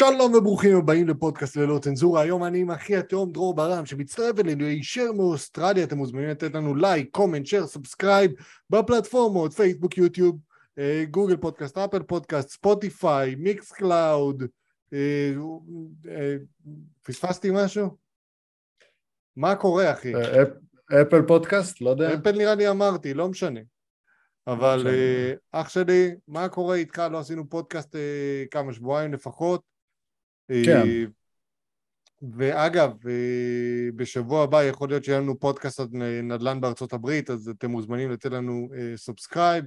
שלום 0.00 0.34
וברוכים 0.34 0.76
הבאים 0.76 1.08
לפודקאסט 1.08 1.56
ללא 1.56 1.78
צנזורה. 1.78 2.22
היום 2.22 2.44
אני 2.44 2.60
עם 2.60 2.70
אחי 2.70 2.96
התאום 2.96 3.32
דרור 3.32 3.54
ברם, 3.54 3.86
שמצטרף 3.86 4.38
אלינו 4.38 4.64
הישר 4.64 5.12
מאוסטרליה. 5.12 5.84
אתם 5.84 5.96
מוזמנים 5.96 6.28
לתת 6.28 6.54
לנו 6.54 6.74
like, 6.74 7.08
comment, 7.10 7.46
share, 7.46 7.66
subscribe 7.66 8.30
בפלטפורמות, 8.70 9.52
פייסבוק, 9.52 9.98
יוטיוב, 9.98 10.38
אה, 10.78 11.04
גוגל 11.10 11.36
פודקאסט, 11.36 11.78
אפל 11.78 12.02
פודקאסט, 12.02 12.48
ספוטיפיי, 12.48 13.34
מיקס 13.34 13.72
קלאוד. 13.72 14.42
אה, 14.92 15.32
אה, 16.08 16.36
פספסתי 17.02 17.50
משהו? 17.52 17.96
מה 19.36 19.56
קורה, 19.56 19.92
אחי? 19.92 20.12
אפל 21.02 21.22
פודקאסט? 21.22 21.80
לא 21.80 21.90
יודע. 21.90 22.14
אפל 22.14 22.32
נראה 22.32 22.54
לי 22.54 22.68
אמרתי, 22.68 23.14
לא 23.14 23.28
משנה. 23.28 23.60
אבל 24.46 24.86
אח 25.52 25.68
שלי, 25.68 26.10
מה 26.28 26.48
קורה 26.48 26.76
איתך? 26.76 27.02
לא 27.10 27.18
עשינו 27.18 27.50
פודקאסט 27.50 27.96
כמה 28.50 28.72
שבועיים 28.72 29.12
לפחות. 29.12 29.77
כן. 30.48 30.82
ואגב, 32.36 32.92
בשבוע 33.96 34.44
הבא 34.44 34.64
יכול 34.64 34.88
להיות 34.88 35.04
שיהיה 35.04 35.20
לנו 35.20 35.38
פודקאסט 35.40 35.80
על 35.80 35.86
נדל"ן 36.22 36.60
בארצות 36.60 36.92
הברית, 36.92 37.30
אז 37.30 37.48
אתם 37.48 37.70
מוזמנים 37.70 38.10
לתת 38.10 38.30
לנו 38.30 38.68
subscribe, 38.96 39.64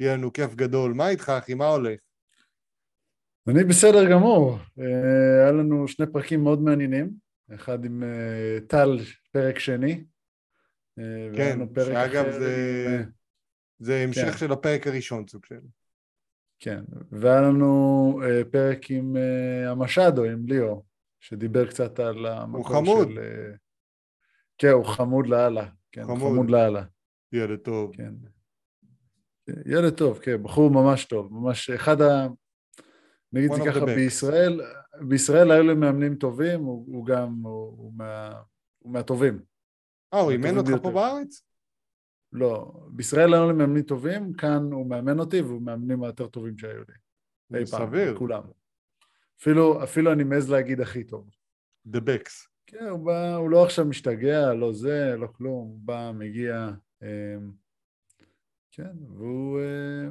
יהיה 0.00 0.16
לנו 0.16 0.32
כיף 0.32 0.54
גדול. 0.54 0.92
מה 0.92 1.08
איתך, 1.08 1.28
אחי? 1.38 1.54
מה 1.54 1.66
הולך? 1.66 2.00
אני 3.48 3.64
בסדר 3.64 4.10
גמור. 4.10 4.58
היה 4.76 5.52
לנו 5.52 5.88
שני 5.88 6.06
פרקים 6.12 6.42
מאוד 6.42 6.62
מעניינים, 6.62 7.10
אחד 7.54 7.84
עם 7.84 8.02
טל, 8.66 8.98
פרק 9.32 9.58
שני. 9.58 10.04
כן, 11.36 11.58
שאגב 11.84 12.30
זה, 12.30 13.04
זה 13.78 13.96
המשך 13.96 14.32
כן. 14.32 14.38
של 14.38 14.52
הפרק 14.52 14.86
הראשון, 14.86 15.26
סוג 15.26 15.44
של. 15.44 15.60
כן, 16.64 16.84
והיה 17.10 17.40
לנו 17.40 18.20
uh, 18.22 18.44
פרק 18.52 18.90
עם 18.90 19.16
uh, 19.16 19.70
המשאדו, 19.70 20.24
עם 20.24 20.46
ליאו, 20.46 20.82
שדיבר 21.20 21.66
קצת 21.66 21.98
על 21.98 22.26
המקום 22.26 22.56
הוא 22.56 22.64
חמוד. 22.64 23.08
של... 23.08 23.18
Uh, 23.18 23.58
כן, 24.58 24.68
הוא 24.68 24.84
חמוד 24.84 25.26
לאללה. 25.26 25.68
כן, 25.92 26.04
חמוד. 26.04 26.32
חמוד 26.32 26.50
לאללה. 26.50 26.84
ילד 27.32 27.58
טוב. 27.58 27.92
כן. 27.96 28.14
ילד 29.66 29.94
טוב, 29.94 30.18
כן, 30.18 30.42
בחור 30.42 30.70
ממש 30.70 31.04
טוב, 31.04 31.32
ממש 31.32 31.70
אחד 31.70 32.00
ה... 32.00 32.26
נגיד 33.32 33.52
זה 33.52 33.60
ככה, 33.66 33.84
בישראל, 33.84 34.60
בישראל 35.08 35.50
היו 35.50 35.62
לו 35.62 35.76
מאמנים 35.76 36.14
טובים, 36.14 36.60
הוא, 36.60 36.84
הוא 36.86 37.06
גם, 37.06 37.40
הוא, 37.42 37.74
הוא, 37.78 37.92
מה, 37.96 38.40
הוא 38.78 38.92
מהטובים. 38.92 39.42
אה, 40.14 40.20
הוא 40.20 40.30
אימן 40.30 40.58
אותך 40.58 40.82
פה 40.82 40.90
בארץ? 40.90 41.42
לא, 42.32 42.72
בישראל 42.88 43.34
היו 43.34 43.52
לי 43.52 43.58
מאמנים 43.58 43.82
טובים, 43.82 44.32
כאן 44.32 44.72
הוא 44.72 44.86
מאמן 44.86 45.18
אותי 45.18 45.40
והוא 45.40 45.62
מאמנים 45.62 46.04
היותר 46.04 46.26
טובים 46.26 46.58
שהיו 46.58 46.82
לי. 46.88 46.94
אי 47.58 47.66
פעם, 47.66 47.86
סביר. 47.86 48.18
כולם. 48.18 48.42
אפילו, 49.40 49.84
אפילו 49.84 50.12
אני 50.12 50.24
מעז 50.24 50.50
להגיד 50.50 50.80
הכי 50.80 51.04
טוב. 51.04 51.30
The 51.88 51.98
Becks. 52.00 52.52
כן, 52.66 52.84
הוא 52.84 53.06
בא, 53.06 53.34
הוא 53.34 53.50
לא 53.50 53.64
עכשיו 53.64 53.84
משתגע, 53.84 54.54
לא 54.54 54.72
זה, 54.72 55.14
לא 55.18 55.26
כלום, 55.26 55.68
הוא 55.68 55.80
בא, 55.80 56.12
מגיע, 56.14 56.70
אה, 57.02 57.36
כן, 58.70 58.96
והוא... 59.08 59.60
אה, 59.60 60.08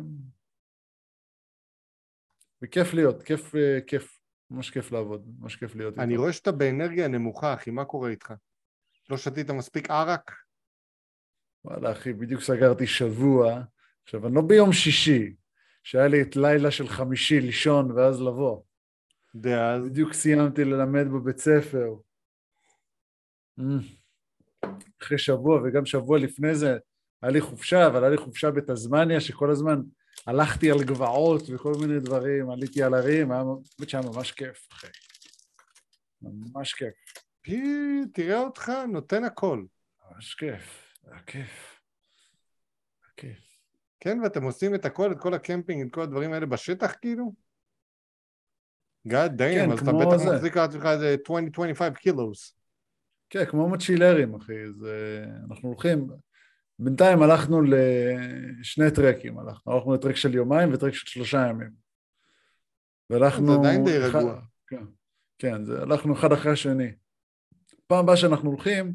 וכיף 2.61 2.94
להיות, 2.94 3.23
כיף, 3.23 3.56
אה, 3.56 3.80
כיף, 3.88 4.19
ממש 4.52 4.69
כיף 4.69 4.91
לעבוד, 4.91 5.28
ממש 5.39 5.56
כיף 5.56 5.75
להיות 5.75 5.94
איתו. 5.94 6.02
אני 6.03 6.17
רואה 6.17 6.33
שאתה 6.33 6.52
באנרגיה 6.52 7.08
נמוכה, 7.08 7.53
אחי, 7.53 7.72
מה 7.72 7.85
קורה 7.85 8.09
איתך? 8.09 8.33
לא 9.09 9.17
שתית 9.17 9.50
מספיק 9.50 9.89
ערק? 9.89 10.41
וואלה 11.66 11.92
אחי, 11.92 12.14
בדיוק 12.14 12.42
סגרתי 12.42 12.88
שבוע. 12.88 13.62
עכשיו, 14.04 14.28
אני 14.28 14.36
לא 14.36 14.42
ביום 14.42 14.73
שישי, 14.73 15.34
שהיה 15.84 16.08
לי 16.08 16.22
את 16.22 16.36
לילה 16.36 16.72
של 16.72 16.88
חמישי 16.88 17.40
לישון 17.40 17.92
ואז 17.92 18.22
לבוא. 18.22 18.62
ואז? 19.44 19.90
בדיוק 19.90 20.14
סיימתי 20.14 20.66
ללמד 20.66 21.08
בבית 21.08 21.38
ספר. 21.38 21.95
אחרי 25.02 25.18
שבוע, 25.18 25.62
וגם 25.64 25.86
שבוע 25.86 26.19
לפני 26.19 26.56
זה 26.56 26.78
היה 27.22 27.31
לי 27.31 27.41
חופשה, 27.41 27.88
אבל 27.88 28.03
היה 28.03 28.09
לי 28.09 28.18
חופשה 28.18 28.52
בתזמניה, 28.52 29.22
שכל 29.22 29.52
הזמן 29.52 29.81
הלכתי 30.28 30.72
על 30.72 30.84
גבעות 30.84 31.41
וכל 31.50 31.74
מיני 31.81 32.00
דברים, 32.00 32.50
עליתי 32.50 32.84
על 32.84 32.94
הרים, 32.94 33.31
היה 33.31 33.44
שהיה 33.88 34.03
ממש 34.03 34.31
כיף, 34.31 34.68
אחי. 34.72 34.88
ממש 36.22 36.74
כיף. 36.74 36.94
תראה 38.14 38.40
אותך, 38.40 38.72
נותן 38.88 39.24
הכל. 39.24 39.64
ממש 40.12 40.35
כיף. 40.35 40.81
היה 41.07 41.19
כיף. 41.19 41.81
היה 43.03 43.12
כיף. 43.17 43.39
כן, 44.00 44.19
ואתם 44.23 44.44
עושים 44.44 44.75
את 44.75 44.85
הכל, 44.85 45.12
את 45.12 45.19
כל 45.19 45.34
הקמפינג, 45.34 45.88
את 45.88 45.94
כל 45.94 46.01
הדברים 46.01 46.34
האלה 46.34 46.45
בשטח 46.45 46.94
כאילו? 47.01 47.34
גאד 49.07 49.38
דיים, 49.38 49.66
כן, 49.66 49.72
אז 49.72 49.79
אתה 49.79 49.91
בטח 49.91 50.17
זה. 50.17 50.35
מחזיק 50.35 50.57
לעצמך 50.57 50.85
איזה 50.85 51.16
20-25 51.28 51.94
קילוס. 51.95 52.57
כן, 53.29 53.45
כמו 53.45 53.69
מצ'ילרים, 53.69 54.35
אחי. 54.35 54.73
זה... 54.79 55.25
אנחנו 55.50 55.69
הולכים... 55.69 56.07
בינתיים 56.79 57.22
הלכנו 57.22 57.61
לשני 57.61 58.91
טרקים, 58.95 59.40
הלכנו. 59.40 59.73
הלכנו 59.73 59.94
לטרק 59.94 60.16
של 60.16 60.35
יומיים 60.35 60.73
וטרק 60.73 60.94
של 60.94 61.07
שלושה 61.07 61.47
ימים. 61.47 61.69
והלכנו... 63.09 63.47
זה 63.47 63.59
עדיין 63.59 63.85
די 63.85 63.97
רגוע. 63.97 64.41
כן, 64.67 64.84
כן, 65.38 65.63
זה... 65.63 65.81
הלכנו 65.81 66.13
אחד 66.13 66.31
אחרי 66.31 66.51
השני. 66.51 66.91
פעם 67.88 68.00
הבאה 68.00 68.17
שאנחנו 68.17 68.50
הולכים, 68.50 68.94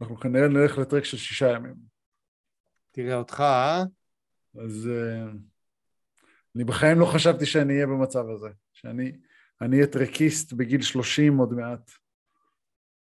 אנחנו 0.00 0.16
כנראה 0.16 0.48
נלך 0.48 0.78
לטרק 0.78 1.04
של 1.04 1.16
שישה 1.16 1.48
ימים. 1.48 1.74
תראה 2.90 3.14
אותך, 3.14 3.40
אה? 3.40 3.82
אז 4.64 4.88
uh, 4.88 5.36
אני 6.56 6.64
בחיים 6.64 7.00
לא 7.00 7.06
חשבתי 7.06 7.46
שאני 7.46 7.74
אהיה 7.74 7.86
במצב 7.86 8.24
הזה, 8.28 8.48
שאני 8.72 9.12
אהיה 9.62 9.86
טרקיסט 9.86 10.52
בגיל 10.52 10.82
שלושים 10.82 11.38
עוד 11.38 11.52
מעט. 11.52 11.90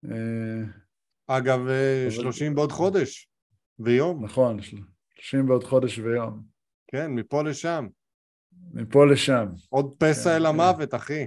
Uh, 0.06 0.10
אגב, 1.26 1.58
אבל... 1.58 2.10
שלושים 2.10 2.54
בעוד 2.54 2.72
חודש 2.72 3.28
ויום. 3.78 4.24
נכון, 4.24 4.58
שלושים 4.62 5.46
בעוד 5.46 5.64
חודש 5.64 5.98
ויום. 5.98 6.42
כן, 6.86 7.10
מפה 7.10 7.42
לשם. 7.42 7.86
מפה 8.74 9.06
לשם. 9.06 9.46
עוד 9.68 9.94
פסע 9.98 10.30
כן, 10.30 10.36
אל 10.36 10.40
כן. 10.40 10.46
המוות, 10.46 10.94
אחי. 10.94 11.26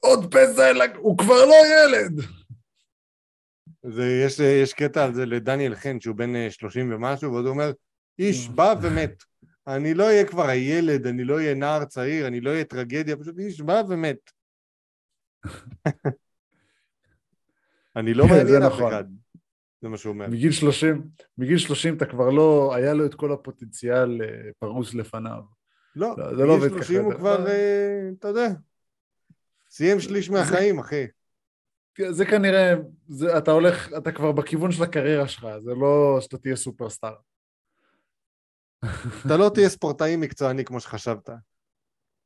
עוד 0.00 0.34
פסע 0.34 0.70
אל... 0.70 0.96
הוא 0.96 1.18
כבר 1.18 1.44
לא 1.46 1.56
ילד! 1.66 2.37
זה, 3.90 4.22
יש, 4.26 4.38
יש 4.38 4.74
קטע 4.74 5.04
על 5.04 5.14
זה 5.14 5.26
לדניאל 5.26 5.74
חן, 5.74 6.00
שהוא 6.00 6.16
בן 6.16 6.50
30 6.50 6.90
אה, 6.92 6.96
ומשהו, 6.96 7.32
ואז 7.32 7.44
הוא 7.44 7.50
אומר, 7.50 7.72
איש 8.18 8.48
בא 8.48 8.74
ומת. 8.82 9.22
אני 9.66 9.94
לא 9.94 10.04
אהיה 10.04 10.26
כבר 10.26 10.46
הילד, 10.48 11.06
אני 11.06 11.24
לא 11.24 11.34
אהיה 11.34 11.54
נער 11.54 11.84
צעיר, 11.84 12.26
אני 12.26 12.40
לא 12.40 12.50
אהיה 12.50 12.64
טרגדיה, 12.64 13.16
פשוט 13.16 13.38
איש 13.38 13.60
בא 13.60 13.82
ומת. 13.88 14.30
אני 17.96 18.14
לא 18.14 18.26
מעניין 18.26 18.62
אף 18.62 18.72
נכון. 18.72 18.92
אחד. 18.92 19.04
זה 19.82 19.88
מה 19.88 19.96
שהוא 19.96 20.12
אומר. 20.12 20.28
מגיל 20.28 20.52
30, 20.52 21.08
מגיל 21.38 21.58
30 21.58 21.96
אתה 21.96 22.06
כבר 22.06 22.30
לא, 22.30 22.74
היה 22.74 22.94
לו 22.94 23.06
את 23.06 23.14
כל 23.14 23.32
הפוטנציאל 23.32 24.22
אה, 24.22 24.50
פרוס 24.58 24.94
לפניו. 24.94 25.40
לא, 25.96 26.14
לא 26.18 26.36
זה 26.36 26.44
לא 26.44 26.52
עובד 26.52 26.68
ככה. 26.68 26.74
מגיל 26.74 26.86
30 26.86 27.04
הוא 27.04 27.14
כבר, 27.14 27.46
אתה 28.18 28.28
יודע, 28.28 28.48
סיים 29.70 30.00
שליש 30.00 30.30
מהחיים, 30.30 30.78
אחי. 30.78 31.06
זה 32.10 32.24
כנראה, 32.26 32.74
זה, 33.08 33.38
אתה 33.38 33.50
הולך, 33.50 33.92
אתה 33.98 34.12
כבר 34.12 34.32
בכיוון 34.32 34.72
של 34.72 34.82
הקריירה 34.82 35.28
שלך, 35.28 35.46
זה 35.64 35.70
לא 35.74 36.18
שאתה 36.20 36.38
תהיה 36.38 36.56
סופרסטאר. 36.56 37.14
אתה 39.26 39.36
לא 39.36 39.50
תהיה 39.54 39.68
ספורטאי 39.68 40.16
מקצועני 40.16 40.64
כמו 40.64 40.80
שחשבת. 40.80 41.30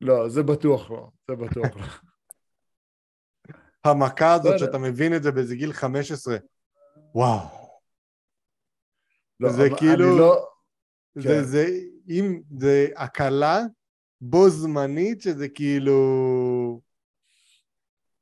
לא, 0.01 0.29
זה 0.29 0.43
בטוח 0.43 0.91
לא, 0.91 1.09
זה 1.27 1.35
בטוח 1.35 1.77
לא. 1.77 1.83
המכה 3.83 4.33
הזאת 4.33 4.59
שאתה 4.59 4.77
מבין 4.77 5.15
את 5.15 5.23
זה 5.23 5.31
באיזה 5.31 5.55
גיל 5.55 5.73
15, 5.73 6.37
וואו. 7.15 7.39
לא, 9.39 9.49
זה 9.49 9.69
כאילו, 9.77 10.17
לא... 10.19 10.47
זה, 11.15 11.29
כן. 11.29 11.43
זה, 11.43 11.67
אם 12.09 12.41
זה 12.57 12.87
הקלה 12.95 13.59
בו 14.21 14.49
זמנית 14.49 15.21
שזה 15.21 15.49
כאילו... 15.49 15.99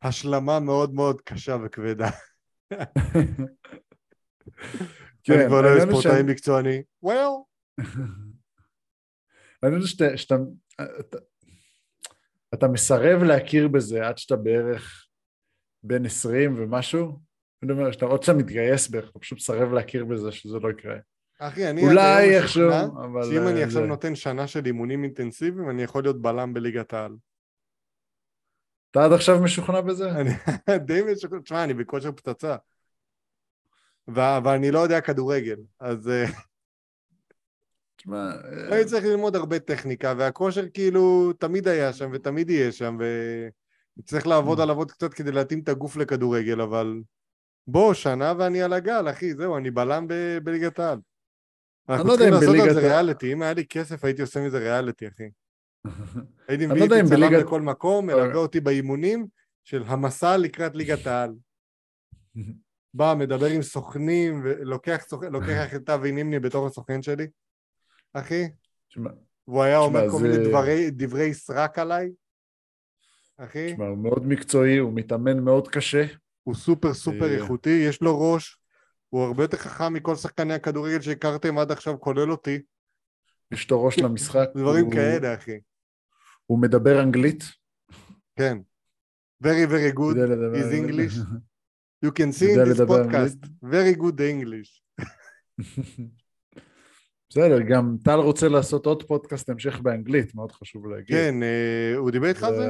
השלמה 0.01 0.59
מאוד 0.59 0.93
מאוד 0.93 1.21
קשה 1.21 1.57
וכבדה. 1.65 2.09
כן, 5.23 5.33
אני 5.33 5.47
כבר 5.47 5.61
לא 5.61 5.67
אהיה 5.67 5.85
ספורטאי 5.87 6.23
מקצועני. 6.23 6.83
וואו. 7.03 7.45
אני 9.63 9.81
חושב 9.81 10.15
שאתה... 10.15 10.35
אתה 12.53 12.67
מסרב 12.67 13.23
להכיר 13.23 13.67
בזה 13.67 14.07
עד 14.07 14.17
שאתה 14.17 14.35
בערך 14.35 15.07
בן 15.83 16.05
20 16.05 16.55
ומשהו. 16.57 17.19
אני 17.63 17.71
אומר, 17.71 17.91
שאתה 17.91 18.05
עוד 18.05 18.23
שאתה 18.23 18.37
מתגייס 18.37 18.87
בערך, 18.89 19.09
אתה 19.09 19.19
פשוט 19.19 19.37
מסרב 19.37 19.73
להכיר 19.73 20.05
בזה 20.05 20.31
שזה 20.31 20.59
לא 20.59 20.69
יקרה. 20.69 20.95
אחי, 21.39 21.69
אני 21.69 21.81
אולי 21.83 22.37
איכשהו, 22.37 22.71
אבל... 22.71 23.23
שאם 23.23 23.47
אני 23.47 23.63
עכשיו 23.63 23.85
נותן 23.85 24.15
שנה 24.15 24.47
של 24.47 24.65
אימונים 24.65 25.03
אינטנסיביים, 25.03 25.69
אני 25.69 25.83
יכול 25.83 26.03
להיות 26.03 26.21
בלם 26.21 26.53
בליגת 26.53 26.93
העל. 26.93 27.11
אתה 28.91 29.05
עד 29.05 29.11
עכשיו 29.11 29.39
משוכנע 29.43 29.81
בזה? 29.81 30.11
אני 30.11 30.29
די 30.85 31.01
משוכנע, 31.11 31.39
תשמע, 31.39 31.63
אני 31.63 31.73
בכושר 31.73 32.11
פצצה. 32.11 32.55
ואני 34.07 34.71
לא 34.71 34.79
יודע 34.79 35.01
כדורגל, 35.01 35.57
אז... 35.79 36.09
אה, 36.09 36.25
תשמע, 37.95 38.31
אה, 38.31 38.75
הייתי 38.75 38.89
צריך 38.89 39.05
ללמוד 39.05 39.35
הרבה 39.35 39.59
טכניקה, 39.59 40.13
והכושר 40.17 40.69
כאילו 40.69 41.33
תמיד 41.33 41.67
היה 41.67 41.93
שם 41.93 42.09
ותמיד 42.13 42.49
יהיה 42.49 42.71
שם, 42.71 42.97
וצריך 43.99 44.27
לעבוד 44.27 44.59
Mm. 44.59 44.61
עליו 44.61 44.77
עוד 44.77 44.91
קצת 44.91 45.13
כדי 45.13 45.31
להתאים 45.31 45.59
את 45.59 45.69
הגוף 45.69 45.97
לכדורגל, 45.97 46.61
אבל 46.61 47.01
בוא, 47.67 47.93
שנה 47.93 48.33
ואני 48.37 48.61
על 48.61 48.73
הגל, 48.73 49.09
אחי, 49.09 49.33
זהו, 49.33 49.57
אני 49.57 49.71
בלם 49.71 50.07
בליגת 50.43 50.79
העל. 50.79 50.99
אנחנו 51.89 52.07
לא 52.07 52.15
צריכים 52.15 52.33
לעשות 52.33 52.55
על 52.55 52.73
זה 52.73 52.79
ריאליטי, 52.79 53.33
אם 53.33 53.41
היה 53.41 53.53
לי 53.53 53.65
כסף 53.65 54.05
הייתי 54.05 54.21
עושה 54.21 54.39
מזה 54.39 54.57
ריאליטי, 54.57 55.07
אחי. 55.07 55.29
הייתי 56.47 56.65
מביא 56.67 56.79
לא 56.79 56.83
יודע 56.83 56.95
איתי 56.95 57.05
אם 57.05 57.09
צלם 57.09 57.19
בליגת- 57.29 57.45
לכל 57.45 57.61
מקום, 57.61 58.05
מלווה 58.07 58.35
אותי 58.35 58.59
באימונים 58.59 59.27
של 59.63 59.83
המסע 59.85 60.37
לקראת 60.37 60.75
ליגת 60.75 61.07
העל. 61.07 61.33
בא, 62.93 63.13
מדבר 63.17 63.45
עם 63.45 63.61
סוכנים, 63.61 64.43
לוקח 64.61 65.05
את 65.75 65.89
אבי 65.89 66.11
נימני 66.11 66.39
בתור 66.39 66.67
הסוכן 66.67 67.01
שלי, 67.01 67.27
אחי, 68.13 68.43
והוא 69.47 69.63
היה 69.63 69.77
אומר 69.77 70.09
כל 70.09 70.19
מיני 70.21 70.91
דברי, 70.91 71.33
סרק 71.33 71.79
עליי, 71.79 72.11
אחי, 73.37 73.73
תשמע, 73.73 73.85
הוא 73.85 73.97
מאוד 73.97 74.27
מקצועי, 74.27 74.77
הוא 74.77 74.93
מתאמן 74.93 75.39
מאוד 75.39 75.67
קשה. 75.67 76.05
הוא 76.43 76.55
סופר 76.55 76.93
סופר 76.93 77.29
אה. 77.29 77.35
איכותי, 77.35 77.85
יש 77.87 78.01
לו 78.01 78.33
ראש, 78.33 78.57
הוא 79.09 79.23
הרבה 79.23 79.43
יותר 79.43 79.57
חכם 79.57 79.93
מכל 79.93 80.15
שחקני 80.15 80.53
הכדורגל 80.53 81.01
שהכרתם 81.01 81.57
עד 81.57 81.71
עכשיו, 81.71 81.99
כולל 81.99 82.31
אותי, 82.31 82.61
יש 83.51 83.71
לו 83.71 83.83
ראש 83.83 83.99
למשחק. 83.99 84.49
דברים 84.55 84.89
כאלה, 84.89 85.33
אחי, 85.35 85.59
הוא 86.51 86.59
מדבר 86.59 87.01
אנגלית. 87.01 87.43
כן. 88.35 88.57
Very 89.43 89.65
very 89.71 89.91
good, 89.97 90.15
is. 90.15 90.73
English. 90.73 91.15
You 92.05 92.11
can 92.11 92.31
see 92.31 92.51
in 92.53 92.59
this 92.69 92.79
podcast, 92.79 93.39
very 93.63 93.93
good 94.01 94.19
English. 94.19 94.71
בסדר, 97.29 97.61
גם 97.69 97.97
טל 98.03 98.19
רוצה 98.19 98.49
לעשות 98.49 98.85
עוד 98.85 99.03
פודקאסט 99.03 99.49
המשך 99.49 99.79
באנגלית, 99.79 100.35
מאוד 100.35 100.51
חשוב 100.51 100.87
להגיד. 100.87 101.15
כן, 101.15 101.43
אה, 101.43 101.93
הוא 101.97 102.11
דיבר 102.11 102.27
איתך 102.27 102.43
על 102.43 102.55
זה? 102.55 102.69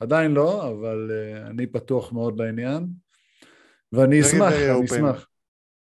עדיין 0.00 0.32
לא, 0.32 0.70
אבל 0.70 1.10
אה, 1.10 1.46
אני 1.46 1.66
פתוח 1.66 2.12
מאוד 2.12 2.38
לעניין. 2.38 2.86
ואני 3.92 4.20
Very, 4.20 4.24
אשמח, 4.24 4.52
אני. 4.52 4.84
אשמח. 4.84 5.26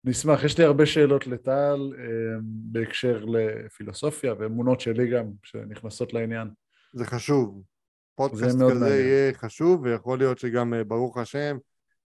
אני 0.05 0.12
אשמח, 0.12 0.44
יש 0.44 0.58
לי 0.58 0.64
הרבה 0.64 0.87
שאלות 0.87 1.26
לטל 1.26 1.93
אה, 1.99 2.05
בהקשר 2.43 3.25
לפילוסופיה 3.25 4.35
ואמונות 4.38 4.81
שלי 4.81 5.11
גם, 5.11 5.26
שנכנסות 5.43 6.12
לעניין. 6.12 6.49
זה 6.93 7.05
חשוב. 7.06 7.62
פודקאסט 8.14 8.43
כזה 8.44 8.64
מעניין. 8.64 8.82
יהיה 8.93 9.32
חשוב, 9.35 9.82
ויכול 9.82 10.19
להיות 10.19 10.38
שגם, 10.38 10.75
אה, 10.75 10.85
ברוך 10.85 11.17
השם, 11.19 11.56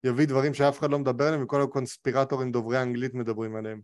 יביא 0.04 0.26
דברים 0.26 0.54
שאף 0.54 0.78
אחד 0.78 0.90
לא 0.90 0.98
מדבר 0.98 1.24
עליהם, 1.26 1.42
וכל 1.44 1.62
הקונספירטורים 1.62 2.52
דוברי 2.52 2.76
האנגלית 2.76 3.14
מדברים 3.14 3.56
עליהם. 3.56 3.80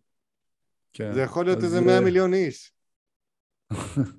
כן. 0.92 1.12
זה 1.14 1.20
יכול 1.22 1.44
להיות 1.44 1.64
איזה 1.64 1.78
אה, 1.78 1.84
100 1.84 2.00
מיליון 2.00 2.34
איש. 2.34 2.72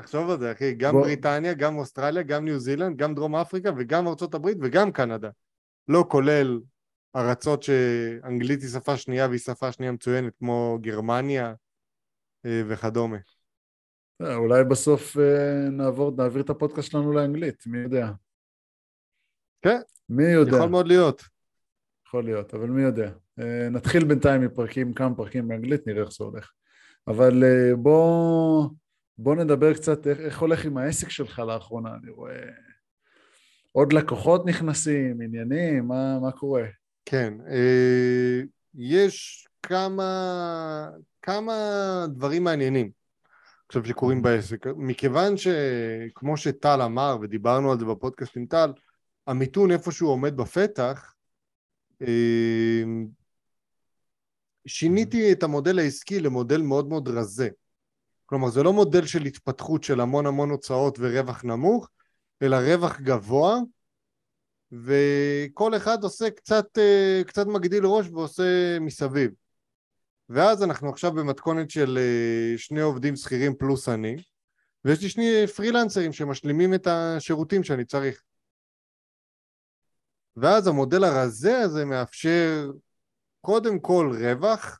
תחשוב 0.00 0.30
על 0.30 0.38
זה, 0.38 0.52
אחי, 0.52 0.74
גם 0.74 0.92
בוא- 0.92 1.02
בריטניה, 1.02 1.54
גם 1.54 1.76
אוסטרליה, 1.76 2.22
גם 2.22 2.44
ניו 2.44 2.58
זילנד, 2.58 2.96
גם 2.96 3.14
דרום 3.14 3.36
אפריקה 3.36 3.70
וגם 3.78 4.08
ארצות 4.08 4.34
הברית 4.34 4.56
וגם 4.62 4.92
קנדה. 4.92 5.30
לא 5.88 6.04
כולל 6.08 6.60
ארצות 7.16 7.62
שאנגלית 7.62 8.62
היא 8.62 8.68
שפה 8.70 8.96
שנייה 8.96 9.28
והיא 9.28 9.38
שפה 9.40 9.72
שנייה 9.72 9.92
מצוינת, 9.92 10.32
כמו 10.38 10.78
גרמניה 10.80 11.54
אה, 12.46 12.62
וכדומה. 12.68 13.16
אה, 14.22 14.34
אולי 14.34 14.64
בסוף 14.64 15.18
אה, 15.18 15.70
נעבור, 15.70 16.12
נעביר 16.16 16.42
את 16.42 16.50
הפודקאסט 16.50 16.90
שלנו 16.90 17.12
לאנגלית, 17.12 17.66
מי 17.66 17.78
יודע? 17.78 18.10
כן, 19.62 19.80
מי 20.08 20.24
יודע? 20.24 20.56
יכול 20.56 20.68
מאוד 20.68 20.86
להיות. 20.86 21.22
יכול 22.06 22.24
להיות, 22.24 22.54
אבל 22.54 22.66
מי 22.66 22.82
יודע. 22.82 23.10
אה, 23.40 23.68
נתחיל 23.70 24.04
בינתיים 24.04 24.40
מפרקים, 24.40 24.92
כמה 24.92 25.14
פרקים 25.14 25.48
באנגלית, 25.48 25.86
נראה 25.86 26.02
איך 26.02 26.12
זה 26.12 26.24
הולך. 26.24 26.52
אבל 27.08 27.42
בוא, 27.74 28.68
בוא 29.18 29.34
נדבר 29.34 29.74
קצת 29.74 30.06
איך, 30.06 30.18
איך 30.18 30.40
הולך 30.40 30.64
עם 30.64 30.76
העסק 30.76 31.08
שלך 31.08 31.38
לאחרונה, 31.38 31.94
אני 32.02 32.10
רואה 32.10 32.50
עוד 33.72 33.92
לקוחות 33.92 34.46
נכנסים, 34.46 35.20
עניינים, 35.20 35.88
מה, 35.88 36.18
מה 36.22 36.32
קורה? 36.32 36.64
כן, 37.04 37.34
יש 38.74 39.46
כמה, 39.62 40.90
כמה 41.22 41.54
דברים 42.10 42.44
מעניינים 42.44 42.97
עכשיו 43.68 43.84
שקורים 43.84 44.22
בעסק. 44.22 44.66
מכיוון 44.76 45.34
שכמו 45.36 46.36
שטל 46.36 46.82
אמר, 46.82 47.16
ודיברנו 47.20 47.72
על 47.72 47.78
זה 47.78 47.84
בפודקאסט 47.84 48.36
עם 48.36 48.46
טל, 48.46 48.72
המיתון 49.26 49.70
איפשהו 49.70 50.08
עומד 50.08 50.36
בפתח, 50.36 51.14
אה, 52.02 52.82
שיניתי 54.66 55.32
את 55.32 55.42
המודל 55.42 55.78
העסקי 55.78 56.20
למודל 56.20 56.62
מאוד 56.62 56.88
מאוד 56.88 57.08
רזה. 57.08 57.48
כלומר, 58.26 58.48
זה 58.48 58.62
לא 58.62 58.72
מודל 58.72 59.06
של 59.06 59.22
התפתחות 59.22 59.84
של 59.84 60.00
המון 60.00 60.26
המון 60.26 60.50
הוצאות 60.50 60.98
ורווח 61.00 61.44
נמוך, 61.44 61.88
אלא 62.42 62.56
רווח 62.56 63.00
גבוה, 63.00 63.58
וכל 64.72 65.76
אחד 65.76 66.04
עושה 66.04 66.30
קצת, 66.30 66.78
אה, 66.78 67.22
קצת 67.26 67.46
מגדיל 67.46 67.86
ראש 67.86 68.06
ועושה 68.08 68.78
מסביב. 68.80 69.30
ואז 70.28 70.62
אנחנו 70.62 70.88
עכשיו 70.90 71.12
במתכונת 71.12 71.70
של 71.70 71.98
אה, 71.98 72.58
שני 72.58 72.80
עובדים 72.80 73.16
שכירים 73.16 73.54
פלוס 73.54 73.88
אני, 73.88 74.16
ויש 74.84 75.02
לי 75.02 75.08
שני 75.08 75.46
פרילנסרים 75.56 76.12
שמשלימים 76.12 76.74
את 76.74 76.86
השירותים 76.86 77.64
שאני 77.64 77.84
צריך. 77.84 78.22
ואז 80.36 80.66
המודל 80.66 81.04
הרזה 81.04 81.58
הזה 81.58 81.84
מאפשר 81.84 82.70
קודם 83.40 83.78
כל 83.78 84.12
רווח, 84.20 84.78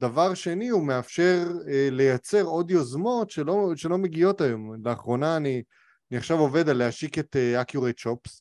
דבר 0.00 0.34
שני 0.34 0.68
הוא 0.68 0.86
מאפשר 0.86 1.44
אה, 1.68 1.88
לייצר 1.90 2.42
עוד 2.42 2.70
יוזמות 2.70 3.30
שלא, 3.30 3.72
שלא 3.76 3.98
מגיעות 3.98 4.40
היום. 4.40 4.86
לאחרונה 4.86 5.36
אני, 5.36 5.62
אני 6.10 6.18
עכשיו 6.18 6.38
עובד 6.38 6.68
על 6.68 6.76
להשיק 6.76 7.18
את 7.18 7.36
אה, 7.36 7.62
Accurate 7.62 8.06
Shops, 8.06 8.40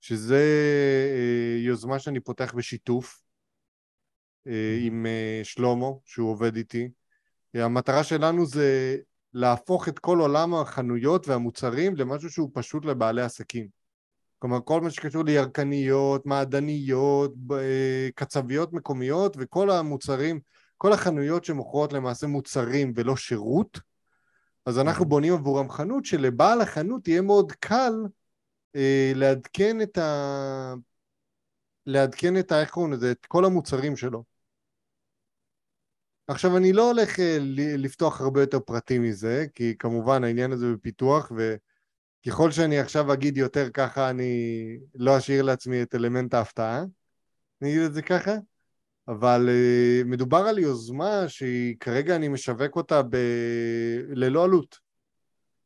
שזה 0.00 0.44
אה, 1.14 1.58
יוזמה 1.58 1.98
שאני 1.98 2.20
פותח 2.20 2.54
בשיתוף 2.56 3.22
עם 4.86 5.06
אה, 5.06 5.40
שלמה, 5.44 5.86
שהוא 6.04 6.30
עובד 6.30 6.56
איתי. 6.56 6.88
אה, 7.56 7.64
המטרה 7.64 8.04
שלנו 8.04 8.46
זה 8.46 8.96
להפוך 9.34 9.88
את 9.88 9.98
כל 9.98 10.18
עולם 10.18 10.54
החנויות 10.54 11.28
והמוצרים 11.28 11.96
למשהו 11.96 12.30
שהוא 12.30 12.50
פשוט 12.54 12.84
לבעלי 12.84 13.22
עסקים. 13.22 13.68
כלומר, 14.38 14.58
כל 14.64 14.80
מה 14.80 14.90
שקשור 14.90 15.24
לירקניות, 15.24 16.26
מעדניות, 16.26 17.34
אה, 17.52 18.08
קצביות 18.14 18.72
מקומיות 18.72 19.36
וכל 19.38 19.70
המוצרים, 19.70 20.40
כל 20.76 20.92
החנויות 20.92 21.44
שמוכרות 21.44 21.92
למעשה 21.92 22.26
מוצרים 22.26 22.92
ולא 22.96 23.16
שירות, 23.16 23.80
אז 24.66 24.78
אנחנו 24.78 25.04
בונים 25.04 25.32
עבורם 25.34 25.70
חנות 25.70 26.04
שלבעל 26.04 26.60
החנות 26.60 27.08
יהיה 27.08 27.20
מאוד 27.20 27.52
קל 27.52 27.92
אה, 28.76 29.12
לעדכן 29.14 29.82
את 29.82 29.98
ה... 29.98 30.74
לעדכן 31.86 32.38
את 32.38 32.52
ה... 32.52 32.60
איך 32.60 32.70
קוראים 32.70 32.92
לזה? 32.92 33.10
את 33.10 33.26
כל 33.26 33.44
המוצרים 33.44 33.96
שלו. 33.96 34.29
עכשיו, 36.30 36.56
אני 36.56 36.72
לא 36.72 36.90
הולך 36.90 37.20
אה, 37.20 37.38
לפתוח 37.78 38.20
הרבה 38.20 38.40
יותר 38.40 38.60
פרטים 38.60 39.02
מזה, 39.02 39.46
כי 39.54 39.74
כמובן 39.78 40.24
העניין 40.24 40.52
הזה 40.52 40.72
בפיתוח, 40.72 41.32
וככל 42.26 42.50
שאני 42.50 42.78
עכשיו 42.78 43.12
אגיד 43.12 43.36
יותר 43.36 43.70
ככה, 43.70 44.10
אני 44.10 44.32
לא 44.94 45.18
אשאיר 45.18 45.42
לעצמי 45.42 45.82
את 45.82 45.94
אלמנט 45.94 46.34
ההפתעה, 46.34 46.84
אני 47.62 47.70
אגיד 47.70 47.82
את 47.82 47.94
זה 47.94 48.02
ככה, 48.02 48.34
אבל 49.08 49.48
uh, 49.48 50.04
מדובר 50.04 50.38
על 50.38 50.58
יוזמה 50.58 51.28
שהיא 51.28 51.76
כרגע 51.80 52.16
אני 52.16 52.28
משווק 52.28 52.76
אותה 52.76 53.02
ב... 53.02 53.16
ללא 54.08 54.44
עלות. 54.44 54.78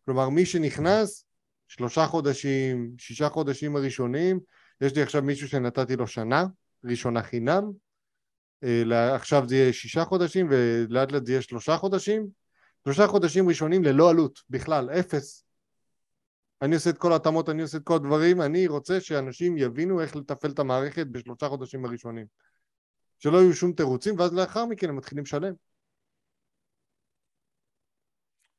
כלומר, 0.04 0.28
מי 0.28 0.46
שנכנס, 0.46 1.24
שלושה 1.68 2.06
חודשים, 2.06 2.94
שישה 2.98 3.28
חודשים 3.28 3.76
הראשונים, 3.76 4.40
יש 4.80 4.94
לי 4.94 5.02
עכשיו 5.02 5.22
מישהו 5.22 5.48
שנתתי 5.48 5.96
לו 5.96 6.06
שנה, 6.06 6.46
ראשונה 6.84 7.22
חינם, 7.22 7.64
אה, 7.64 7.83
עכשיו 9.14 9.48
זה 9.48 9.56
יהיה 9.56 9.72
שישה 9.72 10.04
חודשים 10.04 10.48
ולאט 10.50 11.12
לאט 11.12 11.26
זה 11.26 11.32
יהיה 11.32 11.42
שלושה 11.42 11.76
חודשים, 11.76 12.26
שלושה 12.84 13.06
חודשים 13.06 13.48
ראשונים 13.48 13.84
ללא 13.84 14.10
עלות, 14.10 14.40
בכלל, 14.50 14.90
אפס. 14.90 15.44
אני 16.62 16.74
עושה 16.74 16.90
את 16.90 16.98
כל 16.98 17.12
ההתאמות, 17.12 17.48
אני 17.48 17.62
עושה 17.62 17.78
את 17.78 17.82
כל 17.82 17.94
הדברים, 17.94 18.42
אני 18.42 18.66
רוצה 18.66 19.00
שאנשים 19.00 19.58
יבינו 19.58 20.00
איך 20.00 20.16
לתפעל 20.16 20.50
את 20.50 20.58
המערכת 20.58 21.06
בשלושה 21.06 21.48
חודשים 21.48 21.84
הראשונים. 21.84 22.26
שלא 23.18 23.38
יהיו 23.38 23.54
שום 23.54 23.72
תירוצים, 23.72 24.18
ואז 24.18 24.34
לאחר 24.34 24.66
מכן 24.66 24.88
הם 24.88 24.96
מתחילים 24.96 25.24
לשלם. 25.24 25.52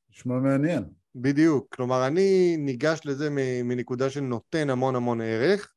נשמע 0.09 0.39
מעניין. 0.39 0.83
בדיוק. 1.15 1.75
כלומר, 1.75 2.07
אני 2.07 2.57
ניגש 2.57 2.99
לזה 3.05 3.29
מנקודה 3.63 4.09
של 4.09 4.21
נותן 4.21 4.69
המון 4.69 4.95
המון 4.95 5.21
ערך, 5.21 5.61
אה, 5.61 5.74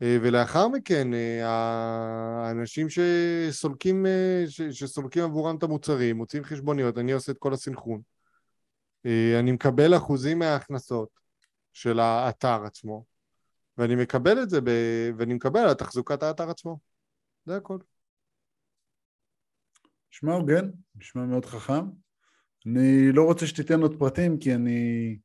ולאחר 0.00 0.68
מכן 0.68 1.14
אה, 1.14 1.48
האנשים 1.48 2.86
שסולקים, 2.88 4.06
אה, 4.06 4.44
שסולקים 4.70 5.22
עבורם 5.22 5.56
את 5.56 5.62
המוצרים, 5.62 6.16
מוציאים 6.16 6.44
חשבוניות, 6.44 6.98
אני 6.98 7.12
עושה 7.12 7.32
את 7.32 7.38
כל 7.38 7.52
הסנכרון. 7.52 8.00
אה, 9.06 9.38
אני 9.38 9.52
מקבל 9.52 9.96
אחוזים 9.96 10.38
מההכנסות 10.38 11.08
של 11.72 12.00
האתר 12.00 12.64
עצמו, 12.64 13.04
ואני 13.78 13.96
מקבל 13.96 14.42
את 14.42 14.50
זה, 14.50 14.60
ב... 14.60 14.70
ואני 15.16 15.34
מקבל 15.34 15.60
על 15.60 15.74
תחזוקת 15.74 16.22
האתר 16.22 16.50
עצמו. 16.50 16.78
זה 17.46 17.56
הכל. 17.56 17.78
נשמע 20.12 20.32
הוגן, 20.32 20.70
נשמע 20.94 21.24
מאוד 21.24 21.44
חכם. 21.44 21.84
אני 22.66 23.12
לא 23.12 23.22
רוצה 23.24 23.46
שתיתן 23.46 23.80
עוד 23.80 23.98
פרטים, 23.98 24.38
כי 24.38 24.54
אני... 24.54 25.18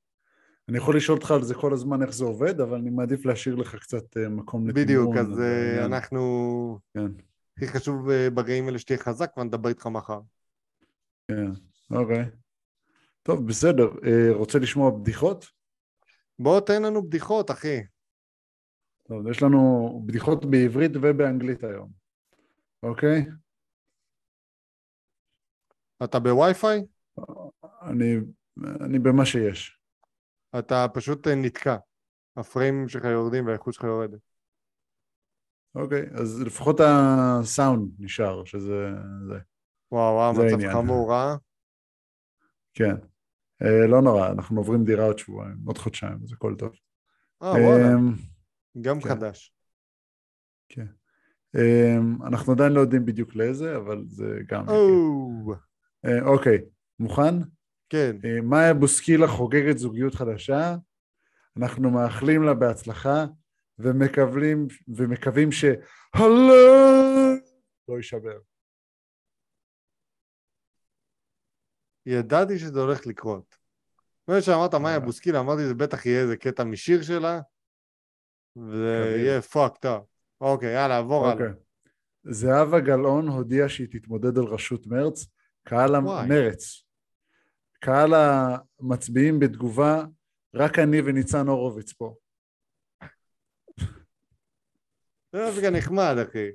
אני 0.69 0.77
יכול 0.77 0.97
לשאול 0.97 1.17
אותך 1.17 1.31
על 1.31 1.43
זה 1.43 1.55
כל 1.55 1.73
הזמן 1.73 2.01
איך 2.01 2.13
זה 2.13 2.25
עובד, 2.25 2.59
אבל 2.59 2.77
אני 2.77 2.89
מעדיף 2.89 3.25
להשאיר 3.25 3.55
לך 3.55 3.75
קצת 3.75 4.17
אה, 4.17 4.29
מקום 4.29 4.67
לתמרון. 4.67 4.85
בדיוק, 4.85 5.15
אז 5.17 5.39
אה, 5.39 5.85
אנחנו... 5.85 6.79
כן, 6.93 7.11
הכי 7.57 7.67
חשוב 7.67 8.09
אה, 8.09 8.29
ברגעים 8.29 8.65
האלה 8.65 8.79
שתהיה 8.79 8.99
חזק, 8.99 9.31
ואני 9.37 9.49
אדבר 9.49 9.69
איתך 9.69 9.87
מחר. 9.87 10.19
כן, 11.27 11.51
אוקיי. 11.91 12.25
טוב, 13.23 13.47
בסדר. 13.47 13.87
רוצה 14.33 14.59
לשמוע 14.59 14.91
בדיחות? 14.91 15.45
בוא 16.39 16.59
תן 16.59 16.83
לנו 16.83 17.03
בדיחות, 17.03 17.51
אחי. 17.51 17.77
טוב, 19.07 19.27
יש 19.27 19.43
לנו 19.43 20.03
בדיחות 20.05 20.45
בעברית 20.45 20.91
ובאנגלית 20.95 21.63
היום, 21.63 21.89
אוקיי? 22.83 23.25
אתה 26.03 26.19
בווי-פיי? 26.19 26.81
אני, 27.81 28.15
אני 28.85 28.99
במה 28.99 29.25
שיש. 29.25 29.84
אתה 30.59 30.85
פשוט 30.93 31.27
אה, 31.27 31.35
נתקע. 31.35 31.75
הפריימים 32.37 32.87
שלך 32.87 33.03
יורדים 33.03 33.47
והאיכות 33.47 33.73
שלך 33.73 33.83
יורדת. 33.83 34.19
אוקיי, 35.75 36.05
אז 36.13 36.41
לפחות 36.41 36.79
הסאונד 36.79 37.91
נשאר, 37.99 38.45
שזה... 38.45 38.89
זה. 39.27 39.39
וואו, 39.91 40.13
וואו, 40.15 40.35
זה 40.35 40.57
מצב. 40.57 40.73
חמור, 40.73 41.13
אה? 41.13 41.35
כן. 42.73 42.95
אה, 43.61 43.87
לא 43.87 44.01
נורא, 44.01 44.29
אנחנו 44.29 44.57
עוברים 44.57 44.83
דירה 44.83 45.05
עוד 45.05 45.19
שבועיים, 45.19 45.57
עוד 45.65 45.77
חודשיים, 45.77 46.17
אז 46.23 46.33
הכל 46.33 46.55
טוב. 46.57 46.73
אה, 47.43 47.51
וואלה, 47.51 47.93
אמ, 47.93 48.13
גם 48.81 49.01
כן. 49.01 49.09
חדש. 49.09 49.51
אמ, 51.57 52.23
אנחנו 52.23 52.53
עדיין 52.53 52.71
לא 52.73 52.79
יודעים 52.79 53.05
בדיוק 53.05 53.35
לאיזה, 53.35 53.77
אבל 53.77 54.03
זה 54.07 54.39
גם... 54.47 54.65
אה, 56.05 56.21
אוקיי, 56.21 56.57
מוכן? 56.99 57.35
כן. 57.95 58.15
אה, 58.25 58.41
מאיה 58.41 58.73
בוסקילה 58.73 59.27
חוגגת 59.27 59.77
זוגיות 59.77 60.15
חדשה, 60.15 60.75
אנחנו 61.57 61.91
מאחלים 61.91 62.43
לה 62.43 62.53
בהצלחה 62.53 63.25
ומקבלים, 63.79 64.67
ומקווים 64.87 65.51
שהלב 65.51 66.21
לא 67.87 67.97
יישבר. 67.97 68.39
ידעתי 72.05 72.59
שזה 72.59 72.79
הולך 72.79 73.07
לקרות. 73.07 73.55
ברגע 74.27 74.41
שאמרת 74.41 74.75
מאיה 74.75 74.95
אה. 74.95 74.99
בוסקילה, 74.99 75.39
אמרתי 75.39 75.67
זה 75.67 75.73
בטח 75.73 76.05
יהיה 76.05 76.21
איזה 76.21 76.37
קטע 76.37 76.63
משיר 76.63 77.01
שלה, 77.03 77.41
וזה. 78.55 79.15
יהיה 79.17 79.41
פאקד 79.41 79.87
אפ. 79.87 80.01
אוקיי, 80.41 80.73
יאללה, 80.73 80.97
עבור 80.97 81.27
הלאה. 81.27 81.33
אוקיי. 81.33 81.61
זהבה 82.23 82.79
גלאון 82.79 83.27
הודיעה 83.27 83.69
שהיא 83.69 83.87
תתמודד 83.91 84.37
על 84.37 84.43
ראשות 84.43 84.87
מרץ, 84.87 85.25
קהל. 85.63 85.95
המרץ. 85.95 86.84
קהל 87.79 88.13
המצביעים 88.13 89.39
בתגובה, 89.39 90.03
רק 90.53 90.79
אני 90.79 91.01
וניצן 91.05 91.47
הורוביץ 91.47 91.93
פה. 91.93 92.15
זה 95.31 95.39
דווקא 95.51 95.69
נחמד, 95.77 96.15
אחי. 96.29 96.47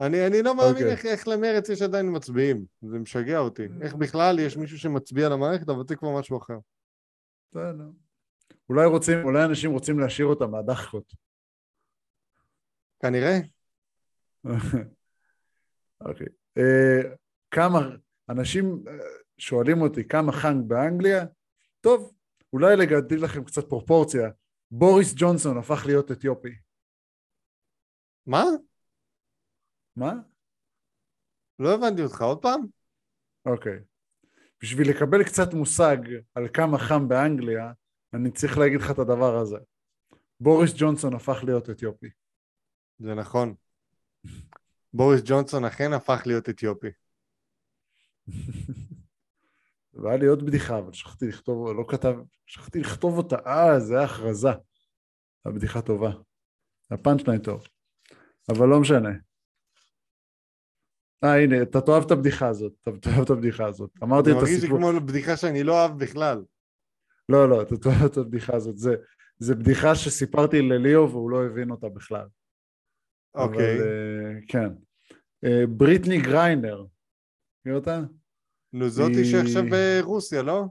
אני, 0.00 0.26
אני 0.26 0.42
לא 0.42 0.56
מאמין 0.56 0.72
אוקיי. 0.72 0.90
איך, 0.90 1.06
איך 1.06 1.28
למרץ 1.28 1.68
יש 1.68 1.82
עדיין 1.82 2.16
מצביעים. 2.16 2.64
זה 2.82 2.98
משגע 2.98 3.38
אותי. 3.38 3.62
איך 3.82 3.94
בכלל 3.94 4.38
יש 4.38 4.56
מישהו 4.56 4.78
שמצביע 4.78 5.28
למערכת, 5.28 5.68
אבל 5.68 5.82
זה 5.88 5.96
כבר 5.96 6.18
משהו 6.20 6.38
אחר. 6.38 6.58
בסדר. 7.52 7.90
אולי 8.68 8.86
רוצים, 8.86 9.24
אולי 9.24 9.44
אנשים 9.44 9.70
רוצים 9.70 9.98
להשאיר 9.98 10.26
אותם 10.26 10.50
מהדחקות. 10.50 11.14
כנראה. 13.02 13.38
אוקיי. 16.00 16.26
אה, 16.58 17.14
כמה, 17.50 17.78
אנשים 18.28 18.84
אה, 18.88 18.92
שואלים 19.38 19.82
אותי 19.82 20.08
כמה 20.08 20.32
חנק 20.32 20.64
באנגליה? 20.66 21.24
טוב, 21.80 22.14
אולי 22.52 22.76
לגדל 22.76 23.24
לכם 23.24 23.44
קצת 23.44 23.68
פרופורציה. 23.68 24.30
בוריס 24.70 25.14
ג'ונסון 25.16 25.58
הפך 25.58 25.82
להיות 25.86 26.10
אתיופי. 26.10 26.54
מה? 28.26 28.44
מה? 29.96 30.12
לא 31.58 31.74
הבנתי 31.74 32.02
אותך. 32.02 32.22
עוד 32.22 32.42
פעם? 32.42 32.60
אוקיי. 33.46 33.78
בשביל 34.62 34.90
לקבל 34.90 35.24
קצת 35.24 35.54
מושג 35.54 35.96
על 36.34 36.48
כמה 36.54 36.78
חם 36.78 37.08
באנגליה, 37.08 37.72
אני 38.14 38.30
צריך 38.32 38.58
להגיד 38.58 38.80
לך 38.80 38.90
את 38.90 38.98
הדבר 38.98 39.36
הזה. 39.36 39.58
בוריס 40.40 40.70
ג'ונסון 40.76 41.14
הפך 41.14 41.38
להיות 41.44 41.70
אתיופי. 41.70 42.06
זה 42.98 43.14
נכון. 43.14 43.54
בוריס 44.92 45.20
ג'ונסון 45.24 45.64
אכן 45.64 45.92
הפך 45.92 46.22
להיות 46.26 46.48
אתיופי. 46.48 46.88
והיה 49.98 50.16
לי 50.16 50.26
עוד 50.26 50.46
בדיחה, 50.46 50.78
אבל 50.78 50.92
שכחתי 50.92 51.28
לכתוב, 51.28 51.68
לא 51.68 51.84
כתב, 51.88 52.14
שכחתי 52.46 52.80
לכתוב 52.80 53.18
אותה, 53.18 53.36
אה, 53.46 53.80
זה 53.80 53.94
היה 53.94 54.04
הכרזה. 54.04 54.48
הבדיחה 55.46 55.82
טובה. 55.82 56.10
הפאנצ'ליין 56.90 57.42
טוב. 57.42 57.66
אבל 58.48 58.66
לא 58.66 58.80
משנה. 58.80 59.10
אה, 61.24 61.42
הנה, 61.42 61.62
אתה 61.62 61.80
תאהב 61.80 62.04
את 62.04 62.10
הבדיחה 62.10 62.48
הזאת, 62.48 62.72
אתה 62.82 62.90
תאהב 63.00 63.22
את 63.22 63.30
הבדיחה 63.30 63.66
הזאת. 63.66 63.90
אמרתי 64.02 64.30
זה 64.30 64.36
את 64.36 64.36
מרגיש 64.36 64.52
לי 64.52 64.58
הסיפור. 64.58 64.78
כמו 64.78 65.00
בדיחה 65.06 65.36
שאני 65.36 65.62
לא 65.62 65.72
אוהב 65.72 65.98
בכלל. 65.98 66.44
לא, 67.28 67.48
לא, 67.48 67.62
אתה 67.62 67.76
תאהב 67.76 68.04
את 68.04 68.16
הבדיחה 68.16 68.56
הזאת. 68.56 68.78
זה, 68.78 68.94
זה 69.38 69.54
בדיחה 69.54 69.94
שסיפרתי 69.94 70.62
לליאו 70.62 71.10
והוא 71.10 71.30
לא 71.30 71.44
הבין 71.46 71.70
אותה 71.70 71.88
בכלל. 71.88 72.26
אוקיי. 73.34 73.76
אבל, 73.76 73.86
אה, 73.86 74.40
כן. 74.48 74.68
אה, 75.44 75.66
בריטני 75.68 76.20
גריינר, 76.20 76.84
מכיר 77.60 77.78
אותה? 77.78 78.00
נו, 78.72 78.88
זאתי 78.88 79.16
היא- 79.16 79.24
שעכשיו 79.24 79.62
ברוסיה, 79.70 80.42
לא? 80.42 80.64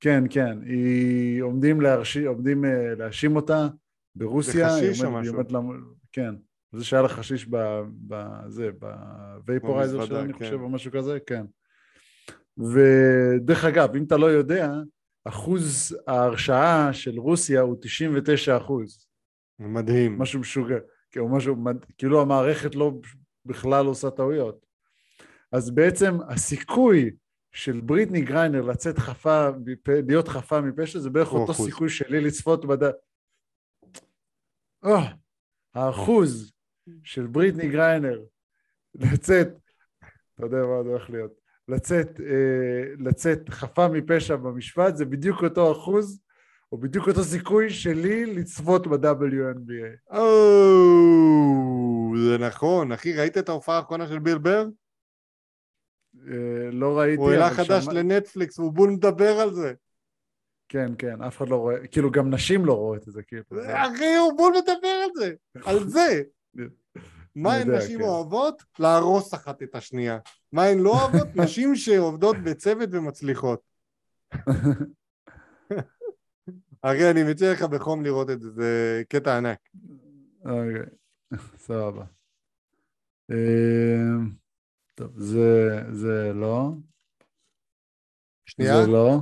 כן, 0.00 0.24
כן, 0.30 0.58
היא 0.66 1.42
עומדים, 1.42 1.80
להרשי, 1.80 2.24
עומדים 2.24 2.64
אה, 2.64 2.94
להאשים 2.94 3.36
אותה 3.36 3.68
ברוסיה. 4.14 4.68
זה 4.70 4.76
חשיש 4.76 5.04
או 5.04 5.10
משהו? 5.10 5.34
למ- 5.50 5.84
כן, 6.12 6.34
זה 6.72 6.84
שהיה 6.84 7.02
לה 7.02 7.08
חשיש 7.08 7.46
ב- 7.50 7.82
בזה, 8.08 8.70
ב 8.78 8.91
vaporizer 8.91 10.04
שלה, 10.06 10.20
אני 10.22 10.32
כן. 10.32 10.38
חושב, 10.38 10.60
או 10.60 10.68
משהו 10.68 10.92
כזה, 10.92 11.18
כן. 11.26 11.44
ודרך 12.58 13.64
אגב, 13.64 13.96
אם 13.96 14.04
אתה 14.04 14.16
לא 14.16 14.26
יודע, 14.26 14.72
אחוז 15.24 15.96
ההרשעה 16.06 16.92
של 16.92 17.18
רוסיה 17.18 17.60
הוא 17.60 17.76
99 17.80 18.56
אחוז. 18.56 19.06
מדהים. 19.58 20.18
משהו 20.18 20.40
משוגע, 20.40 20.76
כאילו, 21.10 21.28
משהו, 21.28 21.56
כאילו 21.98 22.20
המערכת 22.22 22.74
לא 22.74 22.92
בכלל 23.46 23.86
עושה 23.86 24.10
טעויות. 24.10 24.66
אז 25.52 25.70
בעצם 25.70 26.14
הסיכוי 26.28 27.10
של 27.52 27.80
בריטני 27.80 28.20
גריינר 28.20 28.62
לצאת 28.62 28.98
חפה, 28.98 29.48
להיות 29.86 30.28
חפה 30.28 30.60
מפשע 30.60 30.98
זה 30.98 31.10
בערך 31.10 31.32
אותו 31.32 31.52
אחוז. 31.52 31.66
סיכוי 31.66 31.88
שלי 31.88 32.20
לצפות 32.20 32.64
בד... 32.64 32.82
אה, 34.84 35.12
האחוז 35.74 36.52
של 37.04 37.26
בריטני 37.26 37.68
גריינר 37.68 38.22
לצאת, 38.94 39.48
אתה 40.34 40.44
יודע 40.46 40.56
מה 40.56 40.82
זה 40.82 40.88
הולך 40.88 41.10
להיות, 41.10 41.32
לצאת, 41.68 42.20
אה, 42.20 42.94
לצאת 42.98 43.48
חפה 43.48 43.88
מפשע 43.88 44.36
במשפט 44.36 44.96
זה 44.96 45.04
בדיוק 45.04 45.44
אותו 45.44 45.72
אחוז 45.72 46.20
או 46.72 46.78
בדיוק 46.78 47.08
אותו 47.08 47.24
סיכוי 47.24 47.70
שלי 47.70 48.34
לצפות 48.34 48.86
ב-WNBA. 48.86 50.16
או, 50.16 51.32
זה 52.16 52.38
נכון. 52.38 52.92
אחי, 52.92 53.12
ראית 53.12 53.38
את 53.38 53.48
ההופעה 53.48 53.76
האחרונה 53.76 54.06
של 54.06 54.18
ביל 54.18 54.38
בר? 54.38 54.66
אה, 56.30 56.34
לא 56.72 56.98
ראיתי, 56.98 57.22
הוא 57.22 57.30
העלה 57.30 57.50
חדש 57.50 57.84
שמע- 57.84 57.92
לנטפליקס, 57.92 58.58
והוא 58.58 58.72
בול 58.72 58.90
מדבר 58.90 59.40
על 59.40 59.54
זה. 59.54 59.72
כן, 60.68 60.92
כן, 60.98 61.22
אף 61.22 61.36
אחד 61.36 61.48
לא 61.48 61.56
רואה, 61.56 61.86
כאילו 61.86 62.10
גם 62.10 62.30
נשים 62.34 62.64
לא 62.64 62.72
רואות 62.72 63.08
את 63.08 63.12
זה, 63.12 63.22
כאילו. 63.22 63.42
אחי, 63.66 64.14
הוא 64.16 64.36
בול 64.36 64.54
מדבר 64.58 64.88
על 65.04 65.10
זה. 65.14 65.34
על 65.64 65.88
זה. 65.94 66.22
מה 67.36 67.54
הן 67.54 67.70
נשים 67.74 67.98
כן. 67.98 68.04
אוהבות? 68.04 68.62
להרוס 68.78 69.34
אחת 69.34 69.62
את 69.62 69.74
השנייה. 69.74 70.18
מה 70.52 70.64
הן 70.64 70.78
לא 70.78 70.90
אוהבות? 70.90 71.28
נשים 71.44 71.74
שעובדות 71.76 72.36
בצוות 72.44 72.88
ומצליחות. 72.92 73.60
אחי, 76.82 77.10
אני 77.10 77.22
מציע 77.30 77.52
לך 77.52 77.62
בחום 77.62 78.04
לראות 78.04 78.30
את 78.30 78.40
זה, 78.40 78.50
זה 78.50 79.02
קטע 79.08 79.36
ענק. 79.36 79.58
אוקיי, 80.44 80.82
סבבה. 81.56 82.04
אה, 84.92 85.06
טוב, 85.06 85.18
זה, 85.18 85.70
זה 85.92 86.32
לא. 86.34 86.70
שנייה. 88.46 88.72
זה 88.84 88.92
לא. 88.92 89.16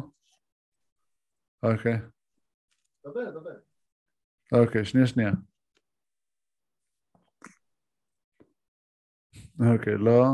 אוקיי, 1.62 1.96
דבר, 3.06 3.30
דבר. 3.30 3.50
אוקיי, 4.64 4.84
שנייה, 4.84 5.06
שנייה. 5.06 5.30
אוקיי, 9.74 9.94
לא. 9.98 10.24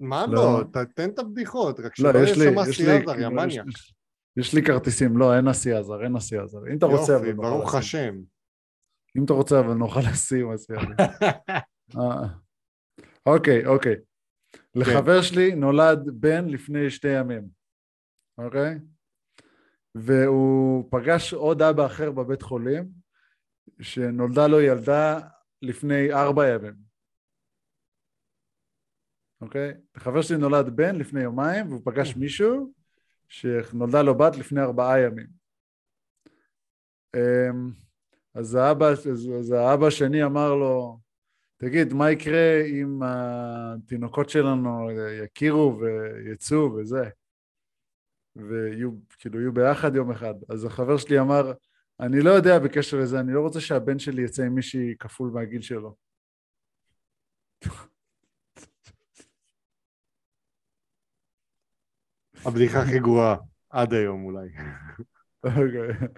מה 0.00 0.26
לא. 0.26 0.60
לא? 0.74 0.82
תן 0.94 1.10
את 1.10 1.18
הבדיחות, 1.18 1.80
רק 1.80 1.98
לא, 1.98 2.12
שלא 2.12 2.18
יש 2.24 2.36
יהיה 2.36 2.50
שם 2.52 2.70
יש 2.70 2.74
אסי 2.80 2.82
לי, 2.86 3.02
עזר, 3.02 3.20
יא 3.20 3.28
מניאק. 3.28 3.66
יש- 4.36 4.54
לי 4.54 4.62
כרטיסים, 4.66 5.16
לא, 5.18 5.36
אין 5.36 5.48
אסי 5.48 5.72
עזר, 5.72 6.04
אין 6.04 6.16
אסי 6.16 6.38
עזר. 6.38 6.58
אם 6.72 6.78
אתה 6.78 6.86
רוצה, 6.86 7.16
אבל 7.16 7.26
יופי, 7.26 7.32
נוכל 7.36 7.48
ברוך. 7.50 7.74
השם. 7.74 8.14
אם 9.18 9.24
אתה 9.24 9.32
רוצה, 9.32 9.60
אבל 9.60 9.74
נוכל 9.74 10.00
לשים 10.12 10.52
אסי 10.52 10.72
עזר. 10.72 11.02
אה. 11.98 12.28
אוקיי, 13.26 13.66
אוקיי. 13.66 13.96
לחבר 14.74 15.22
שלי 15.22 15.54
נולד 15.54 16.10
בן 16.20 16.48
לפני 16.48 16.90
שתי 16.90 17.08
ימים, 17.08 17.48
אוקיי? 18.38 18.78
והוא 19.94 20.88
פגש 20.90 21.34
עוד 21.34 21.62
אבא 21.62 21.86
אחר 21.86 22.10
בבית 22.10 22.42
חולים, 22.42 22.88
שנולדה 23.80 24.46
לו 24.46 24.60
ילדה 24.60 25.20
לפני 25.62 26.12
ארבע 26.12 26.48
ימים. 26.48 26.74
אוקיי? 29.40 29.72
לחבר 29.96 30.22
שלי 30.22 30.38
נולד 30.38 30.76
בן 30.76 30.96
לפני 30.96 31.22
יומיים, 31.22 31.68
והוא 31.68 31.82
פגש 31.84 32.16
מישהו 32.16 32.72
שנולדה 33.28 34.02
לו 34.02 34.18
בת 34.18 34.36
לפני 34.36 34.60
ארבעה 34.60 35.00
ימים. 35.00 35.26
אמ, 37.16 37.70
אז 38.34 38.54
האבא, 38.54 38.86
אז 39.38 39.52
האבא 39.52 39.86
השני 39.86 40.24
אמר 40.24 40.54
לו, 40.54 41.00
תגיד, 41.64 41.92
מה 41.92 42.10
יקרה 42.10 42.62
אם 42.66 43.00
התינוקות 43.02 44.30
שלנו 44.30 44.90
יכירו 45.24 45.80
ויצאו 45.80 46.74
וזה? 46.74 47.10
ויהיו, 48.36 48.90
כאילו, 49.18 49.40
יהיו 49.40 49.52
ביחד 49.52 49.96
יום 49.96 50.10
אחד. 50.10 50.34
אז 50.48 50.64
החבר 50.64 50.96
שלי 50.96 51.20
אמר, 51.20 51.52
אני 52.00 52.20
לא 52.20 52.30
יודע 52.30 52.58
בקשר 52.58 52.96
לזה, 53.00 53.20
אני 53.20 53.32
לא 53.32 53.40
רוצה 53.40 53.60
שהבן 53.60 53.98
שלי 53.98 54.22
יצא 54.22 54.42
עם 54.42 54.54
מישהי 54.54 54.94
כפול 54.98 55.30
מהגיל 55.30 55.62
שלו. 55.62 55.96
הבדיחה 62.46 62.82
הכי 62.82 62.98
גרועה, 62.98 63.36
עד 63.70 63.92
היום 63.92 64.24
אולי. 64.24 64.48
אוקיי. 65.44 66.08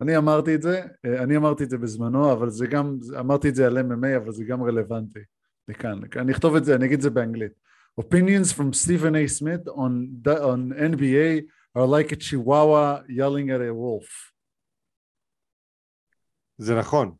אני 0.00 0.16
אמרתי 0.16 0.54
את 0.54 0.62
זה, 0.62 0.82
אני 1.22 1.36
אמרתי 1.36 1.64
את 1.64 1.70
זה 1.70 1.78
בזמנו, 1.78 2.32
אבל 2.32 2.50
זה 2.50 2.66
גם, 2.66 2.98
אמרתי 3.20 3.48
את 3.48 3.54
זה 3.54 3.66
על 3.66 3.78
MMA, 3.78 4.16
אבל 4.16 4.32
זה 4.32 4.44
גם 4.44 4.62
רלוונטי 4.62 5.20
לכאן. 5.68 6.00
אני 6.16 6.32
אכתוב 6.32 6.56
את 6.56 6.64
זה, 6.64 6.74
אני 6.74 6.86
אגיד 6.86 6.96
את 6.96 7.02
זה 7.02 7.10
באנגלית. 7.10 7.52
Opinions 8.00 8.52
from 8.52 8.72
Stephen 8.72 9.14
A. 9.14 9.28
Smith 9.28 9.68
on, 9.68 10.22
on 10.26 10.72
NBA 10.94 11.42
are 11.74 11.86
like 11.86 12.12
a 12.12 12.16
chihuahua 12.16 13.02
yelling 13.08 13.50
at 13.50 13.60
a 13.60 13.74
wolf. 13.74 14.32
זה 16.58 16.74
נכון. 16.74 17.14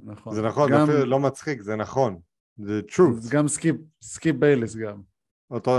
נכון. 0.00 0.34
זה 0.34 0.42
נכון, 0.42 0.72
גם, 0.72 0.86
זה 0.86 0.92
אפילו 0.92 1.06
לא 1.06 1.20
מצחיק, 1.20 1.62
זה 1.62 1.76
נכון. 1.76 2.20
זה 2.56 2.80
truth. 2.88 3.30
גם 3.30 3.48
סקיפ, 3.48 3.76
סקיפ 4.02 4.36
בייליס 4.36 4.76
גם. 4.76 5.02
אותו, 5.50 5.78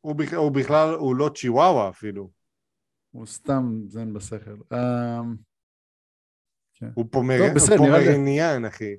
הוא, 0.00 0.14
בכ, 0.14 0.34
הוא 0.34 0.52
בכלל, 0.52 0.94
הוא 0.94 1.16
לא 1.16 1.30
צ'יוואווה 1.34 1.88
אפילו. 1.88 2.30
הוא 3.12 3.26
סתם 3.26 3.80
זן 3.86 4.12
בשכל. 4.12 4.56
Um, 4.74 4.76
כן. 6.74 6.88
הוא 6.94 7.06
פומרניאן, 7.10 8.64
אחי. 8.64 8.96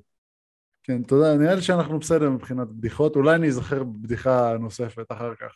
כן, 0.82 1.02
תודה. 1.02 1.36
נראה 1.36 1.54
לי 1.54 1.62
שאנחנו 1.62 1.98
בסדר 1.98 2.30
מבחינת 2.30 2.68
בדיחות. 2.68 3.16
אולי 3.16 3.34
אני 3.34 3.48
אזכר 3.48 3.84
בבדיחה 3.84 4.56
נוספת 4.60 5.12
אחר 5.12 5.34
כך. 5.34 5.52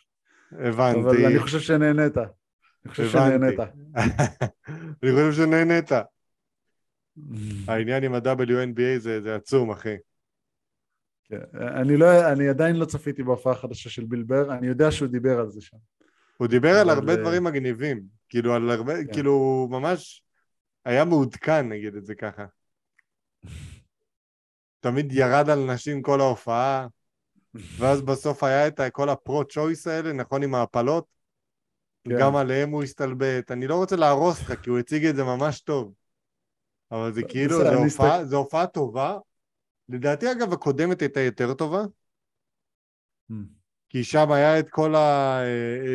הבנתי. 0.51 0.99
אבל 0.99 1.25
אני 1.25 1.39
חושב 1.39 1.59
שנהנית. 1.59 2.17
אני 2.17 2.91
חושב 2.91 3.09
שנהנית. 3.09 3.59
אני 5.03 5.11
חושב 5.11 5.31
שנהנית. 5.31 5.91
העניין 7.67 8.03
עם 8.03 8.13
ה-WNBA 8.13 8.99
זה, 8.99 9.21
זה 9.21 9.35
עצום, 9.35 9.71
אחי. 9.71 9.95
כן. 11.23 11.39
אני, 11.53 11.97
לא, 11.97 12.31
אני 12.31 12.49
עדיין 12.49 12.75
לא 12.75 12.85
צפיתי 12.85 13.23
בהופעה 13.23 13.53
החדשה 13.53 13.89
של 13.89 14.05
ביל 14.05 14.23
בר, 14.23 14.53
אני 14.53 14.67
יודע 14.67 14.91
שהוא 14.91 15.07
דיבר 15.07 15.39
על 15.39 15.49
זה 15.49 15.61
שם. 15.61 15.77
הוא 16.37 16.47
דיבר 16.47 16.75
על 16.75 16.89
הרבה 16.89 17.15
דברים 17.15 17.43
מגניבים. 17.43 18.18
כאילו, 18.29 18.53
על 18.53 18.69
הרבה, 18.69 18.93
כן. 18.95 19.13
כאילו, 19.13 19.67
ממש 19.71 20.23
היה 20.85 21.05
מעודכן, 21.05 21.69
נגיד 21.69 21.95
את 21.95 22.05
זה 22.05 22.15
ככה. 22.15 22.45
תמיד 24.79 25.11
ירד 25.11 25.49
על 25.49 25.73
נשים 25.73 26.01
כל 26.01 26.21
ההופעה, 26.21 26.87
ואז 27.53 28.01
בסוף 28.01 28.43
היה 28.43 28.67
את 28.67 28.79
כל 28.91 29.09
הפרו-צ'וייס 29.09 29.87
האלה, 29.87 30.13
נכון, 30.13 30.43
עם 30.43 30.55
ההפלות? 30.55 31.05
כן. 32.03 32.19
גם 32.19 32.35
עליהם 32.35 32.69
הוא 32.69 32.83
הסתלבט. 32.83 33.51
אני 33.51 33.67
לא 33.67 33.75
רוצה 33.75 33.95
להרוס 33.95 34.41
לך, 34.41 34.61
כי 34.63 34.69
הוא 34.69 34.79
הציג 34.79 35.05
את 35.05 35.15
זה 35.15 35.23
ממש 35.23 35.61
טוב. 35.61 35.93
אבל 36.91 37.13
זה 37.13 37.21
כאילו, 37.23 37.57
זו 37.57 37.73
הופעה, 37.73 38.25
זו 38.25 38.37
הופעה 38.37 38.67
טובה. 38.67 39.17
לדעתי, 39.89 40.31
אגב, 40.31 40.53
הקודמת 40.53 41.01
הייתה 41.01 41.19
יותר 41.19 41.53
טובה. 41.53 41.81
Hmm. 43.88 43.88
כי 43.94 44.04
שם 44.04 44.32
היה 44.32 44.58
את 44.58 44.70
כל, 44.70 44.94
ה, 44.94 45.40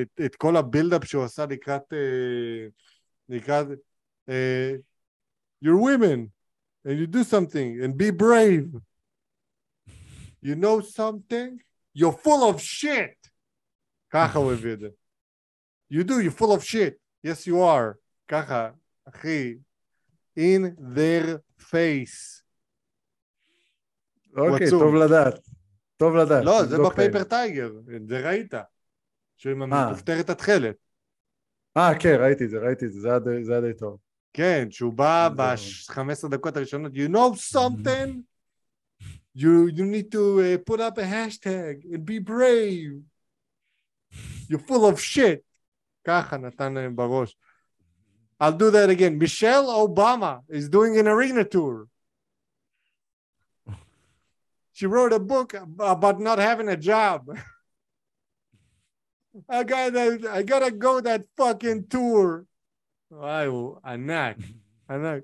את, 0.02 0.22
את 0.26 0.36
כל 0.36 0.58
הבילדאפ 0.58 1.06
שהוא 1.06 1.24
עשה 1.24 1.46
לקראת, 1.46 1.94
אה, 1.94 2.68
לקראת 3.30 3.68
uh, 4.30 4.82
you're 5.66 5.78
women 5.78 6.32
and 6.86 6.98
you 7.00 7.08
do 7.08 7.24
something 7.24 7.82
and 7.84 7.98
be 7.98 8.12
brave. 8.12 8.70
You 10.42 10.56
know 10.56 10.80
something? 10.80 11.60
You're 11.94 12.18
full 12.24 12.50
of 12.50 12.62
shit. 12.62 13.30
ככה 14.10 14.40
הוא 14.40 14.52
הביא 14.52 14.74
את 14.74 14.80
זה. 14.80 14.88
You 15.92 16.04
do, 16.04 16.22
you're 16.22 16.40
full 16.42 16.54
of 16.54 16.64
shit. 16.64 16.94
Yes, 17.28 17.48
you 17.48 17.56
are. 17.56 17.98
ככה, 18.28 18.70
אחי. 19.10 19.56
In 20.38 20.76
their 20.96 21.40
face. 21.60 22.44
אוקיי, 24.38 24.68
okay, 24.68 24.70
טוב 24.70 24.96
לדעת. 24.96 25.53
טוב 25.97 26.17
לדעת. 26.17 26.45
לא, 26.45 26.65
זה 26.65 26.79
בפייפר 26.79 27.25
טייגר, 27.25 27.73
זה 28.09 28.29
ראית. 28.29 28.55
שהוא 29.37 29.53
עם 29.53 29.63
המכופתרת 29.63 30.31
התכלת. 30.31 30.77
אה, 31.77 31.99
כן, 32.01 32.17
ראיתי 32.21 32.45
את 32.45 32.51
זה, 32.51 32.59
ראיתי 32.59 32.87
את 32.87 32.93
זה, 32.93 33.01
זה 33.43 33.53
היה 33.53 33.61
די 33.61 33.79
טוב. 33.79 33.99
כן, 34.33 34.67
שהוא 34.71 34.93
בא 34.93 35.29
ב-15 35.37 36.29
דקות 36.31 36.57
הראשונות, 36.57 36.93
you 36.93 37.09
know 37.09 37.57
something? 37.57 38.23
You, 39.37 39.69
you 39.77 39.85
need 39.85 40.13
to 40.13 40.41
uh, 40.41 40.59
put 40.71 40.81
up 40.81 40.99
a 40.99 41.03
hashtag 41.03 41.85
and 41.93 42.05
be 42.05 42.19
brave. 42.21 43.03
You're 44.49 44.67
full 44.69 44.87
of 44.93 45.01
shit. 45.01 45.41
ככה 46.05 46.37
נתן 46.37 46.75
להם 46.75 46.97
בראש. 46.97 47.37
I'll 48.41 48.53
do 48.53 48.71
that 48.71 48.91
again. 48.91 49.19
Michelle 49.19 49.67
Obama 49.89 50.41
is 50.49 50.69
doing 50.69 50.99
an 50.99 51.09
arena 51.09 51.45
tour. 51.45 51.87
She 54.75 54.87
wrote 54.87 55.13
a 55.13 55.21
book 55.21 55.55
about 55.55 56.19
not 56.19 56.39
having 56.39 56.69
a 56.69 56.77
job. 56.77 57.31
I 59.49 59.63
gotta, 59.63 60.19
I 60.29 60.43
gotta 60.43 60.73
go 60.73 61.01
that 61.01 61.27
fucking 61.37 61.87
tour. 61.87 62.45
I, 63.15 63.47
anak, 63.87 64.39
anak. 64.91 65.23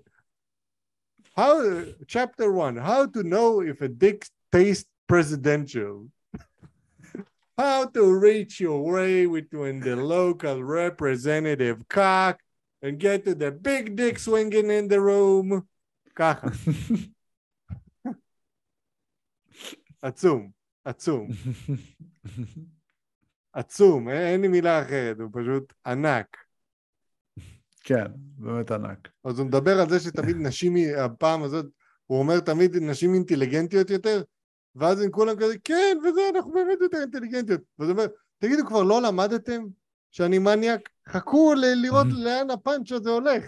How 1.37 1.85
chapter 2.07 2.53
one? 2.53 2.77
How 2.77 3.07
to 3.07 3.25
know 3.25 3.61
if 3.61 3.81
a 3.81 3.89
dick 3.89 4.29
tastes 4.53 4.87
presidential? 5.09 6.07
how 7.59 7.87
to 7.87 8.15
reach 8.15 8.61
your 8.61 8.85
way 8.85 9.27
between 9.27 9.81
the 9.81 9.97
local 9.97 10.63
representative 10.63 11.89
cock 11.89 12.39
and 12.83 13.01
get 13.01 13.25
to 13.25 13.35
the 13.35 13.51
big 13.51 13.97
dick 13.97 14.21
swinging 14.21 14.71
in 14.71 14.87
the 14.87 15.01
room. 15.01 15.67
Caca. 16.15 16.55
עצום, 20.03 20.51
עצום. 20.85 21.29
עצום, 23.53 24.09
אין 24.09 24.41
לי 24.41 24.49
מילה 24.49 24.83
אחרת, 24.83 25.17
הוא 25.21 25.29
פשוט 25.33 25.73
ענק. 25.87 26.37
כן, 27.81 28.07
באמת 28.17 28.71
ענק. 28.71 29.09
אז 29.25 29.39
הוא 29.39 29.47
מדבר 29.47 29.81
על 29.81 29.89
זה 29.89 30.01
שתמיד 30.01 30.37
נשים, 30.37 30.75
הפעם 30.99 31.43
הזאת, 31.43 31.67
הוא 32.07 32.19
אומר 32.19 32.41
תמיד 32.41 32.77
נשים 32.77 33.15
אינטליגנטיות 33.15 33.91
יותר, 33.91 34.23
ואז 34.75 35.01
הם 35.01 35.11
כולם 35.11 35.37
כזה, 35.37 35.59
כן, 35.65 35.99
וזה, 36.05 36.21
אנחנו 36.35 36.53
באמת 36.53 36.79
יותר 36.81 36.99
אינטליגנטיות. 37.01 37.61
ואז 37.79 37.89
הוא 37.89 37.99
אומר, 37.99 38.07
תגידו, 38.39 38.67
כבר 38.67 38.83
לא 38.83 39.03
למדתם 39.03 39.63
שאני 40.11 40.39
מניאק? 40.39 40.89
חכו 41.09 41.55
לראות 41.83 42.07
לאן 42.25 42.51
הפאנץ' 42.51 42.93
הזה 42.93 43.11
הולך. 43.11 43.45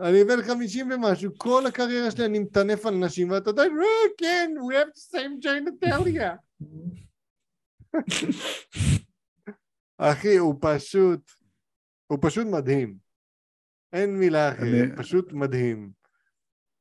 אני 0.00 0.24
בן 0.24 0.42
חמישים 0.42 0.90
ומשהו, 0.90 1.32
כל 1.38 1.66
הקריירה 1.66 2.10
שלי 2.10 2.24
אני 2.24 2.38
מטנף 2.38 2.86
על 2.86 2.94
נשים, 2.94 3.30
ואתה 3.30 3.50
יודע, 3.50 3.62
אה, 3.62 3.68
כן, 4.18 4.50
we 4.58 4.74
have 4.74 4.92
the 4.98 5.16
same 5.16 5.44
genitalia. 5.44 6.36
אחי, 9.98 10.36
הוא 10.36 10.54
פשוט, 10.60 11.30
הוא 12.06 12.18
פשוט 12.22 12.46
מדהים. 12.46 12.96
אין 13.92 14.18
מילה 14.18 14.52
אחרת, 14.52 14.90
אני... 14.90 14.96
פשוט 14.96 15.32
מדהים. 15.32 15.90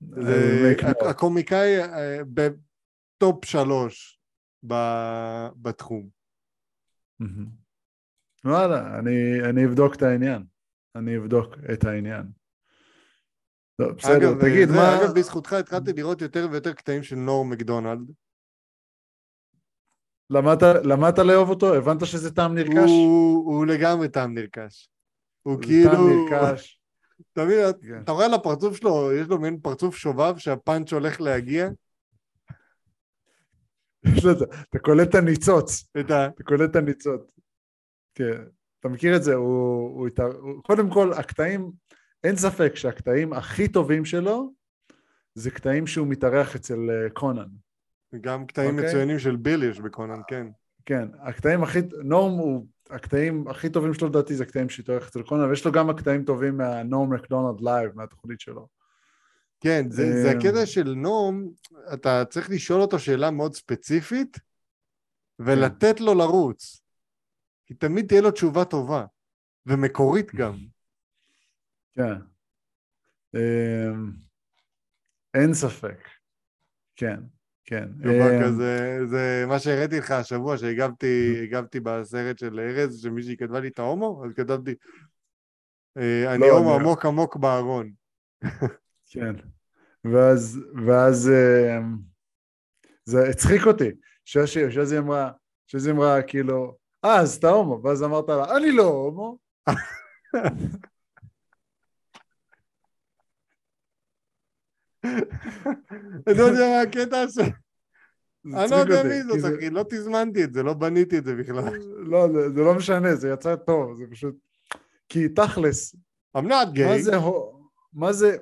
זה 0.01 0.73
הקומיקאי 1.09 1.79
אה, 1.79 2.19
בטופ 2.33 3.45
שלוש 3.45 4.19
בתחום. 5.55 6.09
וואלה, 8.45 8.99
אני, 8.99 9.49
אני 9.49 9.65
אבדוק 9.65 9.95
את 9.95 10.01
העניין. 10.01 10.43
אני 10.95 11.17
אבדוק 11.17 11.55
את 11.73 11.83
העניין. 11.83 12.36
טוב, 13.77 13.91
בסדר, 13.91 14.15
אגב, 14.15 14.41
תגיד, 14.41 14.69
זה, 14.69 14.75
מה... 14.75 15.01
אגב, 15.01 15.13
בזכותך 15.15 15.53
התחלתי 15.53 15.93
לראות 15.93 16.21
יותר 16.21 16.47
ויותר 16.51 16.73
קטעים 16.73 17.03
של 17.03 17.15
נור 17.15 17.45
מקדונלד. 17.45 18.11
למדת, 20.29 20.85
למדת 20.85 21.19
לאהוב 21.19 21.49
אותו? 21.49 21.73
הבנת 21.73 22.05
שזה 22.05 22.35
טעם 22.35 22.55
נרכש? 22.55 22.89
הוא, 22.89 23.45
הוא 23.45 23.65
לגמרי 23.65 24.09
טעם 24.09 24.33
נרכש. 24.33 24.89
הוא 25.43 25.61
כאילו... 25.61 25.91
טעם 25.91 26.09
נרכש. 26.09 26.79
אתה 27.33 27.45
מבין, 27.45 27.59
כן. 27.81 28.01
אתה 28.03 28.11
רואה 28.11 28.25
על 28.25 28.33
הפרצוף 28.33 28.77
שלו, 28.77 29.13
יש 29.13 29.27
לו 29.27 29.39
מין 29.39 29.59
פרצוף 29.59 29.95
שובב 29.95 30.37
שהפאנץ' 30.37 30.93
הולך 30.93 31.21
להגיע. 31.21 31.69
אתה 34.69 34.79
קולט 34.79 35.09
את 35.09 35.15
הניצוץ. 35.15 35.91
אתה 35.99 36.27
קולט 36.43 36.69
את 36.71 36.75
הניצוץ. 36.75 37.21
כן, 38.15 38.43
אתה 38.79 38.89
מכיר 38.89 39.15
את 39.15 39.23
זה, 39.23 39.33
הוא, 39.33 39.99
הוא, 39.99 40.09
הוא, 40.41 40.63
קודם 40.63 40.89
כל, 40.89 41.13
הקטעים, 41.13 41.71
אין 42.23 42.35
ספק 42.35 42.75
שהקטעים 42.75 43.33
הכי 43.33 43.67
טובים 43.67 44.05
שלו 44.05 44.53
זה 45.35 45.51
קטעים 45.51 45.87
שהוא 45.87 46.07
מתארח 46.07 46.55
אצל 46.55 46.89
אה, 46.89 47.09
קונן. 47.09 47.47
גם 48.21 48.45
קטעים 48.45 48.75
אוקיי. 48.75 48.89
מצוינים 48.89 49.19
של 49.19 49.35
ביל 49.35 49.63
יש 49.63 49.79
בקונן, 49.79 50.21
כן. 50.27 50.47
כן, 50.85 51.07
הקטעים 51.21 51.63
הכי, 51.63 51.79
נורם 52.03 52.31
הוא, 52.31 52.65
הקטעים 52.89 53.47
הכי 53.47 53.69
טובים 53.69 53.93
שלו 53.93 54.07
לדעתי 54.07 54.35
זה 54.35 54.43
הקטעים 54.43 54.69
שהתארח 54.69 55.07
אצל 55.07 55.21
קונן, 55.21 55.49
ויש 55.49 55.65
לו 55.65 55.71
גם 55.71 55.89
הקטעים 55.89 56.23
טובים 56.25 56.57
מהנורם 56.57 57.13
מקדונלד 57.13 57.61
לייב, 57.61 57.91
מהתוכנית 57.95 58.39
שלו. 58.39 58.67
כן, 59.59 59.85
זה, 59.89 60.21
זה 60.21 60.31
אמ. 60.31 60.37
הקטע 60.37 60.65
של 60.65 60.93
נורם, 60.93 61.51
אתה 61.93 62.25
צריך 62.25 62.49
לשאול 62.49 62.81
אותו 62.81 62.99
שאלה 62.99 63.31
מאוד 63.31 63.55
ספציפית, 63.55 64.37
ולתת 65.39 65.99
לו 65.99 66.13
לרוץ. 66.13 66.81
כי 67.65 67.73
תמיד 67.73 68.07
תהיה 68.07 68.21
לו 68.21 68.31
תשובה 68.31 68.65
טובה, 68.65 69.05
ומקורית 69.65 70.35
גם. 70.35 70.57
כן. 71.97 72.13
אמ, 73.35 74.11
אין 75.33 75.53
ספק. 75.53 76.07
כן, 76.95 77.19
כן. 77.65 77.85
דבר 77.97 78.35
אמ, 78.37 78.43
כזה, 78.43 78.99
זה 79.05 79.45
מה 79.47 79.59
שהראיתי 79.59 79.97
לך 79.97 80.11
השבוע, 80.11 80.57
שהגבתי 80.57 81.39
הגבתי 81.43 81.79
בסרט 81.79 82.37
של 82.37 82.59
ארז, 82.59 83.01
שמישהי 83.01 83.37
כתבה 83.37 83.59
לי 83.59 83.67
את 83.67 83.79
ההומו, 83.79 84.23
אז 84.25 84.33
כתבתי, 84.33 84.75
אה, 85.97 86.33
אני 86.33 86.41
לא, 86.41 86.57
הומו 86.57 86.75
עמוק 86.75 87.05
עמוק 87.05 87.35
בארון. 87.35 87.91
כן. 89.11 89.35
ואז, 90.03 90.59
ואז 90.85 91.31
אמ, 91.31 91.97
זה 93.05 93.29
הצחיק 93.29 93.61
אותי, 93.67 93.91
ששי, 94.25 94.71
שזי 94.71 94.97
אמרה, 94.97 95.31
שזי 95.67 95.91
אמרה 95.91 96.21
כאילו, 96.21 96.77
אה, 97.05 97.19
אז 97.19 97.35
אתה 97.35 97.49
הומו, 97.49 97.83
ואז 97.83 98.03
אמרת 98.03 98.29
לה, 98.29 98.57
אני 98.57 98.71
לא 98.71 98.83
הומו. 98.83 99.37
אני 106.27 106.37
לא 106.37 106.43
יודע 106.43 106.59
מה 106.69 106.81
הקטע 106.81 107.27
ש... 107.27 107.37
אני 108.53 108.71
לא 108.71 108.75
יודע 108.75 109.03
מי 109.03 109.23
זאת, 109.41 109.53
אחי, 109.57 109.69
לא 109.69 109.85
תזמנתי 109.89 110.43
את 110.43 110.53
זה, 110.53 110.63
לא 110.63 110.73
בניתי 110.73 111.17
את 111.17 111.25
זה 111.25 111.35
בכלל. 111.35 111.63
לא, 112.11 112.27
זה- 112.33 112.61
לא 112.63 112.73
משנה, 112.73 113.15
זה 113.15 113.29
יצא 113.29 113.55
טוב, 113.55 113.97
זה 113.97 114.03
פשוט... 114.11 114.35
כי 115.09 115.29
תכלס, 115.29 115.95
I'm 116.37 116.41
not 116.41 116.75
gay, 116.75 116.79
מה 117.93 118.13
זה, 118.13 118.37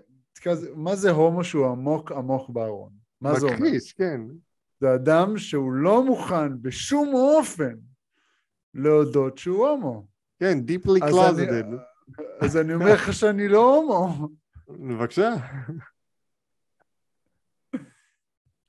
מה 0.75 0.95
זה 0.95 1.11
הומו 1.11 1.43
שהוא 1.43 1.67
עמוק 1.67 2.11
עמוק 2.11 2.49
בארון? 2.49 2.91
מה 3.21 3.39
זה 3.39 3.45
אומר? 3.45 3.57
מכחיש, 3.57 3.93
כן. 3.93 4.21
זה 4.81 4.95
אדם 4.95 5.37
שהוא 5.37 5.73
לא 5.73 6.03
מוכן 6.05 6.61
בשום 6.61 7.13
אופן 7.13 7.75
להודות 8.73 9.37
שהוא 9.37 9.67
הומו. 9.67 10.05
כן, 10.39 10.59
deeply 10.67 11.01
closeted. 11.11 11.65
אז 12.39 12.57
אני 12.57 12.73
אומר 12.73 12.93
לך 12.93 13.13
שאני 13.13 13.47
לא 13.47 13.75
הומו. 13.75 14.29
בבקשה. 14.69 15.33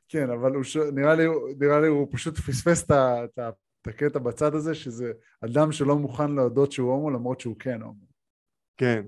כן, 0.09 0.31
אבל 0.31 0.55
הוא 0.55 0.63
ש... 0.63 0.77
נראה, 0.77 1.15
לי, 1.15 1.25
נראה 1.59 1.81
לי 1.81 1.89
הוא 1.89 2.09
פשוט 2.11 2.37
פספס 2.39 2.85
את, 2.91 3.39
הקטע 3.87 4.19
בצד 4.19 4.55
הזה, 4.55 4.75
שזה 4.75 5.13
אדם 5.45 5.73
שלא 5.73 5.97
מוכן 5.97 6.31
להודות 6.33 6.73
שהוא 6.73 6.93
הומו 6.93 7.11
למרות 7.11 7.41
שהוא 7.41 7.57
כן 7.59 7.83
הומו. 7.83 8.07
כן. 8.77 9.07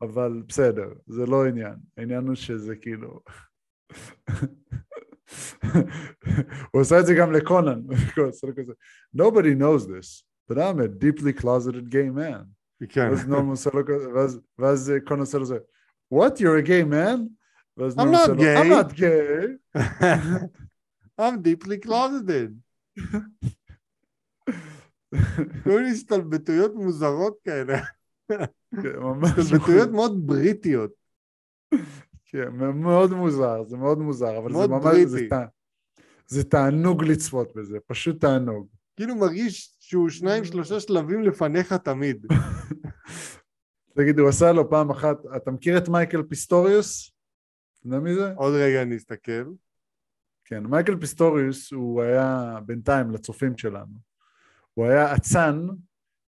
אבל 0.00 0.42
בסדר, 0.48 0.88
זה 1.06 1.26
לא 1.26 1.46
עניין. 1.46 1.74
העניין 1.96 2.26
הוא 2.26 2.34
שזה 2.34 2.76
כאילו... 2.76 3.20
הוא 6.70 6.80
עושה 6.80 7.00
את 7.00 7.06
זה 7.06 7.14
גם 7.14 7.32
לקונן. 7.32 7.80
Nobody 9.16 9.54
knows 9.54 9.86
this, 9.86 10.24
but 10.48 10.58
I'm 10.58 10.80
a 10.80 10.88
deeply 10.88 11.32
closeted 11.42 11.88
gay 11.90 12.10
man. 12.10 12.44
כן. 12.88 13.08
ואז 13.10 13.28
נועם 13.28 13.46
עושה 13.48 13.70
לו 13.74 13.86
כזה, 13.86 14.12
ואז- 14.14 14.40
ואז 14.58 14.90
אה, 14.90 15.00
קונן 15.00 15.20
עושה 15.20 15.38
לו 15.38 15.44
זה, 15.44 15.58
What, 16.14 16.36
you're 16.38 16.64
a 16.64 16.66
gay 16.66 16.84
man? 16.92 17.20
ואז 17.76 17.98
I'm 17.98 18.02
נועם 18.04 18.14
not 18.14 18.18
עושה 18.30 18.32
לו, 18.32 18.42
gay." 18.42 18.56
I'm 18.58 18.86
not 18.86 18.92
gay. 18.98 19.72
I'm 21.20 21.36
deeply 21.42 21.86
closeted. 21.86 22.50
כל 25.64 25.70
מיני 25.70 25.90
הסתלבטויות 25.90 26.74
מוזרות 26.74 27.38
כאלה. 27.44 27.78
כן, 28.82 28.98
ממש 29.00 29.30
הסתלבטויות 29.38 29.90
מאוד 29.90 30.26
בריטיות. 30.26 30.90
כן, 32.24 32.48
מאוד 32.74 33.10
מוזר, 33.12 33.64
זה 33.64 33.76
מאוד 33.76 33.98
מוזר, 33.98 34.38
אבל 34.38 34.48
זה 34.52 34.58
מאוד 34.58 34.70
ממש, 34.70 34.84
בריטי. 34.84 35.06
זה 35.06 35.20
תע- 35.30 35.46
זה 36.26 36.44
תענוג 36.44 37.04
לצפות 37.04 37.56
בזה, 37.56 37.78
פשוט 37.86 38.20
תענוג. 38.20 38.68
כאילו 38.96 39.14
מרגיש 39.16 39.76
שהוא 39.80 40.08
שניים 40.08 40.44
שלושה 40.44 40.80
שלבים 40.80 41.22
לפניך 41.22 41.72
תמיד. 41.72 42.26
תגיד, 43.96 44.18
הוא 44.18 44.28
עשה 44.28 44.52
לו 44.52 44.70
פעם 44.70 44.90
אחת, 44.90 45.16
אתה 45.36 45.50
מכיר 45.50 45.78
את 45.78 45.88
מייקל 45.88 46.22
פיסטוריוס? 46.22 47.11
אתה 47.82 47.88
יודע 47.88 47.98
מי 47.98 48.14
זה? 48.14 48.32
עוד 48.36 48.54
רגע 48.54 48.82
אני 48.82 48.96
אסתכל. 48.96 49.44
כן, 50.44 50.66
מייקל 50.66 50.96
פיסטוריוס 51.00 51.72
הוא 51.72 52.02
היה 52.02 52.58
בינתיים 52.66 53.10
לצופים 53.10 53.58
שלנו. 53.58 53.94
הוא 54.74 54.86
היה 54.86 55.16
אצן. 55.16 55.66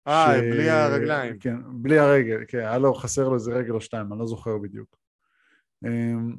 אה, 0.08 0.34
ש- 0.38 0.40
בלי 0.40 0.70
הרגליים. 0.70 1.40
כן, 1.40 1.56
בלי 1.82 2.00
הרגל, 2.00 2.44
כן, 2.48 2.58
היה 2.60 2.78
לו 2.78 2.94
חסר 2.94 3.28
לו 3.30 3.34
איזה 3.36 3.52
רגל 3.54 3.72
או 3.72 3.82
שתיים, 3.82 4.12
אני 4.14 4.20
לא 4.20 4.28
זוכר 4.28 4.58
בדיוק. 4.58 4.98
אמ, 5.86 6.36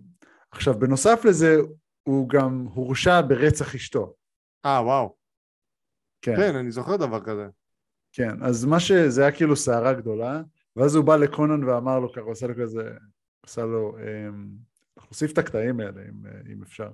עכשיו, 0.50 0.79
בנוסף 0.79 1.24
לזה, 1.24 1.57
הוא 2.03 2.29
גם 2.29 2.66
הורשע 2.74 3.20
ברצח 3.29 3.74
אשתו. 3.74 4.14
אה, 4.64 4.83
וואו. 4.85 5.16
כן, 6.22 6.37
כן, 6.37 6.57
אני 6.57 6.70
זוכר 6.70 6.96
דבר 6.96 7.24
כזה. 7.24 7.48
כן, 8.12 8.42
אז 8.42 8.64
מה 8.64 8.81
שזה 8.81 9.22
היה 9.22 9.33
כאילו 9.33 9.57
סערה 9.57 9.92
גדולה, 9.92 10.42
ואז 10.77 10.94
הוא 10.96 11.05
בא 11.05 11.16
לקונן 11.16 11.64
ואמר 11.64 11.98
לו 12.00 12.12
ככה, 12.12 12.20
הוא 12.20 12.33
עשה 12.33 12.46
לו 12.46 12.55
כזה, 12.62 12.90
עשה 13.42 13.64
לו, 13.64 13.96
אמ, 13.98 14.48
אנחנו 15.13 15.13
נוסיף 15.13 15.32
את 15.34 15.38
הקטעים 15.38 15.79
האלה 15.79 16.01
אם, 16.10 16.25
אה, 16.25 16.32
אם 16.53 16.63
אפשר. 16.63 16.91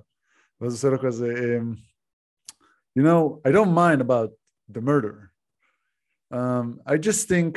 ואז 0.60 0.72
הוא 0.72 0.76
עושה 0.76 0.88
לו 0.90 0.98
כזה, 1.02 1.34
אמ, 1.58 1.74
you 2.98 3.02
know, 3.02 3.48
I 3.48 3.52
don't 3.52 3.74
mind 3.74 4.00
about 4.00 4.30
the 4.76 4.80
murder. 4.80 5.30
Um, 6.34 6.80
I 6.86 6.96
just 6.96 7.28
think 7.28 7.52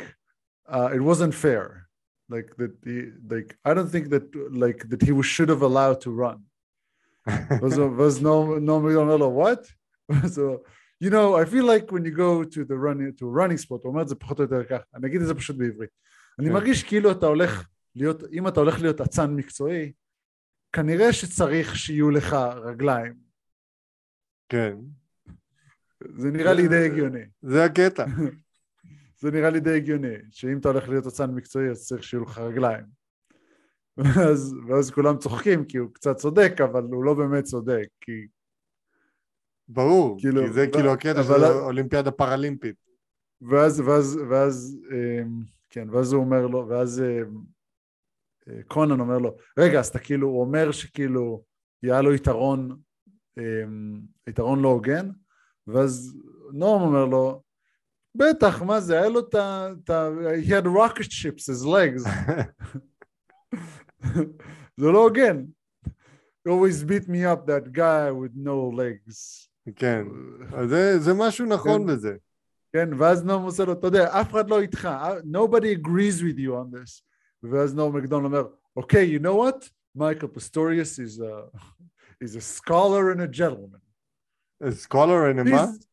uh, 0.68 0.90
it 0.96 1.00
wasn't 1.10 1.34
fair. 1.34 1.66
Like 2.34 2.50
that, 2.60 2.72
he, 2.84 2.96
like 3.34 3.48
I 3.68 3.74
don't 3.76 3.90
think 3.94 4.06
that 4.14 4.24
like 4.64 4.80
that 4.90 5.02
he 5.08 5.12
was, 5.18 5.26
should 5.34 5.48
have 5.54 5.62
allowed 5.70 6.00
to 6.04 6.10
run. 6.24 6.38
ואז 7.62 7.78
הוא- 7.78 7.98
ואז 7.98 8.22
נועם 8.22 8.64
נועם 8.64 8.84
אומר 8.96 9.16
לו, 9.16 9.44
what? 9.44 9.72
אז 10.24 10.38
הוא, 10.38 10.56
you 11.04 11.08
know, 11.10 11.34
I 11.42 11.44
feel 11.50 11.64
like 11.64 11.90
when 11.92 12.04
you 12.04 12.14
go 12.16 12.44
to 12.54 12.64
the 12.64 12.76
running, 12.76 13.12
to 13.20 13.24
a 13.26 13.30
running 13.40 13.58
spot, 13.66 13.80
הוא 13.82 13.92
אומר 13.92 14.02
את 14.02 14.08
זה 14.08 14.14
פחות 14.14 14.38
או 14.38 14.44
יותר 14.44 14.64
ככה, 14.64 14.82
אני 14.94 15.06
אגיד 15.08 15.20
את 15.20 15.26
זה 15.26 15.34
פשוט 15.34 15.56
בעברית. 15.56 15.90
אני 16.38 16.46
כן. 16.48 16.52
מרגיש 16.52 16.82
כאילו 16.82 17.10
אתה 17.10 17.26
הולך 17.26 17.68
להיות, 17.94 18.22
אם 18.32 18.48
אתה 18.48 18.60
הולך 18.60 18.80
להיות 18.80 19.00
אצן 19.00 19.30
מקצועי, 19.34 19.92
כנראה 20.75 21.13
שצריך 21.13 21.75
שיהיו 21.75 22.09
לך 22.11 22.33
רגליים. 22.55 23.13
כן. 24.49 24.77
זה 26.15 26.31
נראה 26.31 26.53
לי 26.53 26.67
די 26.67 26.85
הגיוני. 26.85 27.23
זה 27.41 27.63
הקטע. 27.65 28.05
זה 29.21 29.31
נראה 29.31 29.49
לי 29.49 29.59
די 29.59 29.75
הגיוני, 29.75 30.15
שאם 30.31 30.57
אתה 30.57 30.69
הולך 30.69 30.89
להיות 30.89 31.07
אצן 31.07 31.31
מקצועי 31.31 31.69
אז 31.69 31.85
צריך 31.87 32.03
שיהיו 32.03 32.23
לך 32.23 32.37
רגליים. 32.37 32.85
ואז, 33.97 34.55
ואז 34.67 34.91
כולם 34.91 35.17
צוחקים 35.17 35.65
כי 35.65 35.77
הוא 35.77 35.89
קצת 35.93 36.15
צודק, 36.17 36.53
אבל 36.63 36.83
הוא 36.83 37.03
לא 37.03 37.13
באמת 37.13 37.43
צודק, 37.43 37.87
כי 38.01 38.11
ברור. 39.67 40.17
כאילו, 40.19 40.41
כי 40.47 40.53
זה 40.53 40.65
ו- 40.69 40.71
כאילו 40.73 40.91
הקטע 40.93 41.23
של 41.23 41.31
אבל- 41.33 41.43
האולימפיאדה 41.43 42.11
פראלימפית. 42.11 42.75
ואז, 43.41 43.79
ואז, 43.79 44.19
ואז, 44.29 44.79
אמ, 44.91 45.39
כן, 45.69 45.89
ואז 45.89 46.13
הוא 46.13 46.23
אומר 46.23 46.47
לו, 46.47 46.67
ואז 46.69 47.01
אמ, 47.01 47.54
קונן 48.67 48.99
אומר 48.99 49.17
לו, 49.17 49.35
רגע, 49.59 49.79
אז 49.79 49.87
אתה 49.87 49.99
כאילו, 49.99 50.27
הוא 50.27 50.41
אומר 50.41 50.71
שכאילו, 50.71 51.43
היה 51.83 52.01
לו 52.01 52.13
יתרון, 52.13 52.77
אמ, 53.37 54.01
יתרון 54.29 54.59
לא 54.61 54.67
הוגן, 54.67 55.09
ואז 55.67 56.17
נועם 56.53 56.81
אומר 56.81 57.05
לו, 57.05 57.41
בטח, 58.15 58.61
מה 58.61 58.79
זה, 58.81 58.99
היה 58.99 59.09
לו 59.09 59.19
את 59.19 59.35
ה... 59.35 59.67
he 60.45 60.49
had 60.49 60.65
rocket 60.65 61.09
ships 61.11 61.49
as 61.53 61.65
legs. 61.65 62.09
זה 64.77 64.85
לא 64.87 65.03
הוגן. 65.03 65.43
He 66.47 66.51
always 66.51 66.83
beat 66.83 67.07
me 67.09 67.23
up, 67.33 67.45
that 67.47 67.71
guy 67.71 68.11
with 68.11 68.35
no 68.45 68.71
legs. 68.77 69.47
כן. 69.75 70.05
אז 70.53 70.69
זה- 70.69 70.99
זה 70.99 71.13
משהו 71.13 71.45
נכון 71.45 71.81
כן. 71.81 71.87
בזה. 71.93 72.15
כן, 72.73 72.89
ואז 72.97 73.23
נועם 73.23 73.41
עושה 73.41 73.65
לו, 73.65 73.73
אתה 73.73 73.87
יודע, 73.87 74.21
אף 74.21 74.31
אחד 74.31 74.49
לא 74.49 74.61
איתך, 74.61 74.89
nobody 75.33 75.79
agrees 75.81 76.19
with 76.21 76.37
you 76.37 76.49
on 76.51 76.75
this. 76.77 77.01
ואז 77.51 77.75
נורם 77.75 77.97
מקדונלד 77.97 78.25
אומר, 78.25 78.47
אוקיי, 78.75 79.17
you 79.17 79.21
know 79.21 79.25
what? 79.49 79.69
מייקל 79.95 80.27
פסטוריוס 80.27 80.99
is 80.99 81.21
a, 81.21 81.57
is 82.25 82.35
a 82.35 82.41
scholar 82.59 83.15
and 83.15 83.19
a 83.19 83.37
gentleman. 83.37 83.79
scholar 84.69 85.27
and 85.27 85.39
מה? 85.51 85.63
He's 85.63 85.85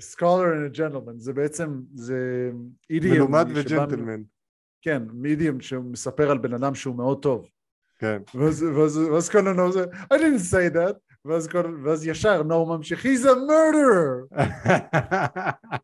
a 0.00 0.02
scholar 0.16 0.52
and 0.54 0.74
a 0.74 0.78
gentleman, 0.78 1.16
זה 1.16 1.32
בעצם, 1.32 1.82
זה 1.94 2.50
אידיום. 2.90 3.16
מלומד 3.16 3.46
שבא- 3.48 3.58
וג'נטלמן. 3.74 4.22
כן, 4.82 5.02
אידיום 5.12 5.60
שמספר 5.60 6.30
על 6.30 6.38
בן 6.38 6.54
אדם 6.54 6.74
שהוא 6.74 6.96
מאוד 6.96 7.22
טוב. 7.22 7.48
כן. 7.98 8.22
ואז, 8.34 8.62
ואז, 8.62 8.96
ואז 8.96 9.30
קונן 9.30 9.58
אומר, 9.58 9.84
I 10.14 10.16
didn't 10.16 10.52
say 10.52 10.74
that, 10.74 10.94
ואז, 11.24 11.48
קונן, 11.48 11.86
ואז 11.86 12.06
ישר 12.06 12.42
נורם 12.42 12.76
ממשיך, 12.76 13.04
he's 13.04 13.24
a 13.24 13.34
murderer! 13.48 14.28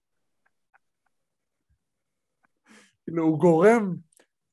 כאילו, 3.05 3.23
הוא 3.25 3.39
גורם, 3.41 3.95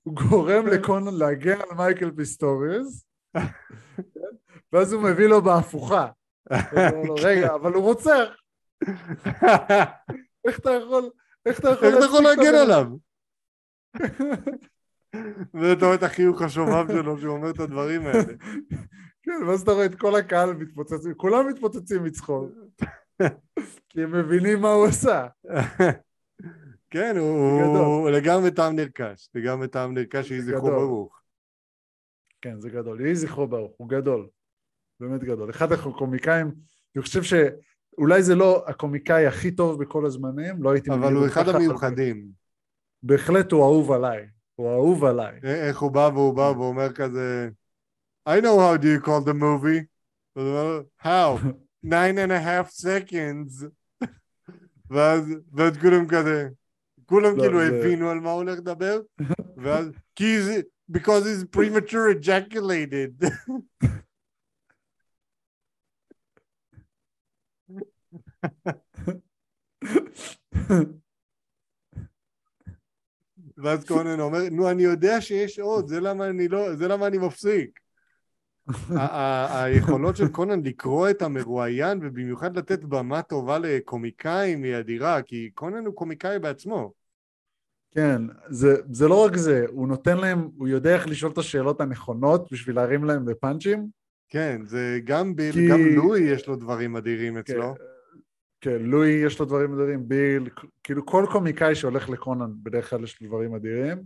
הוא 0.03 0.15
גורם 0.15 0.67
לקונן 0.67 1.13
להגן 1.13 1.61
על 1.61 1.77
מייקל 1.77 2.11
פיסטוריוס, 2.11 3.05
ואז 4.73 4.93
הוא 4.93 5.03
מביא 5.03 5.27
לו 5.27 5.41
בהפוכה. 5.41 6.07
רגע, 7.23 7.55
אבל 7.55 7.73
הוא 7.73 7.83
רוצח, 7.83 8.27
איך 10.47 10.59
אתה 10.59 10.71
יכול, 10.71 11.09
איך 11.45 11.59
אתה 11.59 11.69
יכול 11.69 11.87
איך 11.87 11.97
אתה 11.97 12.05
יכול 12.05 12.23
להגן 12.23 12.55
עליו? 12.55 12.87
ואתה 15.53 15.85
רואה 15.85 15.95
את 15.95 16.03
החיוך 16.03 16.41
השובב 16.41 16.87
שלו 16.91 17.17
שהוא 17.17 17.33
אומר 17.35 17.49
את 17.49 17.59
הדברים 17.59 18.05
האלה. 18.05 18.33
כן, 19.23 19.43
ואז 19.47 19.61
אתה 19.61 19.71
רואה 19.71 19.85
את 19.85 19.95
כל 19.95 20.15
הקהל 20.15 20.53
מתפוצצים, 20.53 21.13
כולם 21.13 21.47
מתפוצצים 21.47 22.03
מצחוק, 22.03 22.51
כי 23.89 24.03
הם 24.03 24.11
מבינים 24.11 24.61
מה 24.61 24.71
הוא 24.71 24.85
עשה. 24.85 25.27
כן, 26.91 27.15
הוא 27.17 28.09
לגמרי 28.09 28.51
טעם 28.51 28.75
נרכש, 28.75 29.29
לגמרי 29.35 29.67
טעם 29.67 29.93
נרכש, 29.93 30.31
יהי 30.31 30.41
זכרו. 30.41 30.69
ברוך. 30.71 31.21
כן, 32.41 32.59
זה 32.61 32.69
גדול. 32.69 33.01
יהי 33.01 33.15
זכרו 33.15 33.47
ברוך, 33.47 33.73
הוא 33.77 33.89
גדול. 33.89 34.27
באמת 34.99 35.23
גדול. 35.23 35.49
אחד 35.49 35.71
הקומיקאים, 35.71 36.51
אני 36.95 37.01
חושב 37.01 37.21
שאולי 37.23 38.23
זה 38.23 38.35
לא 38.35 38.63
הקומיקאי 38.67 39.25
הכי 39.27 39.51
טוב 39.51 39.81
בכל 39.83 40.05
הזמנים, 40.05 40.63
לא 40.63 40.71
הייתי 40.71 40.91
אבל 40.91 41.13
הוא 41.13 41.27
אחד 41.27 41.49
המיוחדים. 41.49 42.27
בהחלט 43.03 43.51
הוא 43.51 43.61
אהוב 43.63 43.91
עליי. 43.91 44.25
הוא 44.55 44.69
אהוב 44.71 45.03
עליי. 45.05 45.39
א- 45.43 45.45
איך 45.45 45.79
הוא 45.79 45.91
בא 45.91 46.09
והוא 46.13 46.35
בא 46.35 46.53
ואומר 46.57 46.93
כזה, 46.93 47.49
I 48.29 48.41
know 48.41 48.57
how 48.59 48.81
do 48.81 48.85
you 48.85 49.05
call 49.05 49.25
the 49.25 49.33
movie. 49.33 49.85
how? 51.03 51.37
nine 51.83 52.17
and 52.17 52.31
a 52.31 52.39
half 52.39 52.69
seconds. 52.71 53.65
ואז, 54.91 55.23
ואז 55.53 55.77
כולם 55.77 56.07
כזה, 56.07 56.49
כולם 57.11 57.37
לא, 57.37 57.41
כאילו 57.43 57.59
זה- 57.59 57.67
הבינו 57.67 58.09
על 58.09 58.19
מה 58.19 58.31
הוא 58.31 58.37
הולך 58.37 58.59
לדבר, 58.59 59.01
ואז, 59.57 59.91
כי 60.15 60.41
זה, 60.41 60.61
because 60.91 61.23
he's 61.25 61.57
premature 61.57 62.07
ejaculated. 62.19 63.25
ואז 73.57 73.85
קונן 73.87 74.19
אומר, 74.19 74.39
נו, 74.51 74.69
אני 74.71 74.83
יודע 74.83 75.21
שיש 75.21 75.59
עוד, 75.59 75.87
זה 75.87 75.99
למה 75.99 76.29
אני 76.29 76.47
לא, 76.47 76.75
זה 76.75 76.87
למה 76.87 77.07
אני 77.07 77.17
מפסיק. 77.17 77.79
היכולות 79.53 80.15
של 80.15 80.27
קונן 80.27 80.61
לקרוא 80.63 81.09
את 81.09 81.21
המרואיין, 81.21 81.99
ובמיוחד 82.01 82.57
לתת 82.57 82.83
במה 82.83 83.21
טובה 83.21 83.59
לקומיקאים, 83.59 84.63
היא 84.63 84.79
אדירה, 84.79 85.21
כי 85.21 85.49
קונן 85.53 85.85
הוא 85.85 85.95
קומיקאי 85.95 86.39
בעצמו. 86.39 87.00
כן, 87.91 88.21
זה, 88.49 88.75
זה 88.91 89.07
לא 89.07 89.25
רק 89.25 89.35
זה, 89.37 89.65
הוא 89.69 89.87
נותן 89.87 90.17
להם, 90.17 90.49
הוא 90.57 90.67
יודע 90.67 90.93
איך 90.95 91.07
לשאול 91.07 91.31
את 91.31 91.37
השאלות 91.37 91.81
הנכונות 91.81 92.51
בשביל 92.51 92.75
להרים 92.75 93.03
להם 93.03 93.25
בפאנצ'ים. 93.25 93.87
כן, 94.29 94.61
זה 94.65 94.99
גם 95.03 95.35
ביל, 95.35 95.51
כי- 95.53 95.69
גם 95.69 95.79
לואי 95.95 96.21
יש 96.21 96.47
לו 96.47 96.55
דברים 96.55 96.95
אדירים 96.95 97.37
אצלו. 97.37 97.75
כן, 98.61 98.77
לואי 98.81 99.09
יש 99.09 99.39
לו 99.39 99.45
דברים 99.45 99.73
אדירים, 99.73 100.07
ביל, 100.07 100.49
כאילו 100.83 101.05
כל 101.05 101.25
קומיקאי 101.31 101.75
שהולך 101.75 102.09
לקונן 102.09 102.51
בדרך 102.63 102.89
כלל 102.89 103.03
יש 103.03 103.21
לו 103.21 103.27
דברים 103.27 103.55
אדירים. 103.55 103.97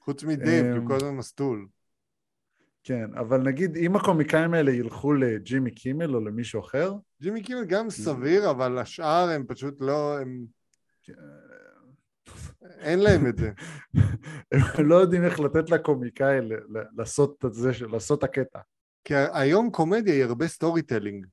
חוץ 0.00 0.24
מדייב, 0.24 0.64
כי 0.64 0.72
אמ, 0.72 0.76
הוא 0.76 0.88
כל 0.88 0.94
הזמן 0.94 1.10
מסטול. 1.16 1.66
כן, 2.84 3.10
אבל 3.14 3.40
נגיד 3.42 3.76
אם 3.76 3.96
הקומיקאים 3.96 4.54
האלה 4.54 4.70
ילכו 4.72 5.12
לג'ימי 5.12 5.70
קימל 5.70 6.14
או 6.14 6.20
למישהו 6.20 6.60
אחר, 6.60 6.94
ג'ימי 7.22 7.42
קימל 7.42 7.64
גם 7.64 7.90
סביר, 7.90 8.50
אבל 8.50 8.78
השאר 8.78 9.28
הם 9.30 9.44
פשוט 9.46 9.80
לא, 9.80 10.18
הם... 10.18 10.44
אין 12.78 12.98
להם 12.98 13.26
את 13.26 13.36
זה. 13.36 13.50
הם 14.78 14.88
לא 14.88 14.94
יודעים 14.94 15.24
איך 15.24 15.40
לתת 15.40 15.70
לקומיקאי 15.70 16.38
לעשות 16.96 17.44
את 17.44 17.54
זה, 17.54 17.70
לעשות 17.90 18.18
את 18.18 18.24
הקטע. 18.24 18.60
כי 19.04 19.14
היום 19.32 19.70
קומדיה 19.70 20.14
היא 20.14 20.24
הרבה 20.24 20.48
storytelling. 20.48 21.26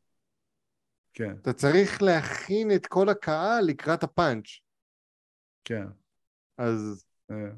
כן, 1.14 1.34
אתה 1.42 1.54
צריך 1.54 2.02
להכין 2.02 2.72
את 2.72 2.88
כל 2.88 3.10
הקהל 3.10 3.66
לקראת 3.66 4.04
הפאנץ'. 4.04 4.48
כן. 5.66 5.86
אז 6.58 7.06
אה, 7.32 7.50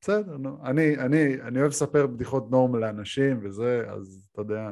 בסדר, 0.00 0.36
נו. 0.36 0.58
אני, 0.64 0.96
אני, 0.96 1.42
אני 1.42 1.60
אוהב 1.60 1.70
לספר 1.70 2.06
בדיחות 2.06 2.50
נורם 2.50 2.76
לאנשים 2.76 3.40
וזה, 3.44 3.84
אז 3.88 4.28
אתה 4.32 4.40
יודע, 4.40 4.70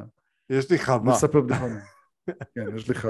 יש 0.49 0.71
לי 0.71 0.77
אני 0.77 0.85
חווה. 0.85 1.13
אספר 1.13 1.41
בדיחות. 1.41 1.69
כן, 2.55 2.75
יש 2.75 2.89
לי 2.89 2.95
ח... 2.95 3.05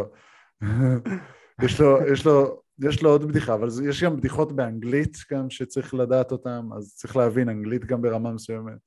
יש 1.64 1.82
לו, 1.82 1.98
יש 2.14 2.26
לו, 2.26 2.62
יש 2.80 3.04
לו 3.04 3.10
עוד 3.10 3.24
בדיחה, 3.24 3.54
אבל 3.54 3.68
יש 3.90 4.04
גם 4.04 4.18
בדיחות 4.18 4.52
באנגלית 4.52 5.18
גם 5.32 5.50
שצריך 5.50 5.94
לדעת 5.94 6.32
אותן, 6.32 6.62
אז 6.78 6.96
צריך 6.96 7.16
להבין 7.16 7.50
אנגלית 7.50 7.86
גם 7.86 8.02
ברמה 8.02 8.32
מסוימת. 8.32 8.78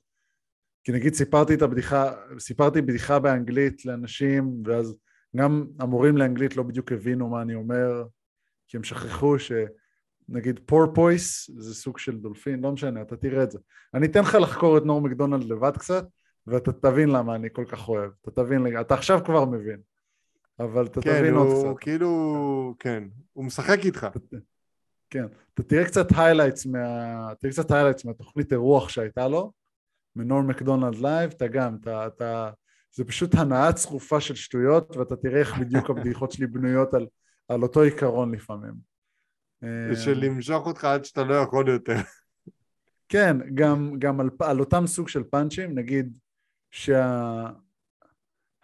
כי 0.83 0.91
נגיד 0.91 1.13
סיפרתי 1.13 1.53
את 1.53 1.61
הבדיחה, 1.61 2.13
סיפרתי 2.39 2.81
בדיחה 2.81 3.19
באנגלית 3.19 3.85
לאנשים, 3.85 4.63
ואז 4.65 4.97
גם 5.35 5.67
המורים 5.79 6.17
לאנגלית 6.17 6.57
לא 6.57 6.63
בדיוק 6.63 6.91
הבינו 6.91 7.29
מה 7.29 7.41
אני 7.41 7.55
אומר, 7.55 8.03
כי 8.67 8.77
הם 8.77 8.83
שכחו 8.83 9.35
שנגיד 9.39 10.59
porpoise 10.65 11.51
זה 11.57 11.75
סוג 11.75 11.97
של 11.97 12.17
דולפין, 12.17 12.61
לא 12.61 12.71
משנה, 12.71 13.01
אתה 13.01 13.15
תראה 13.17 13.43
את 13.43 13.51
זה. 13.51 13.59
אני 13.93 14.07
אתן 14.07 14.21
לך 14.21 14.35
לחקור 14.35 14.77
את 14.77 14.85
נורם 14.85 15.01
מקדונלד 15.01 15.43
לבד 15.43 15.77
קצת, 15.77 16.05
ואתה 16.47 16.71
תבין 16.71 17.09
למה 17.09 17.35
אני 17.35 17.47
כל 17.53 17.65
כך 17.67 17.89
אוהב. 17.89 18.11
אתה 18.21 18.31
תבין, 18.31 18.79
אתה 18.81 18.93
עכשיו 18.93 19.19
כבר 19.25 19.45
מבין, 19.45 19.79
אבל 20.63 20.85
אתה 20.85 21.01
כן, 21.01 21.19
תבין 21.19 21.33
עוד 21.33 21.47
הוא 21.47 21.75
קצת. 21.75 21.83
כאילו, 21.83 22.75
כן, 22.79 23.03
הוא 23.33 23.45
משחק 23.45 23.79
איתך. 23.85 24.07
כן, 25.09 25.25
אתה 25.53 25.63
תראה 25.63 25.85
קצת 25.85 26.07
highlights 26.17 26.65
מה... 26.65 27.33
תראה 27.39 27.53
קצת 27.53 27.71
highlights 27.71 28.05
מהתוכנית 28.05 28.51
אירוח 28.51 28.89
שהייתה 28.89 29.27
לו, 29.27 29.51
מנורם 30.15 30.41
מקדונלד 30.41 30.95
לייב, 30.95 31.31
אתה 31.31 31.47
גם, 31.47 31.77
אתה, 31.81 32.07
אתה... 32.07 32.51
זה 32.93 33.05
פשוט 33.05 33.35
הנאה 33.35 33.73
צרופה 33.73 34.21
של 34.21 34.35
שטויות, 34.35 34.97
ואתה 34.97 35.15
תראה 35.15 35.39
איך 35.39 35.57
בדיוק 35.57 35.89
הבדיחות 35.89 36.31
שלי 36.31 36.47
בנויות 36.47 36.93
על, 36.93 37.07
על 37.47 37.63
אותו 37.63 37.81
עיקרון 37.81 38.35
לפעמים. 38.35 38.73
אה, 39.63 39.95
של 39.95 40.19
למשוך 40.25 40.67
אותך 40.67 40.85
עד 40.85 41.05
שאתה 41.05 41.23
לא 41.23 41.35
יכול 41.35 41.69
יותר. 41.69 41.95
כן, 43.09 43.37
גם, 43.53 43.95
גם 43.99 44.19
על, 44.19 44.29
על 44.39 44.59
אותם 44.59 44.87
סוג 44.87 45.07
של 45.07 45.23
פאנצ'ים, 45.23 45.79
נגיד 45.79 46.17
שה... 46.71 47.47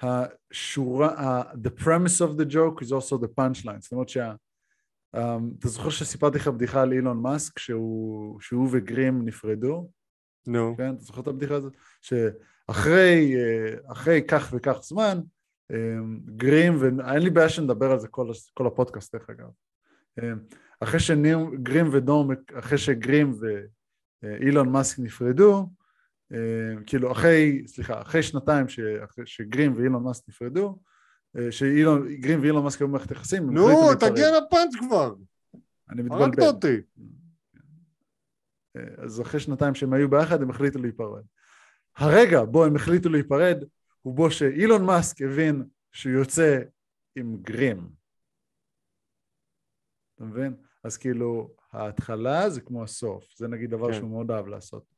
השורה, 0.01 1.07
ה- 1.07 1.53
the 1.53 1.83
premise 1.83 2.21
of 2.21 2.39
the 2.39 2.45
joke 2.53 2.81
is 2.81 2.91
also 2.91 3.17
the 3.17 3.29
punchline, 3.39 3.79
זאת 3.79 3.91
אומרת 3.91 4.09
שה... 4.09 4.33
um, 5.15 5.19
אתה 5.59 5.67
זוכר 5.67 5.89
שסיפרתי 5.89 6.37
לך 6.37 6.47
בדיחה 6.47 6.81
על 6.81 6.93
אילון 6.93 7.21
מאסק, 7.21 7.59
שהוא, 7.59 8.41
שהוא 8.41 8.69
וגרים 8.71 9.25
נפרדו, 9.25 9.89
נו. 10.47 10.75
כן? 10.77 10.95
אתה 10.95 11.03
זוכר 11.03 11.21
את 11.21 11.27
הבדיחה 11.27 11.55
הזאת? 11.55 11.73
שאחרי 12.01 13.35
אה, 13.35 13.91
אחרי 13.91 14.21
כך 14.27 14.53
וכך 14.57 14.77
זמן, 14.81 15.19
אה, 15.71 15.77
גרים, 16.35 16.73
ואין 16.79 17.21
לי 17.23 17.29
בעיה 17.29 17.49
שנדבר 17.49 17.91
על 17.91 17.99
זה 17.99 18.07
כל, 18.07 18.31
כל 18.53 18.67
הפודקאסט 18.67 19.15
דרך 19.15 19.29
אגב. 19.29 19.47
אה, 20.19 20.31
אחרי 20.79 20.99
שגרים 20.99 21.89
ודום, 21.91 22.29
אחרי 22.53 22.77
שגרים 22.77 23.33
ואילון 24.23 24.69
מאסק 24.69 24.99
נפרדו, 24.99 25.57
אה, 25.57 25.63
כאילו 26.85 27.11
אחרי, 27.11 27.63
סליחה, 27.67 28.01
אחרי 28.01 28.23
שנתיים 28.23 28.69
ש, 28.69 28.79
אחרי 28.79 29.25
שגרים 29.25 29.73
ואילון 29.77 30.03
מאסק 30.03 30.29
נפרדו, 30.29 30.79
אה, 31.37 31.51
שגרים 31.51 32.41
ואילון 32.41 32.63
מאסק 32.63 32.81
היו 32.81 32.87
במערכת 32.87 33.11
יחסים, 33.11 33.49
נו. 33.49 33.95
תגיע 33.99 34.27
לפאנץ' 34.37 34.75
כבר. 34.79 35.15
אני 35.89 36.01
הרגת 36.01 36.11
מתבלבל. 36.11 36.43
אותי. 36.43 36.81
אז 38.97 39.21
אחרי 39.21 39.39
שנתיים 39.39 39.75
שהם 39.75 39.93
היו 39.93 40.09
ביחד 40.09 40.41
הם 40.41 40.49
החליטו 40.49 40.79
להיפרד. 40.79 41.23
הרגע 41.97 42.43
בו 42.43 42.65
הם 42.65 42.75
החליטו 42.75 43.09
להיפרד 43.09 43.63
הוא 44.01 44.15
בו 44.15 44.31
שאילון 44.31 44.85
מאסק 44.85 45.21
הבין 45.21 45.63
שהוא 45.91 46.13
יוצא 46.13 46.59
עם 47.15 47.37
גריימס. 47.41 47.89
אתה 50.15 50.23
מבין? 50.23 50.55
אז 50.83 50.97
כאילו 50.97 51.49
ההתחלה 51.71 52.49
זה 52.49 52.61
כמו 52.61 52.83
הסוף, 52.83 53.25
זה 53.37 53.47
נגיד 53.47 53.69
דבר 53.69 53.87
כן. 53.87 53.93
שהוא 53.93 54.09
מאוד 54.09 54.31
אהב 54.31 54.47
לעשות. 54.47 54.96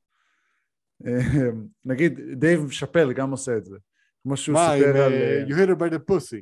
נגיד 1.85 2.19
דייב 2.33 2.71
שאפל 2.71 3.13
גם 3.13 3.31
עושה 3.31 3.57
את 3.57 3.65
זה, 3.65 3.77
כמו 4.23 4.37
שהוא 4.37 4.57
סיפר 4.57 5.03
על... 5.05 5.13
אה, 5.13 5.43
I 5.47 5.51
kicked 5.51 5.69
her 5.69 5.81
in 5.81 5.93
the 5.93 6.11
pussy. 6.11 6.41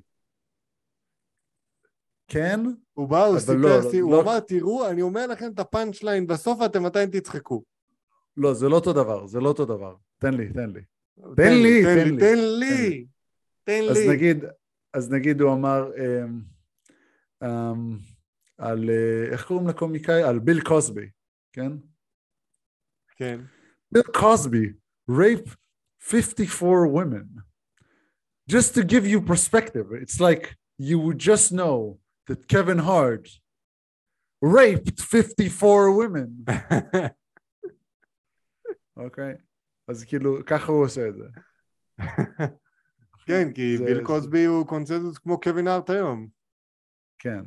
כן? 2.28 2.60
הוא 2.94 3.10
בא, 3.10 3.26
הוא 3.26 3.40
סיפר, 3.40 3.54
לא, 3.56 3.82
סי- 3.92 4.00
הוא 4.00 4.12
לא- 4.12 4.22
אמר, 4.22 4.40
תראו, 4.40 4.90
אני 4.90 5.02
אומר 5.02 5.28
לכם 5.28 5.52
את 5.54 5.60
הפאנץ' 5.60 6.04
ליין 6.04 6.28
בסוף, 6.28 6.60
ואתם 6.62 6.86
עדיין 6.86 7.10
תצחקו. 7.10 7.64
לא, 8.38 8.54
זה 8.54 8.70
לא 8.70 8.76
אותו 8.76 8.94
דבר, 8.94 9.28
זה 9.28 9.40
לא 9.40 9.48
אותו 9.48 9.66
דבר. 9.66 9.96
תן 10.20 10.34
לי, 10.34 10.54
תן 10.54 10.70
לי. 10.70 10.82
תן 11.36 11.54
לי, 11.54 11.84
תן 11.84 11.96
תן 11.96 12.14
לי. 12.14 12.18
תן 12.20 12.38
לי, 12.60 13.06
תן 13.64 13.82
אז 13.90 13.98
לי. 13.98 14.10
נגיד, 14.10 14.44
אז 14.94 15.12
נגיד 15.12 15.42
הוא 15.42 15.54
אמר 15.54 15.92
אמ, 15.98 16.40
אמ, 17.44 17.98
על, 18.58 18.90
אה, 18.90 19.32
איך 19.32 19.46
קוראים 19.48 19.68
לקומיקאי? 19.68 20.24
על 20.24 20.40
ביל 20.40 20.62
קוסבי, 20.62 21.10
כן? 21.54 21.72
כן. 23.16 23.40
Bill 23.92 24.04
Cosby 24.04 24.74
raped 25.08 25.56
54 26.00 26.88
women. 26.88 27.28
Just 28.50 28.74
to 28.76 28.84
give 28.84 29.06
you 29.08 29.22
perspective, 29.22 29.88
it's 29.92 30.20
like 30.20 30.56
you 30.78 31.00
would 31.00 31.20
just 31.20 31.52
know 31.52 32.00
that 32.28 32.48
Kevin 32.48 32.80
Hart 32.80 33.28
raped 34.42 35.02
54 35.02 35.92
women. 35.92 36.46
אוקיי? 38.98 39.34
אז 39.88 40.04
כאילו, 40.04 40.38
ככה 40.46 40.72
הוא 40.72 40.86
עושה 40.86 41.08
את 41.10 41.14
זה. 41.16 41.24
כן, 43.26 43.54
כי 43.56 43.78
זה- 43.78 43.86
ביל 43.86 43.98
זה- 43.98 44.04
קוסבי 44.06 44.46
הוא 44.46 44.68
קונצנזוס 44.68 45.18
כמו 45.18 45.40
קווין 45.40 45.68
הארט 45.68 45.90
היום. 45.90 46.28
כן. 47.20 47.44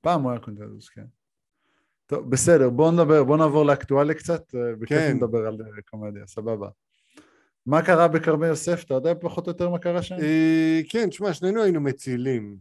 פעם 0.00 0.22
הוא 0.22 0.30
היה 0.30 0.40
קונטנטוס, 0.40 0.88
כן. 0.88 1.06
טוב, 2.10 2.30
בסדר, 2.30 2.70
בואו 2.70 2.90
נדבר, 2.90 3.24
בואו 3.24 3.36
נעבור 3.36 3.64
לאקטואליה 3.64 4.14
קצת, 4.14 4.54
אה, 4.54 4.76
בכיף 4.76 4.98
כן. 4.98 5.16
נדבר 5.16 5.46
על 5.46 5.56
אה, 5.60 5.82
קומדיה, 5.90 6.26
סבבה. 6.26 6.68
מה 7.66 7.82
קרה 7.82 8.08
בכרמי 8.08 8.46
יוסף? 8.46 8.84
אתה 8.84 8.94
יודע 8.94 9.12
פחות 9.20 9.46
או 9.46 9.52
יותר 9.52 9.68
מה 9.68 9.78
קרה 9.78 10.02
שם? 10.02 10.14
אה, 10.14 10.80
כן, 10.88 11.08
תשמע, 11.08 11.32
שנינו 11.32 11.62
היינו 11.62 11.80
מצילים. 11.80 12.56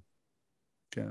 כן. 0.92 1.08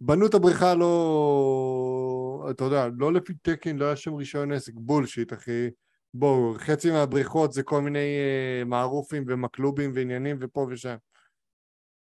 בנו 0.00 0.26
את 0.26 0.34
הבריכה 0.34 0.74
לא... 0.74 2.48
אתה 2.50 2.64
יודע, 2.64 2.88
לא 2.98 3.12
לפי 3.12 3.32
תקן, 3.42 3.76
לא 3.76 3.84
היה 3.84 3.96
שם 3.96 4.14
רישיון 4.14 4.52
עסק, 4.52 4.72
בולשיט, 4.74 5.32
אחי. 5.32 5.70
בואו, 6.14 6.54
חצי 6.58 6.90
מהבריכות 6.90 7.52
זה 7.52 7.62
כל 7.62 7.82
מיני 7.82 8.18
uh, 8.62 8.64
מערופים 8.64 9.24
ומקלובים 9.28 9.90
ועניינים 9.94 10.36
ופה 10.40 10.66
ושם. 10.70 10.96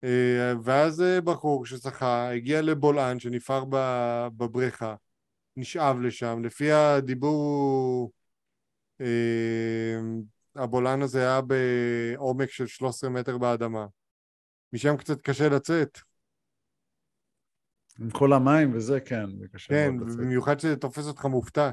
Uh, 0.05 0.09
ואז 0.65 1.05
בחור 1.25 1.67
ששחה, 1.67 2.31
הגיע 2.31 2.63
לבולען 2.63 3.19
שנפער 3.19 3.65
בבריכה, 4.37 4.95
נשאב 5.57 6.01
לשם, 6.01 6.41
לפי 6.45 6.73
הדיבור, 6.73 8.13
uh, 9.03 9.05
הבולען 10.57 11.03
הזה 11.03 11.19
היה 11.19 11.41
בעומק 11.41 12.51
של 12.51 12.67
13 12.67 13.11
מטר 13.11 13.39
באדמה. 13.39 13.87
משם 14.73 14.97
קצת 14.97 15.21
קשה 15.21 15.49
לצאת. 15.49 15.99
עם 18.01 18.11
כל 18.11 18.33
המים 18.33 18.75
וזה, 18.75 19.01
כן, 19.01 19.39
זה 19.39 19.49
קשה 19.49 19.69
כן, 19.69 19.97
מאוד 19.97 20.09
לצאת. 20.09 20.21
במיוחד 20.21 20.61
שזה 20.61 20.77
תופס 20.77 21.07
אותך 21.07 21.25
מופתע. 21.25 21.71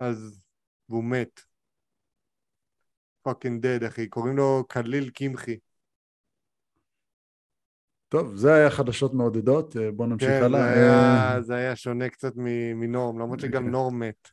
אז... 0.00 0.46
והוא 0.88 1.04
מת. 1.04 1.40
fucking 3.22 3.62
dead, 3.66 3.84
אחי. 3.84 4.08
קוראים 4.08 4.36
לו 4.36 4.64
קליל 4.68 5.10
קמחי. 5.10 5.56
טוב, 8.12 8.36
זה 8.36 8.54
היה 8.54 8.70
חדשות 8.70 9.14
מעודדות, 9.14 9.76
אה, 9.76 9.90
בואו 9.90 10.08
נמשיך 10.08 10.28
כן, 10.28 10.42
הלאה. 10.42 10.72
היה, 10.72 11.34
אה, 11.34 11.42
זה 11.42 11.54
היה 11.54 11.76
שונה 11.76 12.08
קצת 12.08 12.32
מנורם, 12.74 13.18
למרות 13.18 13.40
שגם 13.40 13.64
כן. 13.64 13.70
נורם 13.70 13.98
מת. 13.98 14.28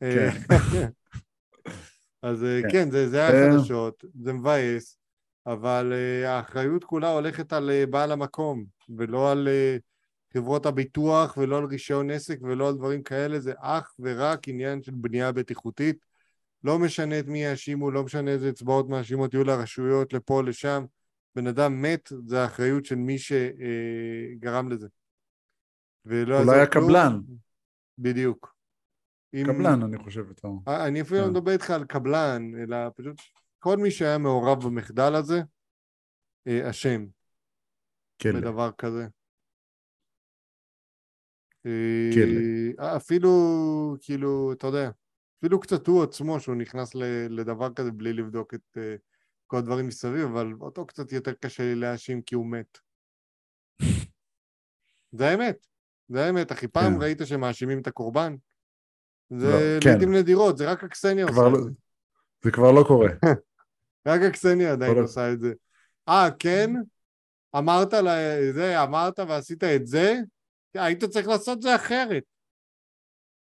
כן. 0.00 0.28
אה, 0.50 0.86
אז 2.30 2.44
אה, 2.44 2.60
כן. 2.62 2.68
כן, 2.72 2.90
זה 2.90 3.08
זה 3.08 3.28
היה 3.28 3.46
אה. 3.46 3.52
חדשות, 3.52 4.04
זה 4.14 4.32
מבאס, 4.32 4.98
אבל 5.46 5.92
אה, 5.92 6.36
האחריות 6.36 6.84
כולה 6.84 7.12
הולכת 7.12 7.52
על 7.52 7.70
אה, 7.70 7.86
בעל 7.86 8.12
המקום, 8.12 8.64
ולא 8.96 9.32
על 9.32 9.48
אה, 9.48 9.76
חברות 10.34 10.66
הביטוח, 10.66 11.36
ולא 11.36 11.58
על 11.58 11.64
רישיון 11.64 12.10
עסק, 12.10 12.38
ולא 12.42 12.68
על 12.68 12.74
דברים 12.74 13.02
כאלה, 13.02 13.40
זה 13.40 13.52
אך 13.58 13.94
ורק 13.98 14.48
עניין 14.48 14.82
של 14.82 14.92
בנייה 14.94 15.32
בטיחותית. 15.32 15.96
לא 16.64 16.78
משנה 16.78 17.18
את 17.18 17.26
מי 17.26 17.44
יאשימו, 17.44 17.90
לא 17.90 18.02
משנה 18.02 18.30
איזה 18.30 18.48
אצבעות 18.48 18.88
מאשימות 18.88 19.34
יהיו 19.34 19.44
לרשויות, 19.44 20.12
לפה, 20.12 20.42
לשם. 20.42 20.84
בן 21.36 21.46
אדם 21.46 21.82
מת, 21.82 22.08
זה 22.26 22.42
האחריות 22.42 22.84
של 22.84 22.94
מי 22.94 23.16
שגרם 23.18 24.68
לזה. 24.68 24.88
ולא 26.04 26.42
אולי 26.42 26.60
הקבלן. 26.60 27.10
כלום. 27.26 27.36
בדיוק. 27.98 28.56
אם- 29.34 29.46
קבלן, 29.46 29.82
אני 29.82 29.98
חושב, 29.98 30.30
אתה... 30.30 30.48
אה, 30.68 30.88
אני 30.88 31.00
אפילו 31.00 31.20
לא 31.20 31.24
כן. 31.24 31.30
מדבר 31.30 31.50
איתך 31.52 31.70
על 31.70 31.84
קבלן, 31.84 32.42
אלא 32.62 32.76
פשוט 32.96 33.16
כל 33.58 33.76
מי 33.76 33.90
שהיה 33.90 34.18
מעורב 34.18 34.64
במחדל 34.64 35.14
הזה, 35.14 35.40
אה, 36.46 36.70
אשם 36.70 37.06
כלא. 38.22 38.40
בדבר 38.40 38.70
כזה. 38.78 39.06
אה, 41.66 42.10
כלא. 42.14 42.96
אפילו, 42.96 43.30
כאילו, 44.00 44.52
אתה 44.52 44.66
יודע, 44.66 44.90
אפילו 45.38 45.60
קצת 45.60 45.86
הוא 45.86 46.02
עצמו, 46.02 46.40
שהוא 46.40 46.54
נכנס 46.56 46.94
לדבר 47.30 47.74
כזה 47.74 47.90
בלי 47.92 48.12
לבדוק 48.12 48.54
את 48.54 48.76
אה, 48.76 48.96
כל 49.46 49.56
הדברים 49.56 49.86
מסביב, 49.86 50.24
אבל 50.24 50.52
אותו 50.60 50.86
קצת 50.86 51.12
יותר 51.12 51.32
קשה 51.32 51.62
לי 51.62 51.74
להאשים 51.74 52.22
כי 52.22 52.34
הוא 52.34 52.46
מת. 52.46 52.78
זה 55.18 55.28
האמת, 55.28 55.66
זה 56.08 56.24
האמת, 56.26 56.52
אחי. 56.52 56.68
פעם 56.68 56.94
כן. 56.96 57.02
ראית 57.02 57.18
שמאשימים 57.24 57.80
את 57.80 57.86
הקורבן? 57.86 58.34
זה 59.30 59.46
לא, 59.46 59.80
כן. 59.84 59.90
לעיתים 59.90 60.14
נדירות, 60.14 60.58
זה 60.58 60.70
רק 60.72 60.84
הקסניה 60.84 61.26
כבר 61.26 61.42
עושה 61.42 61.52
לא- 61.52 61.58
את 61.58 61.64
זה. 61.64 61.70
זה 62.44 62.50
כבר 62.50 62.72
לא 62.72 62.84
קורה. 62.88 63.08
רק 64.08 64.20
הקסניה 64.28 64.72
עדיין 64.72 64.98
ה- 64.98 65.00
עושה 65.00 65.32
את 65.32 65.40
זה. 65.40 65.52
אה, 66.08 66.28
כן? 66.38 66.70
אמרת 67.58 67.92
ל- 67.92 68.52
זה, 68.52 68.82
אמרת 68.82 69.18
ועשית 69.18 69.64
את 69.64 69.86
זה? 69.86 70.14
היית 70.74 71.04
צריך 71.04 71.28
לעשות 71.28 71.62
זה 71.62 71.76
אחרת. 71.76 72.22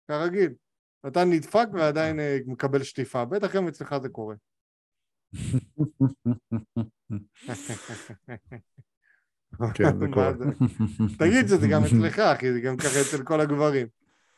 כרגיל. 0.08 0.54
אתה 1.06 1.24
נדפק 1.24 1.66
ועדיין 1.78 2.20
אה, 2.20 2.38
מקבל 2.46 2.82
שטיפה. 2.82 3.24
בטח 3.24 3.56
גם 3.56 3.68
אצלך 3.68 3.94
זה 4.02 4.08
קורה. 4.08 4.34
כן, 9.74 9.96
זה 10.00 10.06
קורה. 10.12 10.32
תגיד 11.18 11.46
שזה 11.48 11.68
גם 11.72 11.82
אצלך, 11.84 12.18
אחי, 12.18 12.52
זה 12.52 12.60
גם 12.60 12.76
ככה 12.76 13.00
אצל 13.00 13.24
כל 13.24 13.40
הגברים. 13.40 13.86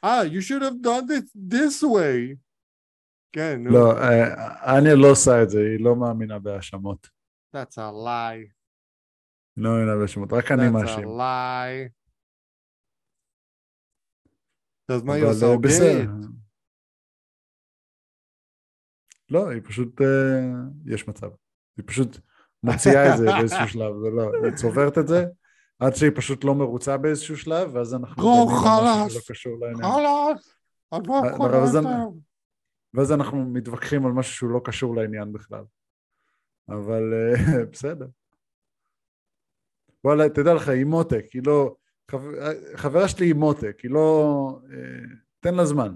אה, 0.04 0.22
you 0.22 0.40
should 0.40 0.62
have 0.62 0.86
done 0.86 1.10
it 1.10 1.52
this 1.52 1.82
way. 1.84 2.36
כן, 3.32 3.60
נו. 3.64 3.70
לא, 3.70 3.98
אה, 3.98 4.78
אניה 4.78 4.94
לא 4.94 5.10
עושה 5.10 5.42
את 5.42 5.50
זה, 5.50 5.58
היא 5.58 5.84
לא 5.84 5.96
מאמינה 5.96 6.38
בהאשמות. 6.38 7.08
That's 7.56 7.74
a 7.74 7.92
lie. 8.06 8.50
לא 9.56 9.70
מאמינה 9.70 9.96
בהאשמות, 9.98 10.32
רק 10.32 10.52
אני 10.52 10.62
That's 10.62 10.70
a 10.70 10.72
מאשים. 10.72 11.04
lie. 11.04 11.90
אז 14.88 15.02
מה 15.02 15.14
היא 15.14 15.24
עושה? 15.24 15.46
הוגנת? 15.46 16.08
לא, 19.30 19.48
היא 19.48 19.60
פשוט, 19.64 20.00
אה, 20.00 20.06
יש 20.86 21.08
מצב. 21.08 21.28
היא 21.76 21.84
פשוט 21.86 22.18
מוציאה 22.62 23.12
את 23.12 23.18
זה 23.18 23.24
באיזשהו 23.38 23.68
שלב, 23.68 23.92
זה 24.04 24.10
לא, 24.10 24.30
היא 24.46 24.54
צוברת 24.54 24.98
את 24.98 25.08
זה, 25.08 25.24
עד 25.78 25.94
שהיא 25.94 26.10
פשט 26.14 26.44
לא 26.44 26.54
מרוצה 26.54 26.96
באיזשהו 26.96 27.36
שלב, 27.36 27.74
ואז 27.74 27.94
אנחנו 27.94 28.22
משהו 28.44 28.56
חלאס. 28.56 29.12
חלאס! 29.82 30.56
את 30.94 31.06
לא 31.06 31.44
אה, 31.60 31.66
זה- 31.66 31.78
יותר. 31.78 31.88
ואז 32.94 33.12
אנחנו 33.12 33.44
מתווכחים 33.44 34.06
על 34.06 34.12
משהו 34.12 34.32
שהוא 34.34 34.50
לא 34.50 34.60
קשור 34.64 34.96
לעניין 34.96 35.32
בכלל. 35.32 35.64
אבל 36.68 37.02
אה, 37.14 37.34
בסדר. 37.72 38.06
וואלה, 40.04 40.28
תדע 40.28 40.54
לך, 40.54 40.68
היא 40.68 40.84
מותק, 40.84 41.24
היא 41.34 41.42
לא... 41.46 41.74
חבר- 42.10 42.32
חברה 42.76 43.08
שלי 43.08 43.26
היא 43.26 43.34
מותק, 43.34 43.80
היא 43.82 43.90
לא... 43.90 44.58
אה, 44.72 45.14
תן 45.40 45.54
לה 45.54 45.64
זמן. 45.64 45.94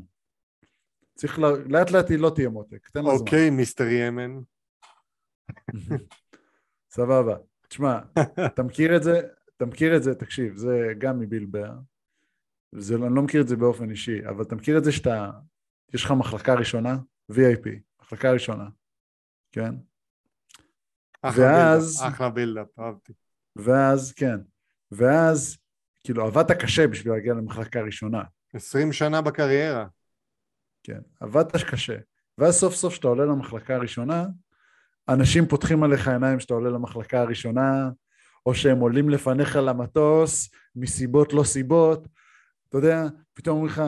צריך 1.14 1.38
ל... 1.38 1.42
לאט 1.66 1.90
לאט 1.90 2.10
היא 2.10 2.18
לא 2.18 2.30
תהיה 2.34 2.48
מותק, 2.48 2.88
תן 2.88 3.04
לה 3.04 3.10
זמן. 3.10 3.18
אוקיי, 3.26 3.50
מיסטר 3.50 3.86
ימן. 3.88 4.38
סבבה. 6.90 7.36
תשמע, 7.68 7.98
אתה 8.46 8.62
מכיר 8.62 8.96
את 8.96 9.02
זה, 9.02 9.20
אתה 9.56 9.66
מכיר 9.66 9.96
את 9.96 10.02
זה, 10.02 10.14
תקשיב, 10.14 10.56
זה 10.56 10.92
גם 10.98 11.18
מבילבר. 11.20 11.72
זה, 12.72 12.94
אני 12.94 13.14
לא 13.14 13.22
מכיר 13.22 13.40
את 13.42 13.48
זה 13.48 13.56
באופן 13.56 13.90
אישי, 13.90 14.28
אבל 14.28 14.42
אתה 14.42 14.54
מכיר 14.54 14.78
את 14.78 14.84
זה 14.84 14.92
שאתה, 14.92 15.30
יש 15.94 16.04
לך 16.04 16.10
מחלקה 16.10 16.54
ראשונה, 16.54 16.96
VIP, 17.32 17.68
מחלקה 18.02 18.32
ראשונה, 18.32 18.68
כן? 19.52 19.74
אחלה 21.22 21.44
ואז- 21.44 21.96
בילדאפ, 22.00 22.14
אחלה 22.14 22.30
בילדאפ, 22.30 22.78
אהבתי. 22.78 23.12
ואז, 23.56 24.12
כן, 24.12 24.36
ואז, 24.90 25.58
כאילו, 26.04 26.26
עבדת 26.26 26.50
קשה 26.62 26.86
בשביל 26.86 27.12
להגיע 27.12 27.34
למחלקה 27.34 27.80
ראשונה, 27.80 28.22
20 28.54 28.92
שנה 28.92 29.22
בקריירה. 29.22 29.86
כן, 30.84 31.00
עבדת 31.20 31.56
קשה, 31.56 31.96
ואז 32.38 32.54
סוף 32.54 32.74
סוף 32.74 32.92
כשאתה 32.92 33.08
עולה 33.08 33.24
למחלקה 33.24 33.74
הראשונה, 33.74 34.26
אנשים 35.08 35.46
פותחים 35.46 35.82
עליך 35.82 36.08
עיניים 36.08 36.38
כשאתה 36.38 36.54
עולה 36.54 36.70
למחלקה 36.70 37.20
הראשונה, 37.20 37.90
או 38.46 38.54
שהם 38.54 38.78
עולים 38.78 39.10
לפניך 39.10 39.56
למטוס, 39.62 40.50
מסיבות 40.76 41.32
לא 41.32 41.44
סיבות, 41.44 42.08
אתה 42.68 42.78
יודע, 42.78 43.06
פתאום 43.34 43.56
אומרים 43.56 43.72
לך, 43.72 43.82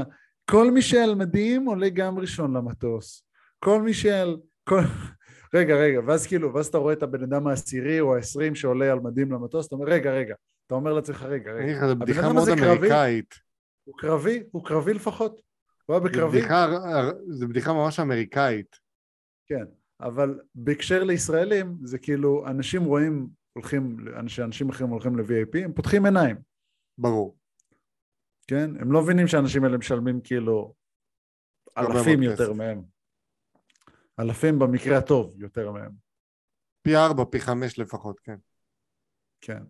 כל 0.50 0.70
מי 0.70 0.82
שעל 0.82 1.14
מדים 1.14 1.64
עולה 1.64 1.88
גם 1.88 2.18
ראשון 2.18 2.56
למטוס. 2.56 3.22
כל 3.58 3.82
מי 3.82 3.94
שעל... 3.94 4.36
כל... 4.68 4.80
רגע, 5.54 5.76
רגע, 5.76 6.00
ואז 6.06 6.26
כאילו, 6.26 6.54
ואז 6.54 6.66
אתה 6.66 6.78
רואה 6.78 6.92
את 6.92 7.02
הבן 7.02 7.22
אדם 7.22 7.46
העשירי 7.46 8.00
או 8.00 8.14
העשרים 8.16 8.54
שעולה 8.54 8.92
על 8.92 9.00
מדים 9.00 9.32
למטוס, 9.32 9.66
אתה 9.66 9.74
אומר, 9.74 9.86
רגע, 9.86 10.12
רגע. 10.12 10.34
אתה 10.66 10.74
אומר 10.74 10.92
לעצמך, 10.92 11.22
רגע, 11.22 11.52
רגע. 11.52 11.88
זו 11.88 11.96
בדיחה 11.96 12.32
מאוד? 12.32 12.48
אמריקאית. 12.48 13.34
הוא 13.84 13.94
קרבי? 13.98 14.42
הוא 14.50 14.64
קרבי 14.64 14.94
לפחות? 14.94 15.40
הוא 15.86 15.96
היה 15.96 16.04
בקרבי? 16.04 16.40
זו 17.28 17.48
בדיחה 17.48 17.72
ממש 17.72 18.00
אמריקאית. 18.00 18.76
כן, 19.46 19.64
אבל 20.00 20.40
בהקשר 20.54 21.04
לישראלים, 21.04 21.76
זה 21.82 21.98
כאילו, 21.98 22.46
אנשים 22.46 22.84
רואים, 22.84 23.28
הולכים, 23.52 23.96
שאנשים 24.26 24.68
אחרים 24.68 24.90
הולכים 24.90 25.18
ל-VIP, 25.18 25.64
הם 25.64 25.72
פותחים 25.72 26.04
עיניים, 26.04 26.36
ברור. 26.98 27.36
כן? 28.46 28.70
הם 28.80 28.92
לא 28.92 29.02
מבינים 29.02 29.26
שהאנשים 29.26 29.64
האלה 29.64 29.78
משלמים 29.78 30.20
כאילו 30.20 30.74
אלפים 31.78 32.22
יותר 32.22 32.44
כסף. 32.44 32.56
מהם. 32.56 32.82
אלפים 34.20 34.58
במקרה 34.58 34.98
הטוב 34.98 35.42
יותר 35.42 35.72
מהם, 35.72 35.92
פי 36.82 36.96
ארבע, 36.96 37.24
פי 37.30 37.40
חמש 37.40 37.78
לפחות, 37.78 38.20
כן. 38.20 38.36
כן. 39.40 39.62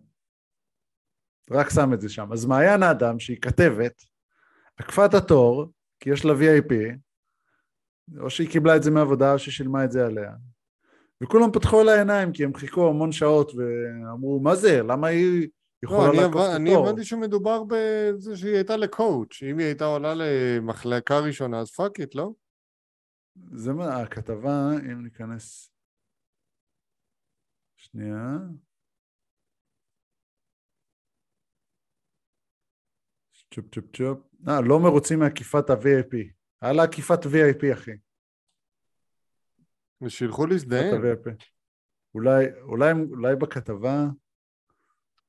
רק 1.51 1.69
שם 1.69 1.93
את 1.93 2.01
זה 2.01 2.09
שם. 2.09 2.33
אז 2.33 2.45
מעיין 2.45 2.83
האדם, 2.83 3.19
שהיא 3.19 3.41
כתבת, 3.41 4.03
עקפה 4.77 5.05
את 5.05 5.13
התור, 5.13 5.73
כי 5.99 6.09
יש 6.09 6.25
לה 6.25 6.33
VIP, 6.33 6.73
או 8.19 8.29
שהיא 8.29 8.49
קיבלה 8.49 8.75
את 8.75 8.83
זה 8.83 8.91
מעבודה, 8.91 9.33
או 9.33 9.39
שהיא 9.39 9.51
שילמה 9.51 9.83
את 9.83 9.91
זה 9.91 10.05
עליה. 10.05 10.31
וכולם 11.23 11.51
פתחו 11.51 11.83
לה 11.83 11.99
עיניים, 11.99 12.31
כי 12.33 12.43
הם 12.43 12.53
חיכו 12.53 12.89
המון 12.89 13.11
שעות, 13.11 13.51
ואמרו, 13.55 14.39
מה 14.39 14.55
זה, 14.55 14.83
למה 14.83 15.07
היא 15.07 15.47
לא, 15.83 15.89
יכולה 15.89 16.09
אני, 16.09 16.17
לעקוף. 16.17 16.41
את 16.41 16.55
אני? 16.55 16.75
הבנתי 16.75 17.03
שמדובר 17.03 17.63
בזה 17.63 18.37
שהיא 18.37 18.55
הייתה 18.55 18.77
ל 18.77 18.86
coach. 18.86 19.43
אם 19.43 19.57
היא 19.57 19.65
הייתה 19.65 19.85
עולה 19.85 20.13
למחלקה 20.15 21.19
ראשונה, 21.19 21.59
אז 21.59 21.71
fuck 21.71 21.99
it, 21.99 22.15
לא? 22.15 22.31
זה 23.53 23.73
מה, 23.73 24.01
הכתבה, 24.01 24.71
אם 24.91 25.03
ניכנס... 25.03 25.71
שנייה. 27.77 28.37
צ'ופ 33.53 33.65
צ'ופ 33.75 33.85
צ'ופ. 33.95 34.19
אה, 34.47 34.61
לא 34.61 34.79
מרוצים 34.79 35.19
מעקיפת 35.19 35.69
ה-VIP. 35.69 36.33
לה 36.61 36.83
עקיפת 36.83 37.19
VIP, 37.23 37.73
אחי. 37.73 37.91
ושילכו 40.01 40.45
להזדהן. 40.45 40.93
ה-VIP. 40.93 41.45
אולי, 42.15 42.45
אולי, 42.61 42.91
אולי 43.09 43.35
בכתבה... 43.35 44.05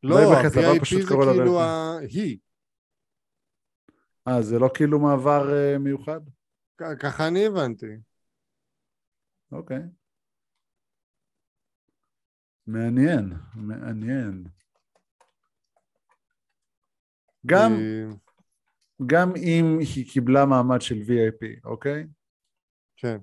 לא, 0.03 0.17
ה-VIP 0.19 0.81
פשוט 0.81 1.03
זה 1.03 1.09
כאילו 1.09 1.59
VIP. 1.61 1.63
ה... 1.63 1.99
היא. 1.99 2.39
אה, 4.29 4.43
זה 4.43 4.59
לא 4.59 4.69
כאילו 4.75 4.99
מעבר 4.99 5.43
uh, 5.49 5.79
מיוחד? 5.79 6.21
כ- 6.79 7.03
ככה 7.03 7.29
אני 7.29 7.47
הבנתי. 7.47 7.87
אוקיי. 9.53 9.79
מעניין, 12.67 13.33
מעניין. 13.55 14.45
גם, 17.49 17.73
אה, 17.73 18.15
גם 19.07 19.33
אם 19.37 19.79
היא 19.79 20.11
קיבלה 20.11 20.47
מעמד 20.47 20.83
של 20.83 20.95
VIP, 20.95 21.61
אוקיי? 21.65 22.07
כן. 22.97 23.19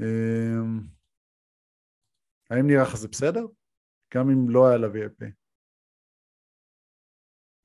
אמ, 0.00 0.80
האם 2.50 2.66
נראה 2.66 2.82
לך 2.82 2.96
זה 2.96 3.08
בסדר? 3.08 3.46
גם 4.14 4.30
אם 4.30 4.50
לא 4.50 4.68
היה 4.68 4.76
לה 4.76 4.86
VIP. 4.86 5.24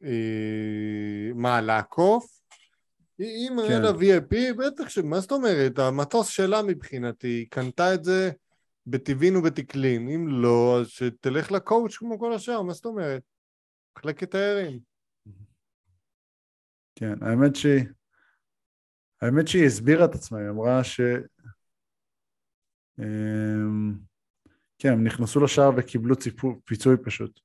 אה, 0.03 1.31
מה, 1.35 1.61
לעקוף? 1.61 2.39
אם 3.19 3.59
היה 3.59 3.77
כן. 3.77 3.81
לה 3.81 3.89
VIP, 3.89 4.57
בטח 4.57 4.89
ש... 4.89 4.97
מה 4.97 5.19
זאת 5.19 5.31
אומרת? 5.31 5.79
המטוס 5.79 6.27
שלה 6.27 6.61
מבחינתי, 6.61 7.27
היא 7.27 7.47
קנתה 7.49 7.93
את 7.93 8.03
זה 8.03 8.31
בטבעין 8.87 9.35
ובתקלין. 9.35 10.09
אם 10.09 10.27
לא, 10.27 10.79
אז 10.81 10.87
שתלך 10.87 11.51
לקואוץ' 11.51 11.97
כמו 11.97 12.19
כל 12.19 12.33
השאר, 12.33 12.61
מה 12.61 12.73
זאת 12.73 12.85
אומרת? 12.85 13.21
מחלקת 13.99 14.31
תיירים. 14.31 14.79
כן, 16.95 17.23
האמת 17.23 17.55
שהיא... 17.55 17.85
האמת 19.21 19.47
שהיא 19.47 19.65
הסבירה 19.65 20.05
את 20.05 20.15
עצמה, 20.15 20.37
היא 20.39 20.49
אמרה 20.49 20.83
ש... 20.83 21.01
אמ, 22.99 23.99
כן, 24.79 24.89
הם 24.93 25.03
נכנסו 25.03 25.39
לשער 25.43 25.69
וקיבלו 25.77 26.15
ציפו, 26.15 26.61
פיצוי 26.65 26.95
פשוט. 27.05 27.39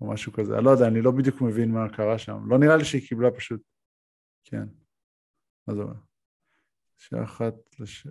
או 0.00 0.12
משהו 0.12 0.32
כזה. 0.32 0.54
אני 0.56 0.64
לא 0.64 0.70
יודע, 0.70 0.86
אני 0.88 1.02
לא 1.02 1.10
בדיוק 1.18 1.36
מבין 1.40 1.70
מה 1.72 1.96
קרה 1.96 2.18
שם. 2.18 2.38
לא 2.48 2.58
נראה 2.58 2.76
לי 2.76 2.84
שהיא 2.84 3.08
קיבלה 3.08 3.30
פשוט... 3.36 3.62
כן. 4.44 4.66
מה 5.66 5.74
זה 5.74 5.80
אומר? 5.80 6.00
שעה 6.98 7.24
אחת 7.24 7.54
לש... 7.80 8.06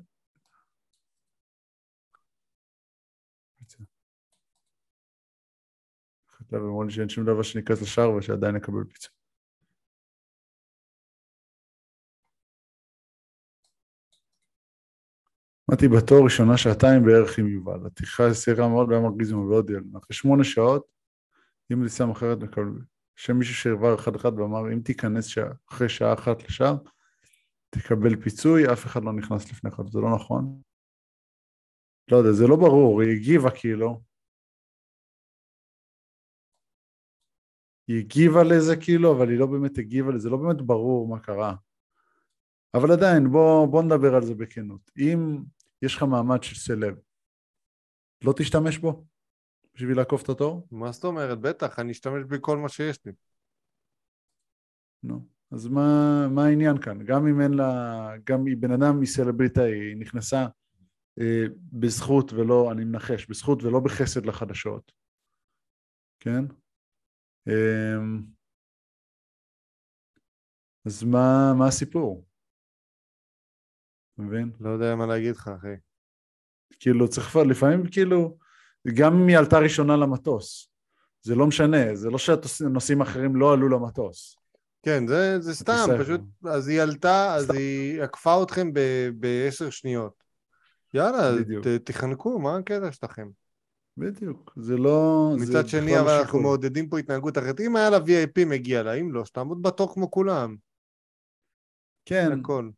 כתב 6.50 6.58
אמרו 6.58 6.90
שאין 6.90 7.10
שום 7.10 7.26
דבר 7.26 7.42
שניכנס 7.42 7.82
לשער 7.82 8.12
ושעדיין 8.12 8.56
נקבל 8.56 8.84
פיצוי. 8.84 9.12
עמדתי 15.70 15.88
בתור 15.88 16.24
ראשונה 16.24 16.58
שעתיים 16.58 17.04
בערך 17.06 17.40
עם 17.40 17.48
יובל. 17.48 17.86
הטיחה 17.86 18.28
הסירה 18.28 18.68
מאוד 18.68 18.90
והיה 18.90 19.02
מרגיז 19.02 19.32
מאוד 19.32 19.70
ילד. 19.70 19.96
אחרי 19.96 20.16
שמונה 20.16 20.44
שעות, 20.44 20.92
אם 21.74 21.84
טיסה 21.84 22.12
אחרת 22.12 22.38
מקבל... 22.38 22.82
שמישהו 23.16 23.56
שעבר 23.56 23.96
אחד 23.96 24.16
אחד 24.16 24.40
ואמר, 24.40 24.74
אם 24.74 24.80
תיכנס 24.80 25.26
שעה, 25.26 25.52
אחרי 25.70 25.90
שעה 25.90 26.14
אחת 26.14 26.44
לשער, 26.44 26.76
תקבל 27.70 28.22
פיצוי, 28.22 28.74
אף 28.74 28.86
אחד 28.86 29.04
לא 29.04 29.14
נכנס 29.14 29.52
לפני 29.52 29.72
כן, 29.72 29.88
זה 29.88 30.00
לא 30.00 30.16
נכון. 30.16 30.62
לא 32.12 32.18
יודע, 32.18 32.32
זה 32.32 32.48
לא 32.48 32.56
ברור, 32.56 33.02
היא 33.02 33.12
הגיבה 33.12 33.52
כאילו. 33.52 34.09
היא 37.90 38.00
הגיבה 38.00 38.44
לזה 38.44 38.76
כאילו, 38.82 39.18
אבל 39.18 39.30
היא 39.30 39.40
לא 39.40 39.46
באמת 39.46 39.78
הגיבה 39.78 40.12
לזה, 40.12 40.30
לא 40.30 40.38
באמת 40.38 40.62
ברור 40.62 41.08
מה 41.08 41.20
קרה. 41.20 41.56
אבל 42.74 42.92
עדיין, 42.92 43.32
בוא, 43.32 43.68
בוא 43.68 43.84
נדבר 43.84 44.16
על 44.16 44.26
זה 44.26 44.36
בכנות. 44.36 44.92
אם 44.98 45.38
יש 45.82 45.96
לך 45.96 46.04
מעמד 46.04 46.44
של 46.44 46.56
סלב, 46.56 46.96
לא 48.24 48.34
תשתמש 48.38 48.78
בו 48.78 49.06
בשביל 49.76 49.98
לעקוף 49.98 50.24
את 50.24 50.30
התור? 50.30 50.68
מה 50.72 50.92
זאת 50.92 51.04
אומרת? 51.04 51.40
בטח, 51.40 51.80
אני 51.80 51.92
אשתמש 51.92 52.24
בכל 52.30 52.58
מה 52.58 52.70
שיש 52.70 53.00
לי. 53.06 53.12
נו. 55.04 55.26
אז 55.52 55.68
מה, 55.68 56.28
מה 56.28 56.46
העניין 56.46 56.78
כאן? 56.82 57.06
גם 57.06 57.28
אם 57.28 57.42
אין 57.42 57.54
לה, 57.54 58.12
גם 58.24 58.46
היא 58.46 58.58
בן 58.58 58.72
אדם 58.72 59.00
מסלבריטה, 59.00 59.64
היא 59.64 59.98
נכנסה 59.98 60.48
אה, 61.20 61.46
בזכות 61.72 62.34
ולא, 62.34 62.72
אני 62.72 62.86
מנחש, 62.86 63.26
בזכות 63.26 63.64
ולא 63.64 63.80
בחסד 63.80 64.26
לחדשות, 64.26 64.92
כן? 66.20 66.46
אה, 67.48 67.96
אז 70.86 71.04
מה, 71.04 71.54
מה 71.58 71.68
הסיפור? 71.68 72.26
אתה 74.14 74.22
מבין? 74.22 74.52
לא 74.60 74.70
יודע 74.70 74.96
מה 74.96 75.06
להגיד 75.06 75.36
לך, 75.36 75.48
אחי. 75.60 75.68
כאילו 76.80 77.10
צריך 77.10 77.36
לפעמים 77.36 77.84
כאילו, 77.92 78.38
גם 78.96 79.14
אם 79.22 79.28
היא 79.28 79.38
עלתה 79.38 79.60
ראשונה 79.60 79.98
למטוס, 79.98 80.70
זה 81.22 81.36
לא 81.36 81.48
משנה, 81.48 81.96
זה 81.96 82.10
לא 82.10 82.18
שהנוסעים 82.18 83.02
האחרים 83.02 83.36
לא 83.36 83.54
עלו 83.54 83.70
למטוס. 83.70 84.36
כן, 84.84 85.08
זה, 85.08 85.40
זה 85.40 85.56
סתם, 85.56 85.74
הטיסה- 85.74 86.04
פשוט, 86.04 86.22
אז 86.46 86.68
היא 86.68 86.82
עלתה, 86.82 87.36
אז 87.36 87.44
סתם. 87.44 87.54
היא 87.54 88.02
עקפה 88.02 88.44
אתכם 88.44 88.74
ב- 88.74 89.10
בעשר 89.20 89.70
שניות. 89.70 90.24
יאללה. 90.94 91.44
ת, 91.64 91.68
תחנקו, 91.68 92.40
מה 92.40 92.58
הקטע 92.58 92.92
שלכם? 92.92 93.28
בדיוק, 94.00 94.54
זה 94.56 94.78
לא... 94.78 95.32
זה 95.40 95.46
מצד 95.46 95.68
שני, 95.68 95.82
בכלל 95.82 95.96
לא 95.96 96.02
אבל 96.02 96.20
אנחנו. 96.20 96.42
מעודדים 96.42 96.90
פה 96.90 97.00
התנהגות 97.00 97.38
אחרת. 97.38 97.60
אם 97.60 97.76
היה 97.76 97.90
לה 97.90 97.98
VIP 97.98 98.46
מגיע 98.46 98.84
לה, 98.84 98.94
אם 98.94 99.14
לא, 99.14 99.26
שתעמוד 99.26 99.62
בתור 99.62 99.94
כמו 99.94 100.12
כולם, 100.12 100.56
כן, 102.06 102.28
זה 102.28 102.34
הכל. 102.42 102.70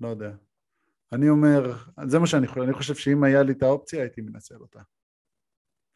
לא 0.00 0.08
יודע. 0.08 0.32
אני 1.12 1.28
אומר, 1.28 1.76
זה 2.06 2.18
מה 2.18 2.26
שאני 2.26 2.46
חושב, 2.46 2.60
אני 2.60 2.72
חושב 2.72 2.94
שאם 2.94 3.24
היה 3.24 3.42
לי 3.42 3.52
את 3.52 3.62
האופציה 3.62 4.00
הייתי 4.00 4.20
מנצל 4.20 4.56
אותה. 4.56 4.80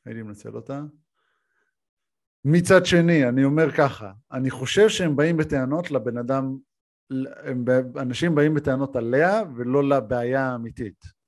הייתי 0.07 0.23
מנצל 0.23 0.57
אותה. 0.57 0.83
מצד 2.45 2.87
שני, 2.87 3.29
אני 3.29 3.45
אומר 3.45 3.73
ככה, 3.77 4.13
אני 4.33 4.51
חושב 4.51 4.89
שהם 4.89 5.17
באים 5.17 5.37
בטענות 5.37 5.91
לבן 5.91 6.19
אדם, 6.19 6.57
הם, 7.45 7.65
אנשים 7.97 8.35
באים 8.35 8.55
בטענות 8.55 8.97
עליה 8.97 9.43
ולא 9.57 9.89
לבעיה 9.89 10.47
האמיתית. 10.47 11.24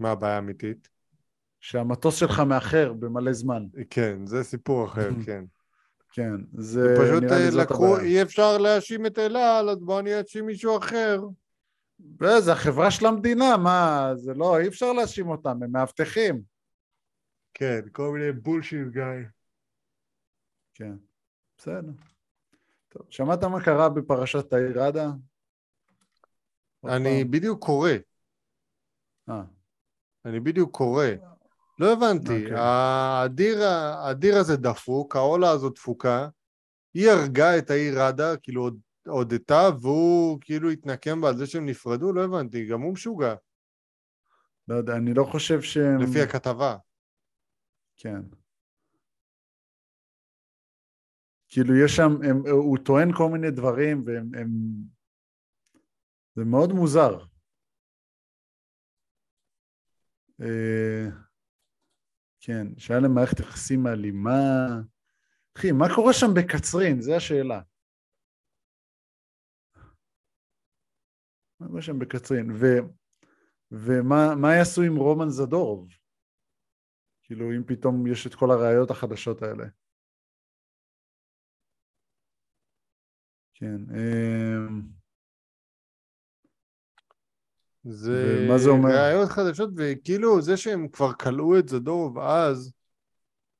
מה 0.00 0.10
הבעיה 0.10 0.34
האמיתית? 0.34 0.88
שהמטוס 1.60 2.16
שלך 2.16 2.40
מאחר 2.40 2.92
במלא 2.92 3.32
זמן. 3.32 3.62
כן, 3.90 4.26
זה 4.26 4.44
סיפור 4.44 4.84
אחר, 4.84 5.10
כן. 5.26 5.44
כן, 6.12 6.36
זה 6.52 6.94
פשוט 7.00 7.22
נראה 7.22 7.38
לי 7.38 7.44
אה, 7.44 7.50
זאת 7.50 7.60
לקחו, 7.60 7.96
הבעיה. 7.96 8.08
אי 8.08 8.22
אפשר 8.22 8.58
להאשים 8.58 9.06
את 9.06 9.18
אל 9.18 9.36
על, 9.36 9.70
אז 9.70 9.78
בואו 9.80 10.00
אני 10.00 10.18
אאשים 10.18 10.46
מישהו 10.46 10.78
אחר. 10.78 11.20
וזה 12.20 12.52
החברה 12.52 12.90
של 12.90 13.06
המדינה, 13.06 13.56
מה, 13.56 14.10
זה 14.14 14.34
לא, 14.34 14.58
אי 14.58 14.68
אפשר 14.68 14.92
להאשים 14.92 15.28
אותם, 15.28 15.62
הם 15.62 15.72
מאבטחים. 15.72 16.42
כן, 17.54 17.80
כל 17.92 18.12
מיני 18.12 18.32
בולשיט 18.32 18.88
גיא. 18.88 19.02
כן, 20.74 20.92
בסדר. 21.58 21.92
טוב, 22.88 23.02
שמעת 23.10 23.44
מה 23.44 23.64
קרה 23.64 23.88
בפרשת 23.88 24.50
תאיר 24.50 24.82
ראדה? 24.82 25.10
אני? 26.84 27.24
בדיוק 27.24 27.64
קורא, 27.64 27.90
אה, 29.28 29.42
אני 30.24 30.40
בדיוק 30.40 30.76
קורא. 30.76 31.06
לא 31.78 31.92
הבנתי, 31.92 32.42
אוקיי. 32.44 32.58
האדיר, 32.58 33.62
האדיר 33.62 34.36
הזה 34.36 34.56
דפוק, 34.56 35.16
העולה 35.16 35.50
הזאת 35.50 35.74
דפוקה, 35.74 36.28
היא 36.94 37.10
הרגה 37.10 37.58
את 37.58 37.70
העיר 37.70 38.02
ראדה, 38.02 38.36
כאילו 38.36 38.62
הוד- 38.62 38.80
הודתה, 39.06 39.68
והוא 39.80 40.38
כאילו 40.40 40.70
התנקם 40.70 41.20
בה 41.20 41.28
על 41.28 41.36
זה 41.36 41.46
שהם 41.46 41.66
נפרדו, 41.66 42.12
לא 42.12 42.24
הבנתי, 42.24 42.66
גם 42.66 42.80
הוא 42.80 42.92
משוגע, 42.92 43.34
לא 44.68 44.74
יודע, 44.74 44.96
אני 44.96 45.14
לא 45.14 45.24
חושב 45.24 45.62
שהם... 45.62 46.00
לפי 46.00 46.20
הכתבה. 46.22 46.76
כן. 47.96 48.20
כאילו 51.48 51.84
יש 51.84 51.96
שם, 51.96 52.12
הם, 52.30 52.42
הוא 52.50 52.78
טוען 52.84 53.12
כל 53.16 53.28
מיני 53.32 53.50
דברים 53.50 54.02
והם... 54.06 54.30
הם, 54.34 54.48
זה 56.36 56.44
מאוד 56.44 56.72
מוזר. 56.72 57.18
אה, 57.18 57.24
כן, 62.40 62.66
שהיה 62.78 63.00
להם 63.00 63.14
מערכת 63.14 63.40
יחסים 63.40 63.86
אלימה. 63.86 64.66
אחי, 65.58 65.72
מה 65.72 65.86
קורה 65.94 66.12
שם 66.12 66.26
בקצרין? 66.36 67.00
זו 67.00 67.16
השאלה. 67.16 67.60
מה 71.60 71.68
קורה 71.68 71.82
שם 71.82 71.98
בקצרין? 71.98 72.50
ו, 72.50 72.66
ומה 73.70 74.54
יעשו 74.58 74.82
עם 74.82 74.96
רומן 74.96 75.28
זדורוב? 75.28 75.88
כאילו, 77.22 77.52
אם 77.56 77.62
פתאום 77.66 78.06
יש 78.06 78.26
את 78.26 78.34
כל 78.34 78.50
הראיות 78.50 78.90
החדשות 78.90 79.42
האלה. 79.42 79.64
כן. 83.54 83.76
זה, 87.84 88.48
זה 88.56 88.70
אומר? 88.70 88.90
ראיות 88.90 89.28
חדשות, 89.28 89.70
וכאילו 89.76 90.42
זה 90.42 90.56
שהם 90.56 90.88
כבר 90.88 91.12
כלאו 91.12 91.58
את 91.58 91.68
זדורוב 91.68 92.18
אז, 92.18 92.72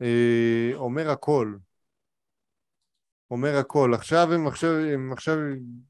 אה, 0.03 0.71
אומר 0.75 1.11
הכל. 1.11 1.55
אומר 3.31 3.57
הכל. 3.57 3.95
עכשיו 3.95 4.33
הם 4.33 4.47
עכשיו, 4.47 4.71
הם 4.71 5.13
עכשיו 5.13 5.37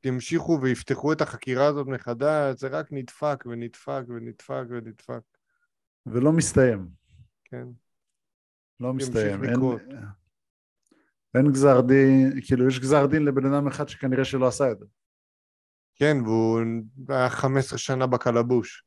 ימשיכו 0.04 0.58
ויפתחו 0.62 1.12
את 1.12 1.20
החקירה 1.20 1.66
הזאת 1.66 1.86
מחדש, 1.86 2.60
זה 2.60 2.68
רק 2.68 2.86
נדפק 2.90 3.44
ונדפק 3.46 4.02
ונדפק 4.08 4.64
ונדפק. 4.68 5.20
ולא 6.06 6.32
מסתיים. 6.32 6.88
כן. 7.44 7.66
לא 8.80 8.94
מסתיים. 8.94 9.44
אין. 9.44 9.60
אין 11.34 11.52
גזר 11.52 11.80
דין, 11.80 12.40
כאילו 12.46 12.68
יש 12.68 12.80
גזר 12.80 13.06
דין 13.06 13.24
לבן 13.24 13.54
אדם 13.54 13.66
אחד 13.66 13.88
שכנראה 13.88 14.24
שלא 14.24 14.46
עשה 14.46 14.72
את 14.72 14.78
זה. 14.78 14.84
כן, 16.00 16.16
והוא 16.24 16.60
היה 17.08 17.30
15 17.30 17.78
שנה 17.78 18.06
בקלבוש. 18.06 18.84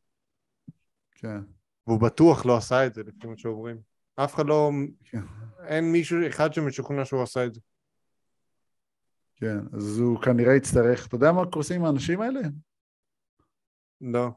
כן. 1.11 1.39
והוא 1.87 2.01
בטוח 2.01 2.45
לא 2.45 2.57
עשה 2.57 2.85
את 2.85 2.93
זה, 2.93 3.03
לפי 3.03 3.27
מה 3.27 3.37
שאומרים. 3.37 3.77
אף 4.15 4.35
אחד 4.35 4.45
לא... 4.45 4.71
כן. 5.03 5.21
אין 5.67 5.91
מישהו 5.91 6.17
אחד 6.27 6.53
שמשוכנע 6.53 7.05
שהוא 7.05 7.23
עשה 7.23 7.45
את 7.45 7.53
זה. 7.53 7.59
כן, 9.35 9.57
אז 9.73 9.99
הוא 9.99 10.21
כנראה 10.21 10.55
יצטרך, 10.55 11.07
אתה 11.07 11.15
יודע 11.15 11.31
מה 11.31 11.41
עושים 11.53 11.79
עם 11.81 11.85
האנשים 11.85 12.21
האלה? 12.21 12.41
לא. 14.01 14.29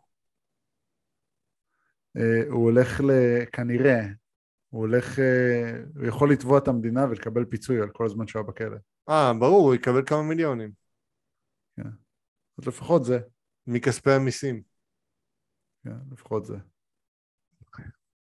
אה, 2.17 2.43
הוא 2.51 2.65
הולך 2.65 3.01
ל... 3.01 3.11
כנראה, 3.53 4.07
הוא 4.69 4.81
הולך, 4.81 5.19
אה, 5.19 5.83
הוא 5.95 6.07
יכול 6.07 6.33
לתבוע 6.33 6.59
את 6.59 6.69
המדינה 6.69 7.05
ולקבל 7.11 7.45
פיצוי 7.45 7.81
על 7.81 7.91
כל 7.91 8.05
הזמן 8.07 8.27
שהוא 8.27 8.41
היה 8.41 8.49
בכלא. 8.49 8.77
אה, 9.09 9.33
ברור, 9.41 9.67
הוא 9.67 9.75
יקבל 9.75 10.03
כמה 10.07 10.23
מיליונים. 10.23 10.71
כן. 11.77 12.06
אז 12.59 12.67
לפחות 12.67 13.05
זה. 13.05 13.19
מכספי 13.67 14.11
המיסים. 14.11 14.63
כן, 15.85 15.97
לפחות 16.13 16.45
זה. 16.45 16.57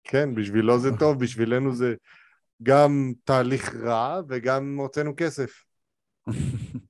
כן, 0.04 0.34
בשבילו 0.34 0.78
זה 0.78 0.88
טוב, 1.00 1.20
בשבילנו 1.20 1.74
זה 1.74 1.94
גם 2.62 3.12
תהליך 3.24 3.74
רע 3.74 4.20
וגם 4.28 4.76
הוצאנו 4.76 5.14
כסף. 5.16 5.64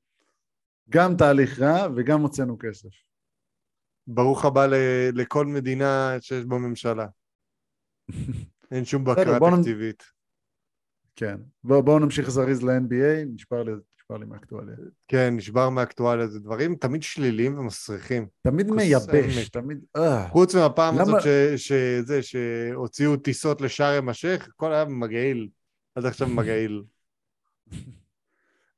גם 0.95 1.17
תהליך 1.19 1.61
רע 1.61 1.89
וגם 1.97 2.21
הוצאנו 2.21 2.57
כסף. 2.59 2.89
ברוך 4.07 4.45
הבא 4.45 4.67
ל- 4.67 5.11
לכל 5.15 5.47
מדינה 5.47 6.17
שיש 6.21 6.45
בה 6.45 6.57
ממשלה. 6.59 7.07
אין 8.71 8.85
שום 8.85 9.05
בקרה 9.05 9.39
תקציבית. 9.57 10.03
כן. 11.17 11.37
בואו 11.65 11.83
בוא 11.83 12.01
נמשיך 12.01 12.31
זריז 12.31 12.63
ל-NBA, 12.63 13.25
נשבר 13.27 13.63
לי, 13.63 13.73
נשבר 14.07 14.19
לי 14.19 14.27
מהאקטואליה. 14.27 14.75
כן, 15.09 15.35
נשבר 15.37 15.71
מאקטואליה, 15.71 16.27
זה 16.27 16.41
דברים 16.41 16.75
תמיד 16.75 17.03
שליליים 17.03 17.59
ומסריחים. 17.59 18.27
תמיד 18.43 18.71
מייבש, 18.71 19.39
מת. 19.39 19.53
תמיד... 19.53 19.79
אה. 19.97 20.29
חוץ 20.29 20.55
מהפעם 20.55 20.95
למה- 20.99 21.03
הזאת 21.19 21.21
ש- 21.57 21.69
שזה, 21.69 22.23
שהוציאו 22.23 23.17
טיסות 23.17 23.61
לשארם 23.61 24.09
א-שייח, 24.09 24.49
הכל 24.49 24.73
היה 24.73 24.85
מגעיל. 24.85 25.49
עד 25.95 26.07
עכשיו 26.07 26.29
מגעיל. 26.29 26.83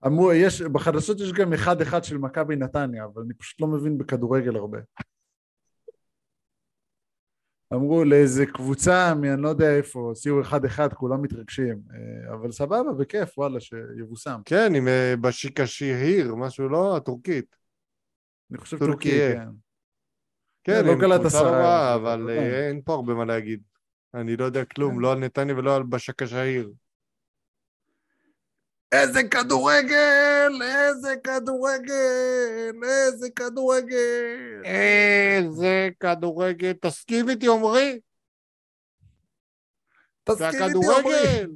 אמרו, 0.07 0.33
יש, 0.33 0.63
בחדשות 0.63 1.21
יש 1.21 1.33
גם 1.33 1.53
אחד 1.53 1.81
אחד 1.81 2.05
של 2.05 2.19
מכבי 2.19 2.57
נתניה, 2.57 3.05
אבל 3.05 3.23
אני 3.23 3.35
פשוט 3.35 3.61
לא 3.61 3.67
מבין 3.67 3.99
בכדורגל 3.99 4.57
הרבה. 4.57 4.79
אמרו 7.75 8.05
לאיזה 8.05 8.47
קבוצה 8.47 9.15
מאני 9.15 9.43
לא 9.43 9.49
יודע 9.49 9.77
איפה, 9.77 9.99
הוציאו 10.01 10.41
אחד 10.41 10.65
אחד, 10.65 10.93
כולם 10.93 11.23
מתרגשים. 11.23 11.79
אה, 11.95 12.35
אבל 12.35 12.53
סבבה, 12.53 12.93
בכיף, 12.99 13.39
וואלה, 13.39 13.61
שיבושם. 13.61 14.41
כן, 14.45 14.73
עם 14.75 14.89
אה, 14.89 15.15
בשיקה 15.21 15.67
שהיר, 15.67 16.35
משהו 16.35 16.69
לא, 16.69 16.97
הטורקית. 16.97 17.57
אני 18.51 18.59
חושב. 18.59 18.79
טורקי, 18.79 19.11
כן. 19.35 19.49
כן, 20.65 20.85
לא 20.87 20.93
הם 20.93 21.01
קלט 21.01 21.21
עשרה, 21.25 21.51
לא 21.51 21.95
אבל- 21.95 22.31
אה, 22.31 22.69
אין 22.69 22.81
פה 22.85 22.95
הרבה 22.95 23.15
מה 23.15 23.25
להגיד. 23.25 23.63
אני 24.15 24.37
לא 24.37 24.45
יודע 24.45 24.65
כלום, 24.65 24.95
כן. 24.95 25.01
לא 25.01 25.13
על 25.13 25.19
נתניה 25.19 25.57
ולא 25.57 25.77
על 25.77 25.83
בשקה 25.83 26.27
שהיר. 26.27 26.73
איזה 28.93 29.21
כדורגל! 29.31 30.53
איזה 30.63 31.15
כדורגל! 31.25 32.73
איזה 32.85 33.31
כדורגל! 33.37 34.63
איזה 34.65 35.89
כדורגל, 36.01 36.73
תסכים 36.73 37.29
איתי 37.29 37.47
עמרי, 37.49 38.01
תסכים 40.25 40.63
איתי, 40.63 40.89
עמרי! 40.99 41.47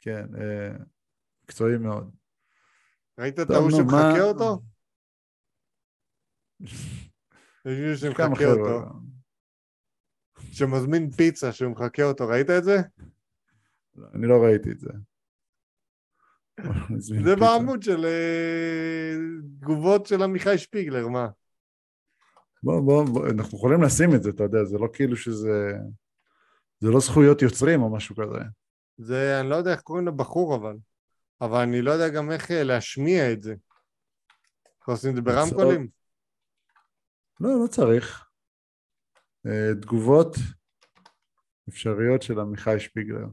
כן, 0.00 0.26
אה, 0.40 0.70
מקצועי 1.44 1.78
מאוד. 1.78 2.10
ראית 3.18 3.40
את 3.40 3.50
ההוא 3.50 3.70
שמחקה 3.70 4.22
אותו? 4.22 4.60
מישהו 7.64 7.96
שמחקה. 7.96 8.44
אותו, 8.44 8.90
שמזמין 10.52 11.10
פיצה 11.10 11.52
שהוא 11.52 11.72
מחקה 11.72 12.02
אותו, 12.02 12.28
ראית 12.28 12.50
את 12.50 12.64
זה? 12.64 12.76
לא, 13.94 14.06
אני 14.14 14.26
לא 14.26 14.34
ראיתי 14.44 14.70
את 14.70 14.80
זה. 14.80 14.90
זה 16.98 17.36
בעמוד 17.36 17.82
של 17.82 18.04
אה, 18.04 19.14
תגובות 19.60 20.06
של 20.06 20.22
עמיחי 20.22 20.58
שפיגלר, 20.58 21.08
מה? 21.08 21.28
בוא, 22.62 22.80
בוא, 22.80 23.04
בוא, 23.04 23.28
אנחנו 23.28 23.58
יכולים 23.58 23.82
לשים 23.82 24.14
את 24.14 24.22
זה, 24.22 24.30
אתה 24.30 24.44
יודע, 24.44 24.64
זה 24.64 24.78
לא 24.78 24.88
כאילו 24.92 25.16
שזה... 25.16 25.72
זה 26.80 26.90
לא 26.90 27.00
זכויות 27.00 27.42
יוצרים 27.42 27.82
או 27.82 27.96
משהו 27.96 28.16
כזה. 28.16 28.38
זה, 28.98 29.40
אני 29.40 29.50
לא 29.50 29.56
יודע 29.56 29.72
איך 29.72 29.80
קוראים 29.80 30.06
לבחור 30.06 30.56
אבל, 30.56 30.76
אבל 31.40 31.60
אני 31.60 31.82
לא 31.82 31.90
יודע 31.90 32.08
גם 32.08 32.30
איך 32.30 32.50
אה, 32.50 32.62
להשמיע 32.62 33.32
את 33.32 33.42
זה. 33.42 33.54
אנחנו 34.78 34.92
עושים 34.92 35.10
את 35.10 35.16
זה 35.16 35.22
ברמקולים? 35.22 35.88
לא, 37.40 37.62
לא 37.62 37.66
צריך. 37.66 38.28
אה, 39.46 39.70
תגובות 39.82 40.36
אפשריות 41.68 42.22
של 42.22 42.40
עמיחי 42.40 42.80
שפיגלר. 42.80 43.26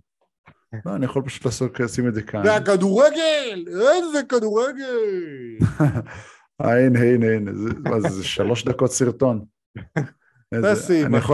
לא, 0.85 0.95
אני 0.95 1.05
יכול 1.05 1.23
פשוט 1.25 1.45
לעשות, 1.45 1.79
לשים 1.79 2.07
את 2.07 2.13
זה 2.13 2.23
כאן. 2.23 2.43
זה 2.43 2.55
הכדורגל! 2.55 3.65
איזה 3.67 4.23
כדורגל! 4.29 5.57
הנה, 6.59 6.99
הנה, 6.99 7.53
זה, 7.53 7.69
מה 7.79 8.01
זה, 8.01 8.09
זה 8.09 8.23
שלוש 8.23 8.65
דקות 8.65 8.91
סרטון. 8.91 9.45
תשים, 10.73 11.05
אני 11.05 11.17
אחי, 11.17 11.33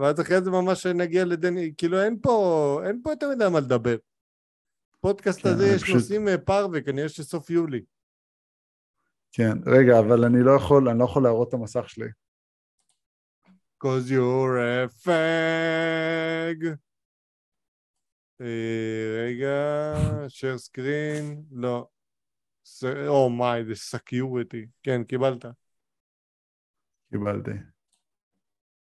ואז 0.00 0.20
אחרי 0.20 0.42
זה 0.42 0.50
ממש 0.50 0.86
נגיע 0.86 1.24
לדני, 1.24 1.72
כאילו 1.78 2.00
אין 2.02 2.18
פה, 2.22 2.80
אין 2.86 3.00
פה 3.04 3.10
יותר 3.10 3.30
מדי 3.30 3.44
מה 3.52 3.60
לדבר. 3.60 3.96
פודקאסט 5.00 5.42
כן, 5.42 5.48
הזה 5.48 5.66
יש 5.66 5.90
נושאים 5.90 6.28
אה, 6.28 6.38
פרווה, 6.38 6.80
כנראה 6.80 7.08
שסוף 7.08 7.50
יולי. 7.50 7.82
כן, 9.32 9.52
רגע, 9.66 9.98
אבל 9.98 10.24
אני 10.24 10.42
לא 10.42 10.50
יכול, 10.50 10.88
אני 10.88 10.98
לא 10.98 11.04
יכול 11.04 11.22
להראות 11.22 11.48
את 11.48 11.54
המסך 11.54 11.88
שלי. 11.88 12.08
cause 13.82 14.08
you're 14.08 14.58
a 14.58 14.88
fag. 15.04 16.78
אה, 18.42 19.24
רגע, 19.24 19.94
share 20.28 20.58
screen, 20.68 21.36
לא. 21.50 21.88
oh 23.08 23.30
my, 23.30 23.64
זה 23.64 23.74
security. 23.74 24.66
כן, 24.82 25.04
קיבלת. 25.04 25.44
קיבלתי. 27.10 27.50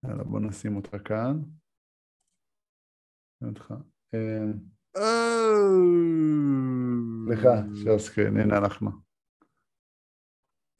יאללה, 0.05 0.24
בוא 0.24 0.40
נשים 0.40 0.76
אותך 0.76 0.96
כאן. 1.05 1.40
אה, 4.14 4.52
סליחה, 7.26 7.59
share 7.59 8.00
screen, 8.09 8.40
הנה 8.42 8.59
אנחנו. 8.59 8.90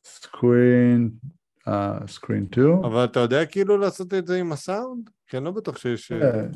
screen, 0.07 1.11
אה, 1.69 1.99
screen 1.99 2.47
2. 2.53 2.85
אבל 2.85 3.05
אתה 3.05 3.21
יודע 3.21 3.47
כאילו 3.47 3.77
לעשות 3.77 4.15
את 4.15 4.27
זה 4.27 4.37
עם 4.37 4.53
הסאונד? 4.53 5.11
כי 5.27 5.37
אני 5.37 5.45
לא 5.45 5.51
בטוח 5.51 5.79
שיש... 5.79 6.13
אה, 6.13 6.47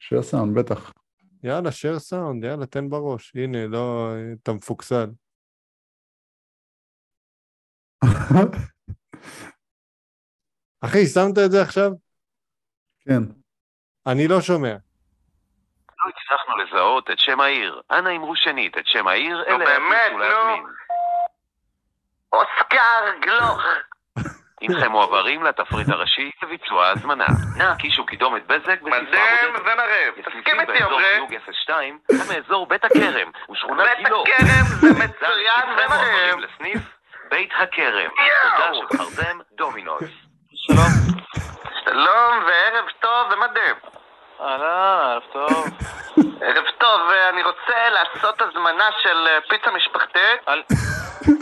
share 0.00 0.32
sound, 0.32 0.58
בטח. 0.60 0.92
יאללה, 1.46 1.70
share 1.70 1.98
סאונד, 1.98 2.44
יאללה, 2.44 2.66
תן 2.66 2.88
בראש. 2.88 3.32
הנה, 3.36 3.66
לא, 3.66 4.12
אתה 4.42 4.52
מפוקסל. 4.52 5.06
אחי, 10.80 11.06
שמת 11.06 11.38
את 11.46 11.50
זה 11.50 11.62
עכשיו? 11.62 11.90
כן. 13.00 13.22
אני 14.06 14.28
לא 14.28 14.40
שומע. 14.40 14.76
לא 15.98 16.04
הצלחנו 16.08 16.56
לזהות 16.56 17.10
את 17.10 17.18
שם 17.18 17.40
העיר. 17.40 17.82
אנא 17.90 18.08
אמרו 18.16 18.36
שנית 18.36 18.78
את 18.78 18.86
שם 18.86 19.08
העיר, 19.08 19.36
נו, 19.36 19.44
אליה 19.44 19.66
באמת, 19.66 20.12
נו. 20.12 20.68
אוסקר 22.32 23.26
גלוך. 23.26 23.62
הנכם 24.62 24.90
מועברים 24.92 25.42
לתפריט 25.42 25.88
הראשי 25.88 26.30
לביצוע 26.42 26.86
ההזמנה. 26.86 27.24
נא 27.56 27.74
קישו 27.78 28.06
קידומת 28.06 28.46
בזק 28.46 28.80
בספרה 28.82 29.00
מדהים. 29.00 29.54
ומרהב. 29.60 30.14
תסכים 30.24 30.60
איתי, 30.60 30.72
באזור 30.72 30.98
עמרי. 30.98 31.14
דיוג 31.28 31.34
02, 31.66 31.98
מאזור 32.28 32.66
בית 32.66 32.84
הכרם 32.84 33.30
ושכונת 33.52 33.86
בית 33.86 33.96
גילה. 34.06 34.08
הכרם 34.22 34.64
זה 34.80 34.88
מצוין. 35.04 35.76
מועברים 35.88 36.40
לסניף 36.40 36.82
בית 37.30 37.50
הכרם. 37.58 38.10
תודה 38.42 38.74
שבחרתם 38.74 39.38
דומינוס. 39.56 40.02
שלום. 40.54 40.88
שלום 41.84 42.44
וערב 42.46 42.84
טוב 43.00 43.26
ומדהים. 43.32 43.74
אהלן, 44.40 45.10
ערב 45.10 45.22
טוב. 45.32 45.66
ערב 46.40 46.64
טוב, 46.78 47.00
ואני 47.10 47.42
רוצה 47.42 47.88
לעשות 47.90 48.42
הזמנה 48.42 48.88
של 49.02 49.26
אה, 49.26 49.38
פיצה 49.48 49.70
משפחתית. 49.70 50.48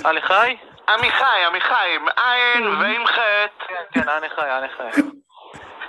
על- 0.05 0.21
חי? 0.21 0.57
עמיחי, 0.89 1.45
עמיחי, 1.47 1.95
עם 1.95 2.09
עין 2.17 2.67
ועם 2.67 3.07
חטא. 3.07 3.65
כן, 3.69 3.75
כן, 3.93 4.09
אני 4.09 4.29
חי, 4.31 4.59
אני 4.59 4.69
חי. 4.69 5.01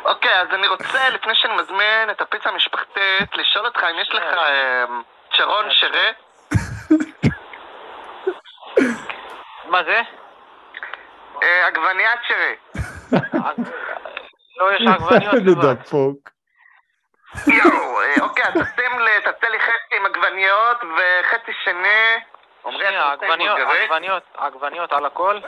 אוקיי, 0.06 0.42
אז 0.42 0.48
אני 0.52 0.68
רוצה, 0.68 1.10
לפני 1.10 1.36
שאני 1.36 1.56
מזמין 1.56 2.10
את 2.12 2.22
הפיצה 2.22 2.50
המשפחתית, 2.50 3.36
לשאול 3.36 3.66
אותך 3.66 3.84
אם 3.84 4.00
יש 4.02 4.10
לך 4.10 4.24
אה, 4.24 4.86
צ'רון 5.38 5.66
שרה. 5.70 6.12
מה 9.72 9.84
זה? 9.84 10.02
אה, 11.44 11.68
עגבניית 11.68 12.20
שרה. 12.28 12.54
לא, 14.58 14.74
יש 14.74 14.82
עגבניות 14.88 15.34
איזה 15.34 15.52
לבד. 15.52 15.82
דפוק. 15.82 16.30
יואו, 17.48 18.02
אה, 18.02 18.16
אוקיי, 18.22 18.46
אז 18.46 18.52
תשים 18.52 19.00
לי, 19.00 19.12
תעשה 19.24 19.50
לי 19.50 19.60
חצי 19.60 19.96
עם 19.96 20.06
עגבניות 20.06 20.78
וחצי 20.78 21.52
שני. 21.64 22.20
שנייה, 22.72 23.14
אתה 23.14 23.26
רוצה 23.26 23.96
עגבניות, 24.38 24.94
על 24.94 25.06
הכל? 25.06 25.40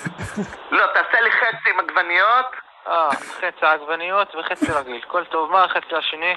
לא, 0.70 0.86
תעשה 0.86 1.20
לי 1.20 1.30
חצי 1.30 1.70
עם 1.70 1.80
עגבניות. 1.80 2.46
אה, 2.88 3.10
חצי 3.10 3.66
עגבניות 3.66 4.34
וחצי 4.34 4.72
רגיל. 4.72 5.00
כל 5.06 5.24
טוב, 5.24 5.50
מה 5.50 5.64
החצי 5.64 5.96
השני? 5.96 6.36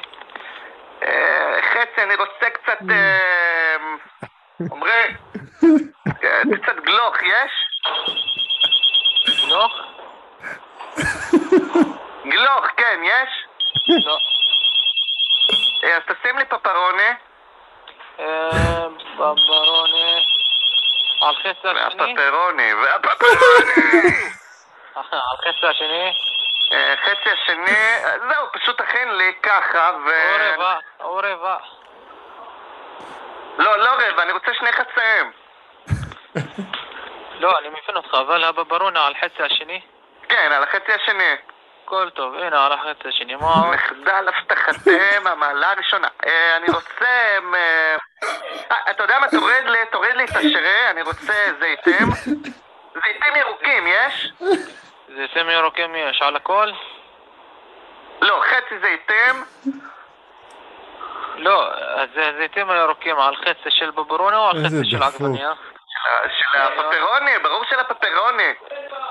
אה, 1.03 1.59
חצי, 1.61 2.03
אני 2.03 2.15
רוצה 2.15 2.49
קצת... 2.49 2.77
אה, 2.89 3.77
עמרי, 4.71 5.07
אה, 6.23 6.41
קצת 6.61 6.75
גלוך, 6.83 7.15
יש? 7.23 7.51
לא? 9.47 9.67
גלוך, 12.25 12.65
כן, 12.77 12.99
יש? 13.03 13.45
לא. 14.05 14.17
אה, 15.83 15.97
אז 15.97 16.01
תשים 16.07 16.37
לי 16.37 16.45
פפרוני. 16.45 17.11
אה, 21.45 21.53
חצי 21.53 21.67
השני? 21.67 22.13
והפפרוני, 22.13 22.73
והפפרוני! 22.73 24.11
על 24.95 25.37
חצי 25.37 25.67
השני? 25.67 26.13
אה, 26.73 26.93
חצי 26.97 27.29
השני, 27.29 27.71
אה, 27.71 28.19
זהו, 28.19 28.47
פשוט 28.53 28.81
תכין 28.81 29.17
לי 29.17 29.33
ככה, 29.43 29.91
ו... 30.05 30.09
או 30.09 30.53
רבע, 30.53 30.75
או 30.99 31.15
רבע. 31.15 31.57
לא, 33.57 33.77
לא 33.77 33.89
רבע, 33.89 34.23
אני 34.23 34.31
רוצה 34.31 34.53
שני 34.53 34.71
חצאים. 34.71 35.31
לא, 37.39 37.59
אני 37.59 37.69
מבין 37.69 37.95
אותך, 37.95 38.13
אבל 38.13 38.43
הבברונה 38.43 39.07
על 39.07 39.13
חצי 39.13 39.43
השני? 39.43 39.81
כן, 40.29 40.51
על 40.51 40.63
החצי 40.63 40.93
השני. 40.93 41.35
כל 41.85 42.09
טוב, 42.09 42.35
הנה 42.35 42.75
השני, 43.05 43.35
מה 43.35 43.45
עוד? 43.45 43.75
מחדל 43.75 44.27
הבטחתם, 44.27 45.27
המעלה 45.31 45.71
הראשונה. 45.71 46.07
אה, 46.25 46.57
אני 46.57 46.65
רוצה... 46.67 47.37
אה, 47.55 47.95
אתה 48.91 49.03
יודע 49.03 49.19
מה, 49.19 49.27
תוריד 49.27 49.65
לי, 49.65 49.77
תוריד 49.91 50.15
לי 50.15 50.23
את 50.23 50.29
השרה, 50.29 50.89
אני 50.89 51.01
רוצה 51.01 51.33
זיתים. 51.59 52.07
זיתים 53.03 53.35
ירוקים, 53.35 53.87
יש? 53.87 54.31
סמי 55.33 55.53
ירוקים 55.53 55.95
יש 55.95 56.21
על 56.21 56.35
הכל? 56.35 56.71
לא, 58.21 58.43
חצי 58.45 58.75
זיתים. 58.79 59.43
לא, 61.35 61.67
אז 61.95 62.09
זה 62.15 62.31
זיתים 62.39 62.69
הירוקים 62.69 63.19
על 63.19 63.35
חצי 63.35 63.69
של 63.69 63.91
בברונה 63.91 64.37
או 64.37 64.49
על 64.49 64.57
חצי 64.65 64.89
של. 64.89 65.03
עגבניה? 65.03 65.53
של 66.29 66.57
הפפרוני, 66.57 67.39
ברור 67.43 67.63
של 67.69 67.79
הפפרוני. 67.79 68.53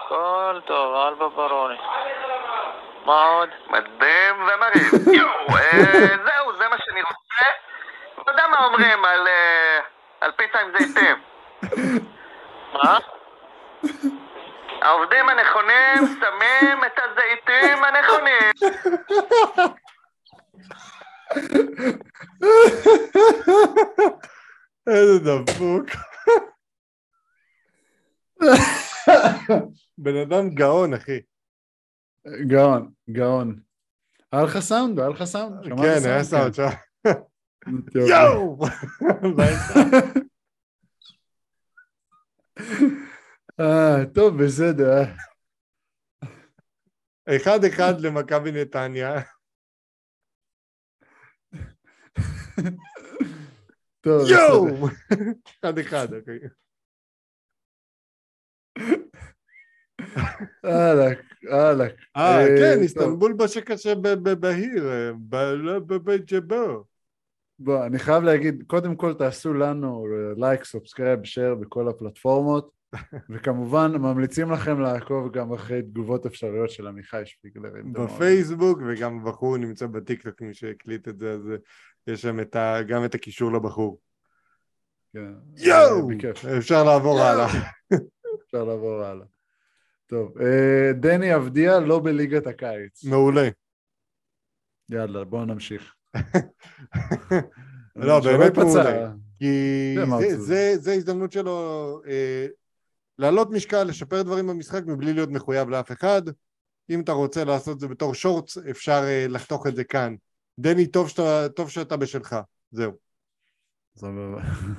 כל 0.09 0.61
טוב, 0.66 0.95
על 0.95 1.14
בברוני. 1.14 1.77
מה 3.05 3.23
עוד? 3.25 3.49
מדהים 3.69 4.35
ומרהיב. 4.35 5.09
יואו, 5.19 5.57
אה, 5.57 6.17
זהו, 6.25 6.57
זה 6.59 6.69
מה 6.69 6.77
שאני 6.79 7.03
רוצה. 7.03 7.47
אתה 8.23 8.31
יודע 8.31 8.47
מה 8.51 8.65
אומרים 8.65 9.05
על, 9.05 9.29
על 10.21 10.33
פיצה 10.37 10.59
עם 10.61 10.69
זיתים? 10.79 11.17
מה? 12.73 12.99
העובדים 14.83 15.29
הנכונים 15.29 15.97
שמים 16.21 16.85
את 16.85 16.99
הזיתים 16.99 17.85
הנכונים. 17.85 18.53
איזה 24.87 25.19
דפוק. 25.19 25.87
בן 29.99 30.17
אדם 30.17 30.51
גאון, 30.55 30.95
אחי. 30.95 31.21
גאון, 32.47 32.93
גאון. 33.11 33.61
היה 34.33 34.43
לך 34.45 34.59
סאונד? 34.59 34.99
היה 34.99 35.09
לך 35.09 35.25
סאונד? 35.25 35.64
כן, 35.64 36.01
היה 36.05 36.25
סאונד 36.25 36.55
שם. 36.55 36.62
יופי. 37.95 38.11
יואו! 38.11 38.59
אה, 43.61 44.07
טוב, 44.14 44.45
בסדר. 44.45 45.03
אחד 47.29 47.59
אחד 47.64 48.01
למכבי 48.01 48.53
נתניה. 48.53 49.20
טוב. 54.01 54.31
יואו! 54.31 54.87
אחד 55.61 55.79
אחד, 55.79 56.09
אחי. 56.14 56.39
אהלק, 60.65 61.19
אהלק. 61.53 61.95
אה, 62.17 62.47
כן. 62.59 62.79
איסטנבול 62.81 63.33
בשקשה 63.33 63.95
בהיר, 64.41 64.91
ב- 65.29 65.35
לא 65.35 65.79
בבית 65.79 66.33
ג'בו. 66.33 66.85
בוא, 67.59 67.87
אני 67.87 67.99
חייב 67.99 68.23
להגיד, 68.25 68.65
קודם 68.67 68.97
כל 68.97 69.15
תעשו 69.15 69.55
לנו 69.55 70.07
לייק, 70.37 70.65
סובסקרייב, 70.65 71.25
שייר 71.25 71.55
בכל 71.55 71.89
הפלטפורמות, 71.89 72.71
וכמובן 73.31 73.93
ממליצים 73.93 74.51
לכם 74.51 74.81
לעקוב 74.81 75.33
גם 75.33 75.53
אחרי 75.53 75.83
תגובות 75.83 76.27
אפשריות 76.27 76.71
של 76.71 76.87
עמיחי 76.87 77.23
שפיגלר. 77.25 77.71
בפייסבוק, 77.93 78.79
וגם 78.87 79.25
בחור 79.25 79.57
נמצא 79.57 79.87
בטיקטוק, 79.87 80.43
מי 80.43 80.55
שהקליט 80.55 81.09
את 81.09 81.19
זה, 81.19 81.33
אז 81.33 81.51
אה, 81.51 81.57
יש 82.07 82.23
שם 82.23 82.41
את 82.41 82.57
ה- 82.57 82.83
גם 82.89 83.05
את 83.05 83.15
הקישור 83.15 83.53
לבחור. 83.53 83.99
כן. 85.12 85.33
יואו! 85.57 86.09
אה, 86.47 86.59
אפשר 86.59 86.85
לעבור. 86.85 87.21
הלאה. 87.21 87.47
אפשר 88.47 88.65
לעבור 88.65 89.03
הלאה. 89.03 89.27
טוב, 90.07 90.39
אה, 90.41 90.93
דני 90.93 91.37
אבדיה 91.37 91.81
לא 91.81 92.01
בליגת 92.01 92.47
הקיץ. 92.47 93.05
מעולה. 93.05 93.49
יאללה, 94.91 95.25
בואו 95.25 95.45
נמשיך. 95.45 95.95
לא, 97.97 98.21
באמת. 98.21 98.59
מעולה. 98.59 99.13
כי 99.39 99.95
זה- 100.77 100.93
הזדמנות 100.93 101.33
שלו 101.33 102.01
אה, 102.07 102.47
להעלות 103.19 103.51
משקל, 103.51 103.83
לשפר 103.85 104.23
דברים 104.23 104.47
במשחק 104.47 104.83
מבלי 104.87 105.13
להיות 105.13 105.31
מחויב 105.31 105.69
לאף 105.69 105.93
אחד. 105.93 106.23
אם 106.91 107.01
אתה 107.01 107.13
רוצה 107.13 107.45
לעשות 107.45 107.75
את 107.75 107.81
זה 107.81 107.89
בתור 107.89 108.15
שורטס, 108.15 108.59
אפשר 108.59 109.01
אה, 109.05 109.27
לחתוך 109.29 109.67
את 109.67 109.77
זה 109.77 109.85
כאן. 109.85 110.15
דני, 110.61 110.87
טוב 110.87 111.09
שאתה, 111.09 111.49
טוב 111.57 111.71
שאתה 111.71 111.97
בשלך. 111.97 112.37
זהו. 112.71 112.93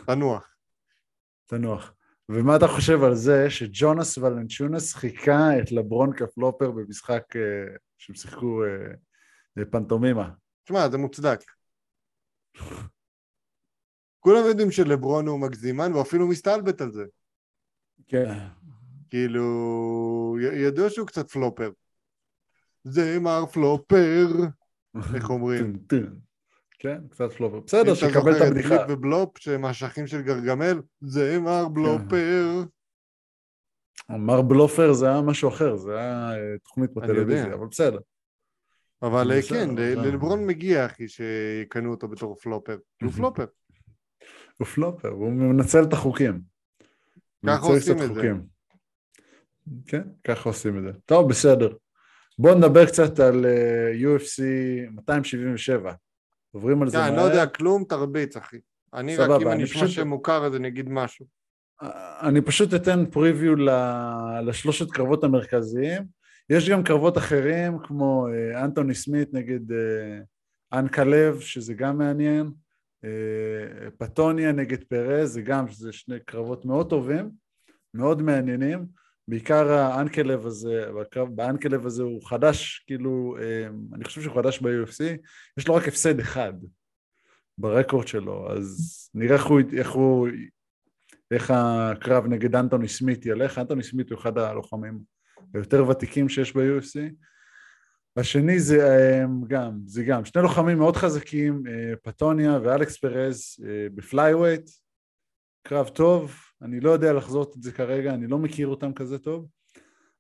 תנוח. 0.06 0.44
תנוח. 1.46 1.94
ומה 2.30 2.56
אתה 2.56 2.68
חושב 2.68 3.04
על 3.04 3.16
זה 3.16 3.50
שג'ונס 3.50 4.18
ולנצ'ונס 4.18 4.94
חיכה 4.94 5.60
את 5.60 5.72
לברון 5.72 6.16
כפלופר 6.18 6.72
במשחק 6.72 7.24
אה, 7.36 7.76
שהם 7.98 8.16
שיחקו 8.16 8.64
אה, 8.64 8.94
אה, 9.58 9.66
פנטומימה? 9.66 10.30
תשמע, 10.64 10.90
זה 10.90 10.98
מוצדק. 10.98 11.40
כולם 14.20 14.46
יודעים 14.48 14.72
שלברון 14.72 15.28
הוא 15.28 15.40
מגזימן, 15.40 15.92
והוא 15.92 16.02
אפילו 16.02 16.28
מסתלבט 16.28 16.82
על 16.82 16.92
זה. 16.92 17.04
כן. 18.08 18.34
כאילו, 19.10 20.38
ידוע 20.54 20.90
שהוא 20.90 21.08
קצת 21.08 21.32
פלופר. 21.32 21.72
זה 22.84 23.20
מר 23.20 23.46
פלופר, 23.46 24.28
איך 25.16 25.30
אומרים? 25.30 25.78
כן, 26.86 27.08
קצת 27.10 27.34
פלופר. 27.34 27.58
אם 27.58 27.64
בסדר, 27.66 27.82
אתה 27.82 27.96
שיקבל 27.96 28.14
זוכר 28.14 28.32
את 28.32 28.42
את 28.42 28.48
הבדיחה. 28.48 28.78
בליפ 28.78 28.90
ובלופ, 28.90 29.38
שהם 29.38 29.66
האשכים 29.66 30.08
של 30.08 30.22
גרגמל, 30.22 30.82
זה 31.02 31.40
מר 31.40 31.68
בלופר. 31.68 32.64
מר 34.10 34.42
בלופר 34.42 34.94
זה 34.94 35.10
היה 35.10 35.22
משהו 35.22 35.50
אחר, 35.50 35.76
זה 35.76 35.98
היה 35.98 36.32
אה, 36.32 36.58
תוכנית 36.64 36.94
בטלוויזיה. 36.94 37.54
אבל 37.54 37.68
בסדר. 37.68 38.00
אבל 39.02 39.32
אה, 39.32 39.42
כן. 39.50 39.70
ללברון 39.78 40.48
מגיע, 40.48 40.86
אחי, 40.86 41.08
שיקנו 41.08 41.92
אותו 41.92 42.08
בתור 42.08 42.36
פלופר. 42.36 42.78
הוא. 43.02 43.12
פלופר. 43.12 43.46
הוא 44.58 44.68
פלופר, 44.68 45.10
הוא 45.10 45.32
מנצל 45.32 45.84
את 45.84 45.94
החוקים. 45.94 46.42
ככה 47.48 47.66
עושים 47.66 48.02
את 48.04 48.14
זה. 48.16 48.32
כן, 49.88 50.02
ככה 50.24 50.50
עושים 50.50 50.78
את 50.78 50.84
זה. 50.84 51.00
טוב, 51.06 51.30
בסדר. 51.30 51.74
בואו 52.40 52.56
נדבר 52.56 52.86
קצת 52.86 53.20
על 53.20 53.46
אה, 53.46 53.92
UFC 53.92 54.42
277. 54.92 55.94
עוברים 56.56 56.82
על 56.82 56.90
זה 56.90 56.98
כן, 56.98 57.02
מהר. 57.04 57.10
אני 57.10 57.18
לא 57.18 57.22
יודע 57.22 57.46
כלום, 57.46 57.84
תרביץ, 57.84 58.38
אחי. 58.38 58.58
אני 58.94 59.16
רק 59.18 59.42
אם 59.42 59.48
אני 59.48 59.64
אשמע 59.64 59.82
פשוט- 59.82 59.90
שם 59.96 60.08
מוכר 60.08 60.46
אז 60.46 60.56
אני 60.56 60.68
אגיד 60.68 60.90
משהו. 60.90 61.26
אני 62.22 62.42
פשוט 62.42 62.74
אתן 62.74 63.06
פריוויו 63.12 63.56
לשלושת 64.46 64.92
קרבות 64.92 65.24
המרכזיים. 65.24 66.04
יש 66.50 66.70
גם 66.70 66.84
קרבות 66.84 67.18
אחרים, 67.18 67.78
כמו 67.84 68.28
אה, 68.28 68.64
אנטוני 68.66 68.96
סמית 68.96 69.34
נגד 69.34 69.72
אה, 69.72 70.20
אנקה 70.80 71.04
לב, 71.04 71.40
שזה 71.40 71.74
גם 71.74 71.98
מעניין. 71.98 72.52
אה, 73.04 73.10
פטוניה 73.98 74.52
נגד 74.52 74.84
פרז, 74.84 75.34
זה 75.34 75.42
גם, 75.42 75.66
זה 75.72 75.92
שני 75.92 76.16
קרבות 76.26 76.66
מאוד 76.66 76.90
טובים, 76.90 77.30
מאוד 77.94 78.22
מעניינים. 78.22 78.86
בעיקר 79.28 79.72
האנקלאב 79.72 80.46
הזה, 80.46 80.86
בקרב- 81.02 81.36
באנקלאב 81.36 81.86
הזה 81.86 82.04
הוא 82.04 82.22
חדש, 82.26 82.84
כאילו, 82.88 83.38
אה, 83.42 83.68
אני 83.94 84.04
חושב 84.04 84.22
שהוא 84.22 84.36
חדש 84.36 84.60
ב-UFC, 84.60 85.04
יש 85.58 85.68
לו 85.68 85.76
רק 85.76 85.88
הפסד 85.88 86.20
אחד 86.20 86.54
ברקורד 87.58 88.08
שלו, 88.08 88.52
אז 88.52 88.70
נראה 89.14 89.36
איך 89.36 89.46
הוא, 89.46 89.60
איך 89.78 89.92
הוא 89.92 90.28
איך 91.32 91.52
הקרב 91.56 92.26
נגד 92.28 92.56
אנטוני 92.56 92.88
סמית 92.88 93.26
ילך. 93.26 93.58
אנטוני 93.58 93.84
סמית 93.84 94.12
הוא 94.12 94.20
אחד 94.20 94.38
הלוחמים 94.38 95.00
היותר 95.54 95.90
ותיקים 95.90 96.30
שיש 96.30 96.54
ב-UFC. 96.56 97.00
השני 98.18 98.60
זה 98.60 98.88
אה, 98.88 99.26
גם, 99.48 99.80
זה 99.86 100.04
גם, 100.04 100.26
שני 100.26 100.42
לוחמים 100.42 100.78
מאוד 100.78 100.96
חזקים, 100.96 101.64
אה, 101.68 101.94
פנטוז'ה 102.04 102.60
ואלכס 102.64 102.98
פרז 102.98 103.44
אה, 103.68 103.88
ב-flyweight. 103.96 104.70
קרב 105.68 105.88
טוב, 105.88 106.36
אני 106.62 106.80
לא 106.80 106.92
יודע 106.92 107.14
לחזות 107.14 107.56
את 107.58 107.64
זה 107.64 107.72
כרגע, 107.72 108.14
אני 108.14 108.28
לא 108.28 108.38
מכיר 108.38 108.68
אותם 108.68 108.94
כזה 108.94 109.20
טוב, 109.20 109.48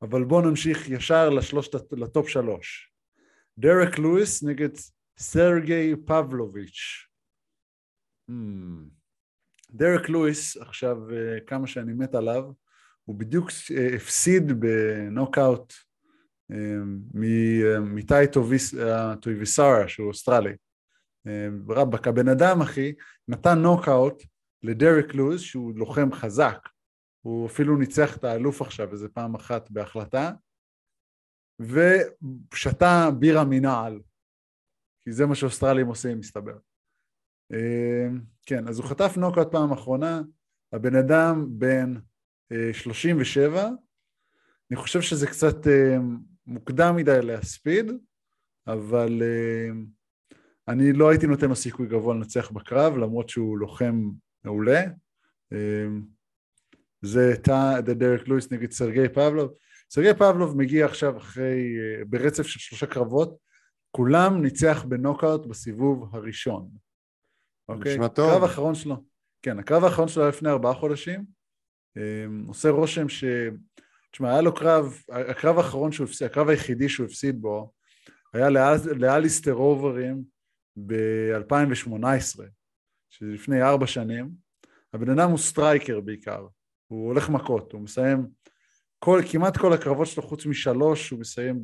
אבל 0.01 0.23
בואו 0.23 0.41
נמשיך 0.49 0.89
ישר 0.89 1.29
לשלושת, 1.29 1.93
לטופ 1.93 2.29
שלוש. 2.29 2.91
דרק 3.57 3.99
לואיס 3.99 4.43
נגד 4.43 4.69
סרגי 5.19 5.95
פבלוביץ'. 6.05 7.07
Hmm. 8.31 8.33
דרק 9.71 10.09
לואיס, 10.09 10.57
עכשיו 10.57 10.97
אה, 11.11 11.39
כמה 11.47 11.67
שאני 11.67 11.93
מת 11.93 12.15
עליו, 12.15 12.43
הוא 13.05 13.15
בדיוק 13.15 13.49
אה, 13.77 13.95
הפסיד 13.95 14.51
בנוקאוט 14.59 15.73
אה, 16.51 16.77
מ- 17.13 17.95
מטאי 17.95 18.25
טוביס- 18.27 18.77
אה, 18.79 19.15
טויבסה 19.15 19.87
שהוא 19.87 20.07
אוסטרלי. 20.07 20.53
רבאק, 21.69 22.07
הבן 22.07 22.27
אדם 22.29 22.61
אחי 22.61 22.93
נתן 23.27 23.59
נוקאוט 23.59 24.23
לדרק 24.65 25.15
לואיס 25.15 25.41
שהוא 25.41 25.73
לוחם 25.75 26.11
חזק, 26.11 26.69
הוא 27.21 27.47
אפילו 27.47 27.77
ניצח 27.77 28.17
את 28.17 28.23
האלוף 28.23 28.61
עכשיו 28.61 28.91
איזה 28.91 29.09
פעם 29.09 29.35
אחת 29.35 29.71
בהחלטה, 29.71 30.31
ושתה 31.59 33.09
בירה 33.19 33.45
מנעל, 33.45 34.01
כי 35.03 35.11
זה 35.11 35.25
מה 35.25 35.35
שאוסטרלים 35.35 35.87
עושים 35.87 36.19
מסתבר. 36.19 36.57
אה, 37.53 38.07
כן, 38.45 38.67
אז 38.67 38.79
הוא 38.79 38.87
חטף 38.87 39.17
נוקאוט 39.17 39.51
פעם 39.51 39.71
אחרונה, 39.71 40.21
הבן 40.73 40.95
אדם 40.95 41.45
בן 41.49 41.93
אה, 42.51 42.73
37, 42.73 43.69
אני 44.71 44.77
חושב 44.77 45.01
שזה 45.01 45.27
קצת 45.27 45.67
אה, 45.67 45.97
מוקדם 46.47 46.95
מדי 46.95 47.19
להספיד, 47.21 47.91
אבל 48.67 49.21
אה, 49.21 49.69
אני 50.67 50.93
לא 50.93 51.09
הייתי 51.09 51.27
נותן 51.27 51.49
לו 51.49 51.55
סיכוי 51.55 51.87
גבוה 51.87 52.15
לנצח 52.15 52.51
בקרב, 52.51 52.97
למרות 52.97 53.29
שהוא 53.29 53.57
לוחם 53.57 54.09
מעולה. 54.45 54.81
אה, 55.53 55.85
זה 57.01 57.33
תא 57.43 57.81
דרק 57.81 58.27
לואיס 58.27 58.51
נגד 58.51 58.71
סרגי 58.71 59.09
פבלוב. 59.09 59.53
סרגי 59.91 60.13
פבלוב 60.13 60.57
מגיע 60.57 60.85
עכשיו 60.85 61.17
אחרי, 61.17 61.75
אה, 61.79 62.05
ברצף 62.05 62.47
של 62.47 62.59
שלושה 62.59 62.85
קרבות, 62.85 63.37
כולם 63.91 64.41
ניצח 64.41 64.85
בנוקאוט 64.87 65.45
בסיבוב 65.45 66.15
הראשון. 66.15 66.69
אוקיי? 67.69 67.93
נשמע 67.93 68.07
טוב. 68.07 68.29
הקרב 68.29 68.43
האחרון 68.43 68.75
שלו, 68.75 69.03
כן, 69.41 69.59
הקרב 69.59 69.83
האחרון 69.83 70.07
שלו 70.07 70.23
היה 70.23 70.29
לפני 70.29 70.49
ארבעה 70.49 70.73
חודשים. 70.73 71.25
אה, 71.97 72.25
עושה 72.47 72.69
רושם 72.69 73.09
ש... 73.09 73.23
תשמע, 74.11 74.31
היה 74.31 74.41
לו 74.41 74.55
קרב, 74.55 75.01
הקרב 75.09 75.57
האחרון 75.57 75.91
שהוא 75.91 76.07
הפסיד, 76.07 76.27
הקרב 76.27 76.49
היחידי 76.49 76.89
שהוא 76.89 77.05
הפסיד 77.05 77.41
בו, 77.41 77.71
היה 78.33 78.49
לאל- 78.49 78.93
לאליסטר 78.95 79.53
אוברים 79.53 80.23
ב-2018, 80.85 82.41
שזה 83.15 83.31
לפני 83.31 83.61
ארבע 83.61 83.87
שנים. 83.87 84.31
הבן 84.93 85.09
אדם 85.09 85.29
הוא 85.29 85.37
striker 85.37 86.01
בעיקר, 86.01 86.47
הוא 86.87 87.07
הולך 87.07 87.29
מכות, 87.29 87.71
הוא 87.71 87.81
מסיים, 87.81 88.27
כל, 88.99 89.21
כמעט 89.31 89.57
כל 89.57 89.73
הקרבות 89.73 90.07
שלו 90.07 90.23
חוץ 90.23 90.45
משלוש 90.45 91.09
הוא 91.09 91.19
מסיים 91.19 91.63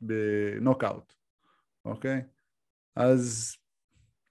בנוקאוט, 0.00 1.12
אוקיי? 1.84 2.22
אז 2.96 3.54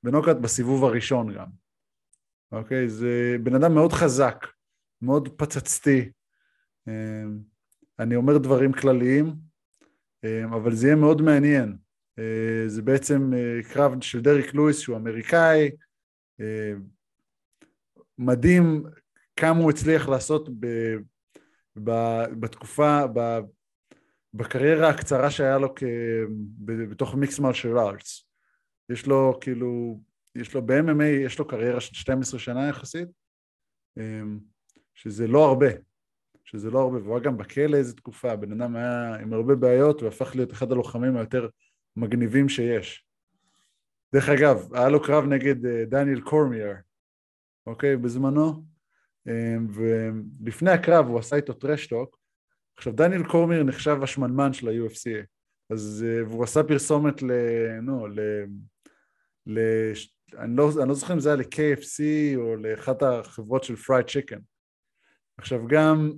בנוקאוט 0.04 0.38
בסיבוב 0.38 0.84
הראשון 0.84 1.34
גם, 1.34 1.48
אוקיי? 2.52 2.90
זה 2.90 3.36
בן 3.44 3.56
אדם 3.56 3.74
מאוד 3.74 3.94
חזק, 3.94 4.46
מאוד 5.02 5.30
פצצתי. 5.38 6.12
אמ, 6.88 7.40
אני 8.00 8.16
אומר 8.16 8.38
דברים 8.38 8.74
כלליים, 8.74 9.36
אמ, 10.24 10.54
אבל 10.54 10.76
זה 10.76 10.88
יהיה 10.88 10.96
מאוד 10.96 11.22
מעניין. 11.22 11.78
אה, 12.20 12.64
זה 12.68 12.82
בעצם 12.82 13.32
אה, 13.34 13.74
קרב 13.74 14.02
של 14.02 14.22
דריק 14.22 14.54
לואיס 14.54 14.80
שהוא 14.80 14.98
אמריקאי, 14.98 15.72
מדהים 18.18 18.84
כמה 19.36 19.60
הוא 19.60 19.70
הצליח 19.70 20.10
לעשות 20.10 20.50
ב, 20.60 20.68
ב, 21.84 21.92
בתקופה, 22.40 23.08
ב, 23.14 23.40
בקריירה 24.34 24.90
הקצרה 24.90 25.32
שהיה 25.32 25.58
לו 25.58 25.76
כ, 25.76 25.84
ב, 26.66 26.72
בתוך 26.72 27.16
מיקס 27.16 27.40
מרשל 27.40 27.78
ארטס. 27.78 28.26
יש 28.90 29.08
לו 29.08 29.38
כאילו, 29.42 30.00
יש 30.36 30.54
לו 30.54 30.66
ב-MMA, 30.66 31.26
יש 31.26 31.40
לו 31.40 31.48
קריירה 31.48 31.82
של 31.82 31.94
12 31.94 32.40
שנה 32.40 32.70
יחסית, 32.70 33.08
אמ, 33.98 34.40
שזה 34.94 35.28
לא 35.28 35.46
הרבה, 35.46 35.68
שזה 36.46 36.72
לא 36.72 36.80
הרבה, 36.80 36.98
והוא 36.98 37.16
היה 37.16 37.24
גם 37.24 37.38
בכלא 37.38 37.78
איזה 37.78 37.96
תקופה, 37.96 38.32
הבן 38.32 38.62
אדם 38.62 38.76
היה 38.76 39.16
עם 39.16 39.34
הרבה 39.34 39.56
בעיות, 39.56 40.02
הוא 40.02 40.08
הפך 40.08 40.36
להיות 40.36 40.52
אחד 40.52 40.72
הלוחמים 40.72 41.18
היותר 41.18 41.48
מגניבים 41.96 42.50
שיש. 42.50 43.05
דרך 44.16 44.30
אגב, 44.30 44.74
היה 44.74 44.90
לו 44.90 45.02
קרב 45.04 45.26
נגד 45.26 45.66
אה, 45.66 45.86
דניאל 45.86 46.22
קורמייר, 46.22 46.76
אוקיי, 47.68 47.98
בזמנו, 47.98 48.66
אמ, 49.28 49.68
ולפני 49.74 50.72
הקרב 50.72 51.08
הוא 51.08 51.20
עשה 51.20 51.36
איתו 51.36 51.54
טרשטוק. 51.54 52.18
עכשיו, 52.78 52.94
דניאל 52.94 53.24
קורמייר 53.24 53.64
נחשב 53.64 53.98
השמנמן 54.04 54.54
של 54.54 54.68
ה-UFC, 54.68 55.26
אז, 55.70 56.06
אה, 56.08 56.28
והוא 56.28 56.44
עשה 56.44 56.64
פרסומת 56.64 57.24
ל... 57.24 57.32
נו, 57.82 58.08
ל... 58.08 58.20
ל... 59.46 59.60
אני 60.38 60.56
לא, 60.56 60.70
אני 60.82 60.90
לא 60.90 60.96
זוכר 60.96 61.14
אם 61.14 61.20
זה 61.20 61.30
היה 61.30 61.36
ל-KFC 61.36 62.02
או 62.36 62.56
לאחת 62.56 63.04
החברות 63.04 63.64
של 63.64 63.76
fried 63.76 64.06
chicken. 64.08 64.40
עכשיו 65.38 65.68
גם, 65.68 66.12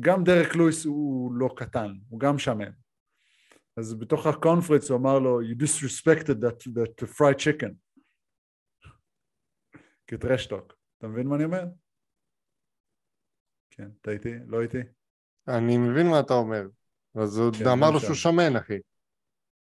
גם 0.00 0.24
דרק 0.24 0.54
לואיס 0.54 0.84
הוא 0.84 1.34
לא 1.34 1.54
קטן, 1.56 1.92
הוא 2.08 2.20
גם 2.20 2.38
שמן. 2.38 2.70
אז 3.78 3.94
בתוך 3.98 4.26
ה 4.26 4.32
conference 4.32 4.90
הוא 4.90 4.98
אמר 4.98 5.18
לו, 5.18 5.40
you 5.42 5.54
disrespected 5.54 6.34
that, 6.44 6.72
that 6.78 7.04
fried 7.08 7.38
chicken. 7.38 7.72
כ-trash 10.06 10.48
talk. 10.48 10.74
אתה 10.98 11.08
מבין 11.08 11.26
מה 11.26 11.36
אני 11.36 11.44
אומר? 11.44 11.62
כן, 13.70 13.88
אתה 14.00 14.10
איתי? 14.10 14.32
לא 14.46 14.62
איתי? 14.62 14.78
אני 15.48 15.78
מבין 15.78 16.06
מה 16.10 16.20
אתה 16.20 16.34
אומר. 16.34 16.62
אז 17.22 17.38
הוא 17.38 17.52
כן, 17.58 17.68
אמר 17.68 17.90
לו. 17.90 18.00
שהוא 18.00 18.14
שמן, 18.14 18.56
אחי. 18.56 18.78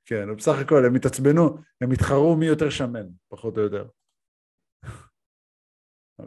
כן, 0.06 0.36
בסך 0.38 0.54
הכל 0.66 0.86
הם 0.88 0.96
התעצבנו, 0.96 1.58
הם 1.82 1.92
התחרו 1.92 2.36
מי 2.40 2.46
יותר 2.46 2.70
שמן, 2.70 3.08
פחות 3.28 3.58
או 3.58 3.62
יותר. 3.62 3.88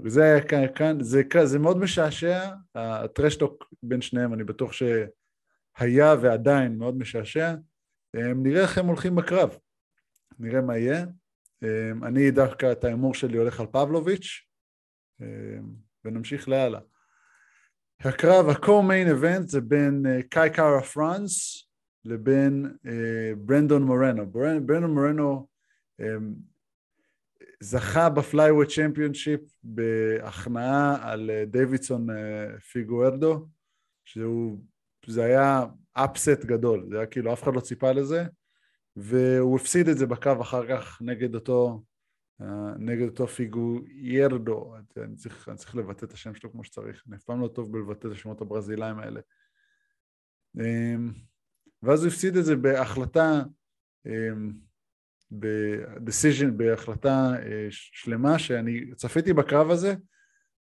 זה 0.06 0.22
כאן, 0.48 0.96
זה, 1.00 1.18
כאן- 1.30 1.46
זה 1.46 1.58
מאוד 1.58 1.76
משעשע, 1.76 2.54
הטרשטוק 2.74 3.64
בין 3.82 4.00
שניהם, 4.00 4.34
אני 4.34 4.44
בטוח 4.44 4.72
שהיה 5.78 6.14
ועדיין 6.22 6.78
מאוד 6.78 6.98
משעשע. 6.98 7.54
אמ, 8.16 8.42
נראה 8.42 8.62
איך 8.62 8.78
הם 8.78 8.86
הולכים 8.86 9.14
בקרב, 9.14 9.56
נראה 10.38 10.60
מה 10.60 10.78
יהיה. 10.78 11.06
אמ, 11.62 12.04
אני 12.04 12.30
דווקא 12.30 12.72
את 12.72 12.84
ההימור 12.84 13.14
שלי 13.14 13.38
הולך 13.38 13.60
על 13.60 13.66
פבלוביץ', 13.66 14.44
אמ, 15.20 15.26
ונמשיך 16.04 16.48
להלאה. 16.48 16.80
הקרב, 18.00 18.48
ה-co-main 18.48 19.08
event 19.22 19.46
זה 19.46 19.60
בין 19.60 20.06
אה, 20.06 20.22
קאי 20.22 20.50
קארה 20.50 20.82
פרנס 20.82 21.64
לבין 22.04 22.76
אה, 22.86 23.32
ברנדון 23.36 23.82
מורנו. 23.82 24.22
ברנ- 24.22 24.60
ברנדון 24.66 24.90
מורנו 24.94 25.48
אה, 26.00 26.06
זכה 27.60 28.08
ב-flyweight 28.08 28.70
championship 28.70 29.40
בהכנעה 29.62 31.12
על 31.12 31.30
אה, 31.30 31.44
דייוויסון 31.44 32.10
אה, 32.10 32.58
פיגוארדו, 32.60 33.46
שהוא, 34.04 34.58
זה 35.06 35.24
היה 35.24 35.64
upset 35.92 36.44
גדול, 36.44 36.86
זה 36.90 36.96
היה 36.96 37.06
כאילו 37.06 37.32
אף 37.32 37.42
אחד 37.42 37.54
לא 37.54 37.60
ציפה 37.60 37.92
לזה, 37.92 38.24
והוא 38.96 39.56
הפסיד 39.56 39.88
את 39.88 39.98
זה 39.98 40.06
בקרב 40.06 40.32
אחר 40.40 40.68
כך 40.68 41.02
נגד 41.02 41.34
אותו, 41.34 41.82
אה, 42.40 42.72
נגד 42.78 43.08
אותו 43.08 43.26
פיגוירדו, 43.26 44.74
אני 44.96 45.16
צריך, 45.16 45.48
אני 45.48 45.56
צריך 45.56 45.76
לבטא 45.76 46.04
את 46.04 46.12
השם 46.12 46.34
שלו 46.34 46.52
כמו 46.52 46.64
שצריך, 46.64 47.04
אני 47.08 47.16
אף 47.16 47.22
פעם 47.22 47.40
לא 47.40 47.48
טוב 47.48 47.72
בלבטא 47.72 48.08
את 48.08 48.12
השמות 48.12 48.40
הברזילאים 48.40 48.98
האלה. 48.98 49.20
אמ, 50.60 51.12
ואז 51.82 52.04
הוא 52.04 52.08
הפסיד 52.08 52.36
את 52.36 52.44
זה 52.44 52.56
בהחלטה, 52.56 53.42
אמ, 54.06 54.52
ב-decision, 55.30 56.50
בהחלטה 56.56 57.32
אה, 57.42 57.66
שלמה, 57.70 58.38
שאני 58.38 58.94
צפיתי 58.94 59.32
בקרב 59.32 59.70
הזה, 59.70 59.94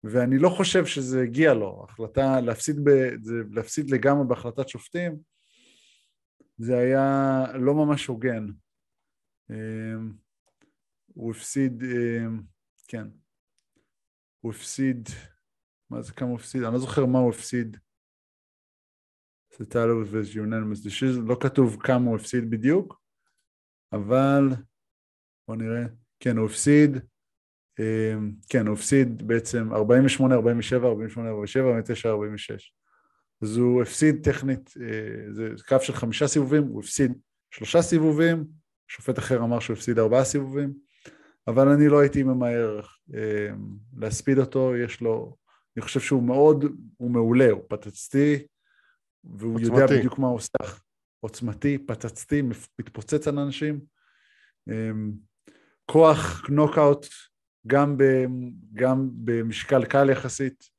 ואני 0.03 0.37
לא 0.37 0.49
חושב 0.49 0.85
שזה 0.85 1.21
הגיע 1.21 1.53
לו, 1.53 1.85
החלטה 1.89 2.41
להפסיד, 2.41 2.75
ב, 2.83 2.89
זה, 3.21 3.33
להפסיד 3.51 3.91
לגמרי 3.91 4.27
בהחלטת 4.27 4.69
שופטים, 4.69 5.19
זה 6.57 6.77
היה 6.77 7.43
לא 7.53 7.73
ממש 7.73 8.05
הוגן. 8.05 8.47
אמ, 9.49 10.13
הוא 11.13 11.31
הפסיד, 11.31 11.83
אמ, 11.83 12.41
כן, 12.87 13.07
הוא 14.41 14.51
הפסיד, 14.51 15.09
מה 15.89 16.01
זה 16.01 16.13
כמה 16.13 16.29
הוא 16.29 16.37
הפסיד? 16.37 16.63
אני 16.63 16.73
לא 16.73 16.79
זוכר 16.79 17.05
מה 17.05 17.19
הוא 17.19 17.29
הפסיד. 17.29 17.77
זה 19.57 19.65
טלו 19.65 20.07
ו-unanimous 20.07 20.87
decision, 20.87 21.27
לא 21.27 21.37
כתוב 21.41 21.81
כמה 21.81 22.09
הוא 22.09 22.15
הפסיד 22.15 22.49
בדיוק, 22.49 23.01
אבל 23.93 24.43
בוא 25.47 25.55
נראה, 25.55 25.85
כן, 26.19 26.37
הוא 26.37 26.45
הפסיד, 26.45 26.91
כן, 28.49 28.67
הוא 28.67 28.73
הפסיד 28.73 29.27
בעצם 29.27 29.73
48, 29.73 30.35
47, 30.35 30.87
48, 30.87 31.29
47, 31.29 31.67
49, 31.67 32.09
46. 32.09 32.73
אז 33.41 33.57
הוא 33.57 33.81
הפסיד 33.81 34.23
טכנית, 34.23 34.73
אה, 34.81 35.33
זה 35.33 35.49
קו 35.67 35.77
של 35.81 35.93
חמישה 35.93 36.27
סיבובים, 36.27 36.63
הוא 36.63 36.79
הפסיד 36.79 37.13
שלושה 37.51 37.81
סיבובים, 37.81 38.45
שופט 38.87 39.19
אחר 39.19 39.43
אמר 39.43 39.59
שהוא 39.59 39.73
הפסיד 39.73 39.99
ארבעה 39.99 40.23
סיבובים, 40.23 40.73
אבל 41.47 41.67
אני 41.67 41.87
לא 41.87 41.99
הייתי 41.99 42.23
ממהר 42.23 42.81
אה, 43.13 43.49
להספיד 43.97 44.37
אותו, 44.37 44.75
יש 44.75 45.01
לו, 45.01 45.35
אני 45.77 45.81
חושב 45.81 45.99
שהוא 45.99 46.23
מאוד, 46.23 46.65
הוא 46.97 47.11
מעולה, 47.11 47.51
הוא 47.51 47.61
פצצתי, 47.67 48.45
והוא 49.23 49.55
עוצמתי. 49.55 49.81
יודע 49.81 49.97
בדיוק 49.97 50.19
מה 50.19 50.27
הוא 50.27 50.35
עושה, 50.35 50.75
עוצמתי, 51.19 51.77
פצצתי, 51.77 52.41
מתפוצץ 52.79 53.27
על 53.27 53.39
אנשים, 53.39 53.79
אה, 54.69 54.91
כוח 55.85 56.49
נוקאוט 56.49 57.05
גם, 57.67 57.97
ב, 57.97 58.03
גם 58.73 59.09
במשקל 59.13 59.85
קל 59.85 60.09
יחסית, 60.09 60.69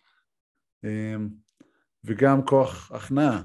וגם 2.05 2.47
כוח 2.47 2.93
הכנעה. 2.93 3.43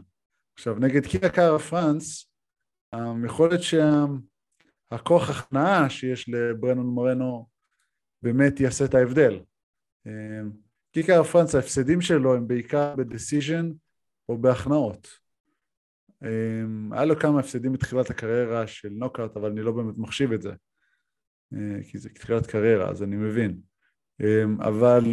עכשיו, 0.54 0.76
נגד 0.80 1.06
קיקר 1.06 1.58
פרנס, 1.58 2.32
יכול 3.26 3.50
להיות 3.50 3.62
שהכוח 4.92 5.30
הכנעה 5.30 5.90
שיש 5.90 6.30
לברנון 6.30 6.86
מורנו 6.86 7.48
באמת 8.22 8.60
יעשה 8.60 8.86
את 8.86 8.94
ההבדל. 8.94 9.40
קיקר 10.92 11.24
פרנס, 11.24 11.56
ההפסדים 11.56 12.02
שלו 12.02 12.36
הם 12.36 12.48
בעיקר 12.48 12.96
בדציז'ן 12.96 13.72
או 14.30 14.38
בהכנעות. 14.38 15.08
היה 16.92 17.06
לו 17.06 17.20
כמה 17.20 17.40
הפסדים 17.40 17.74
בתחילת 17.74 18.10
הקריירה 18.10 18.68
של 18.68 18.90
נוקארט, 18.90 19.38
אבל 19.38 19.52
אני 19.52 19.62
לא 19.62 19.72
באמת 19.72 19.98
מחשיב 19.98 20.32
את 20.32 20.42
זה. 20.42 20.52
כי 21.92 21.98
זה 21.98 22.10
תחילת 22.10 22.48
קריירה, 22.48 22.90
אז 22.90 23.04
אני 23.04 23.16
מבין. 23.16 23.60
אבל 24.60 25.04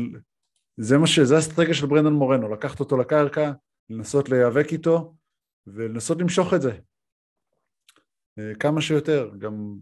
זה 0.77 0.99
מה 0.99 1.07
ש... 1.07 1.19
זה 1.19 1.37
האסטרטגיה 1.37 1.75
של 1.75 1.87
ברנדון 1.87 2.13
מורנו, 2.13 2.49
לקחת 2.49 2.81
אותו 2.81 2.97
לקרקע, 2.97 3.53
לנסות 3.91 4.29
להיאבק 4.29 4.73
איתו 4.73 5.15
ולנסות 5.67 6.19
למשוך 6.21 6.55
את 6.55 6.63
זה. 6.63 6.73
אה, 8.39 8.55
כמה 8.61 8.81
שיותר, 8.81 9.31
גם, 9.39 9.77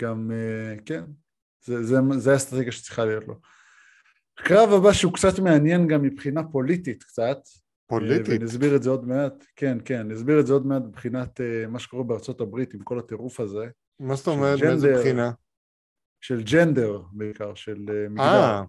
גם, 0.00 0.30
אה, 0.32 0.76
כן, 0.86 1.04
זה, 1.64 1.82
זה, 1.82 1.96
זה 2.18 2.32
האסטרטגיה 2.32 2.72
שצריכה 2.72 3.04
להיות 3.04 3.28
לו. 3.28 3.40
הקרב 4.38 4.72
הבא 4.72 4.92
שהוא 4.92 5.12
קצת 5.12 5.38
מעניין 5.38 5.86
גם 5.86 6.02
מבחינה 6.02 6.42
פוליטית 6.44 7.02
קצת. 7.02 7.38
פוליטית? 7.86 8.28
ואני 8.28 8.44
אסביר 8.44 8.76
את 8.76 8.82
זה 8.82 8.90
עוד 8.90 9.08
מעט, 9.08 9.44
כן, 9.56 9.78
כן, 9.84 9.98
אני 10.00 10.14
אסביר 10.14 10.40
את 10.40 10.46
זה 10.46 10.52
עוד 10.52 10.66
מעט 10.66 10.82
מבחינת 10.82 11.40
מה 11.68 11.78
שקורה 11.78 12.04
בארצות 12.04 12.40
הברית 12.40 12.74
עם 12.74 12.82
כל 12.82 12.98
הטירוף 12.98 13.40
הזה. 13.40 13.66
מה 14.00 14.14
זאת 14.14 14.26
אומרת, 14.26 14.62
מאיזה 14.62 14.94
בחינה? 14.98 15.32
של 16.20 16.42
ג'נדר 16.42 17.02
בעיקר, 17.12 17.54
של 17.54 18.08
מגדר. 18.10 18.62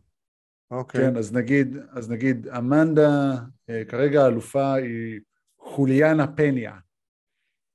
אוקיי. 0.71 1.01
כן, 1.01 1.17
אז 1.17 1.33
נגיד, 1.33 1.77
אז 1.91 2.09
נגיד, 2.09 2.47
אמנדה, 2.47 3.35
אה, 3.69 3.85
כרגע 3.85 4.23
האלופה 4.23 4.73
היא 4.73 5.19
חוליאנה 5.59 6.27
פניה, 6.27 6.77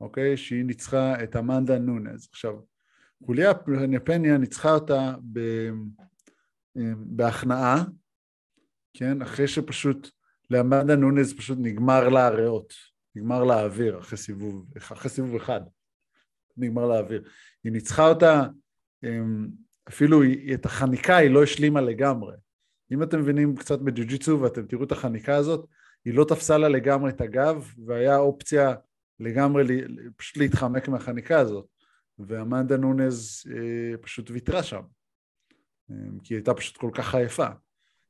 אוקיי? 0.00 0.36
שהיא 0.36 0.64
ניצחה 0.64 1.22
את 1.24 1.36
אמנדה 1.36 1.78
נונז. 1.78 2.28
עכשיו, 2.30 2.54
חוליאנה 3.24 4.00
פניה 4.04 4.38
ניצחה 4.38 4.70
אותה 4.70 5.14
ב, 5.32 5.38
אה, 6.76 6.92
בהכנעה, 6.96 7.84
כן? 8.94 9.22
אחרי 9.22 9.48
שפשוט 9.48 10.10
לאמנדה 10.50 10.96
נונז 10.96 11.36
פשוט 11.36 11.58
נגמר 11.60 12.08
לה 12.08 12.26
הריאות, 12.26 12.74
נגמר 13.14 13.44
לה 13.44 13.54
האוויר 13.54 13.98
אחרי 13.98 14.18
סיבוב, 14.18 14.66
אחרי 14.76 15.10
סיבוב 15.10 15.34
אחד, 15.34 15.60
נגמר 16.56 16.86
לה 16.86 16.96
האוויר. 16.96 17.28
היא 17.64 17.72
ניצחה 17.72 18.08
אותה, 18.08 18.32
אה, 18.32 18.48
אפילו 19.88 20.22
את 20.54 20.66
החניקה 20.66 21.16
היא 21.16 21.30
לא 21.30 21.42
השלימה 21.42 21.80
לגמרי. 21.80 22.34
אם 22.92 23.02
אתם 23.02 23.20
מבינים 23.20 23.56
קצת 23.56 23.78
בג'ו-ג'יצו 23.78 24.40
ואתם 24.40 24.66
תראו 24.66 24.84
את 24.84 24.92
החניקה 24.92 25.36
הזאת, 25.36 25.66
היא 26.04 26.14
לא 26.14 26.24
תפסה 26.24 26.58
לה 26.58 26.68
לגמרי 26.68 27.10
את 27.10 27.20
הגב, 27.20 27.72
והיה 27.86 28.16
אופציה 28.16 28.74
לגמרי 29.20 29.64
פשוט 30.16 30.36
להתחמק 30.36 30.88
מהחניקה 30.88 31.38
הזאת, 31.38 31.66
ואמנדה 32.18 32.76
נונז 32.76 33.44
אה, 33.50 33.96
פשוט 34.00 34.30
ויתרה 34.30 34.62
שם, 34.62 34.82
אה, 35.90 35.96
כי 36.22 36.34
היא 36.34 36.38
הייתה 36.38 36.54
פשוט 36.54 36.76
כל 36.76 36.90
כך 36.94 37.14
עייפה. 37.14 37.46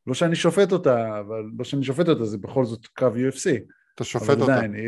לא 0.07 0.15
שאני 0.15 0.37
שופט 0.37 0.73
אותה, 0.73 1.21
אבל 1.21 1.45
לא 1.59 1.65
שאני 1.65 1.85
שופט 1.85 2.09
אותה, 2.09 2.25
זה 2.25 2.39
בכל 2.39 2.65
זאת 2.65 2.87
קו 2.87 3.07
UFC. 3.07 3.51
אתה 3.95 4.05
שופט 4.05 4.41
אותה. 4.41 4.55
עדיין, 4.55 4.75
אני, 4.75 4.87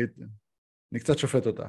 אני 0.91 0.99
קצת 0.99 1.17
שופט 1.17 1.47
אותה. 1.47 1.67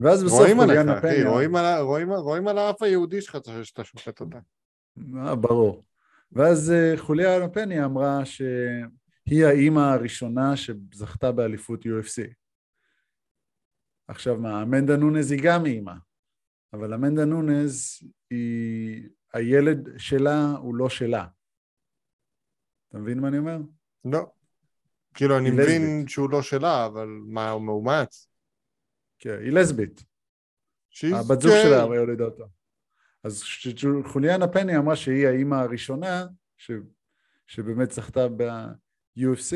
ואז 0.00 0.24
בסוף 0.24 0.38
רואים 0.38 0.60
עליך, 0.60 0.88
אחי, 0.98 1.24
רואים, 1.24 1.56
על, 1.56 1.80
רואים, 1.80 2.12
רואים 2.12 2.48
על 2.48 2.58
האף 2.58 2.82
היהודי 2.82 3.20
שלך 3.20 3.38
שאתה 3.62 3.84
שופט 3.84 4.20
אותה. 4.20 4.38
אה, 5.16 5.34
ברור. 5.36 5.84
ואז 6.32 6.70
אה, 6.70 6.92
חוליה 6.96 7.48
פני 7.48 7.84
אמרה 7.84 8.24
שהיא 8.24 9.44
האימא 9.44 9.80
הראשונה 9.80 10.56
שזכתה 10.56 11.32
באליפות 11.32 11.84
UFC. 11.84 12.34
עכשיו 14.08 14.36
מה, 14.36 14.62
אמנדה 14.62 14.96
נונז 14.96 15.30
היא 15.30 15.40
גם 15.44 15.66
אימא, 15.66 15.94
אבל 16.72 16.94
אמנדה 16.94 17.24
נונז 17.24 18.02
היא, 18.30 19.08
הילד 19.32 19.88
שלה 19.98 20.50
הוא 20.50 20.74
לא 20.74 20.88
שלה. 20.88 21.26
אתה 22.88 22.98
מבין 22.98 23.20
מה 23.20 23.28
אני 23.28 23.38
אומר? 23.38 23.58
לא. 24.04 24.26
כאילו, 25.14 25.38
אני 25.38 25.50
מבין. 25.50 26.08
שהוא 26.08 26.30
לא 26.30 26.42
שלה, 26.42 26.86
אבל 26.86 27.08
מה, 27.26 27.50
הוא 27.50 27.62
מאומץ? 27.62 28.29
כן, 29.20 29.38
היא 29.40 29.52
לסבית. 29.52 30.04
הבת 31.14 31.40
זוג 31.40 31.52
שלה 31.62 31.80
הרי 31.80 31.98
הולידה 31.98 32.24
אותו. 32.24 32.44
אז 33.24 33.42
חוליאנה 34.04 34.48
פני 34.48 34.76
אמרה 34.76 34.96
שהיא 34.96 35.26
האימא 35.26 35.54
הראשונה 35.54 36.26
ש, 36.56 36.70
שבאמת 37.46 37.90
זכתה 37.90 38.28
ב-UFC, 38.28 39.54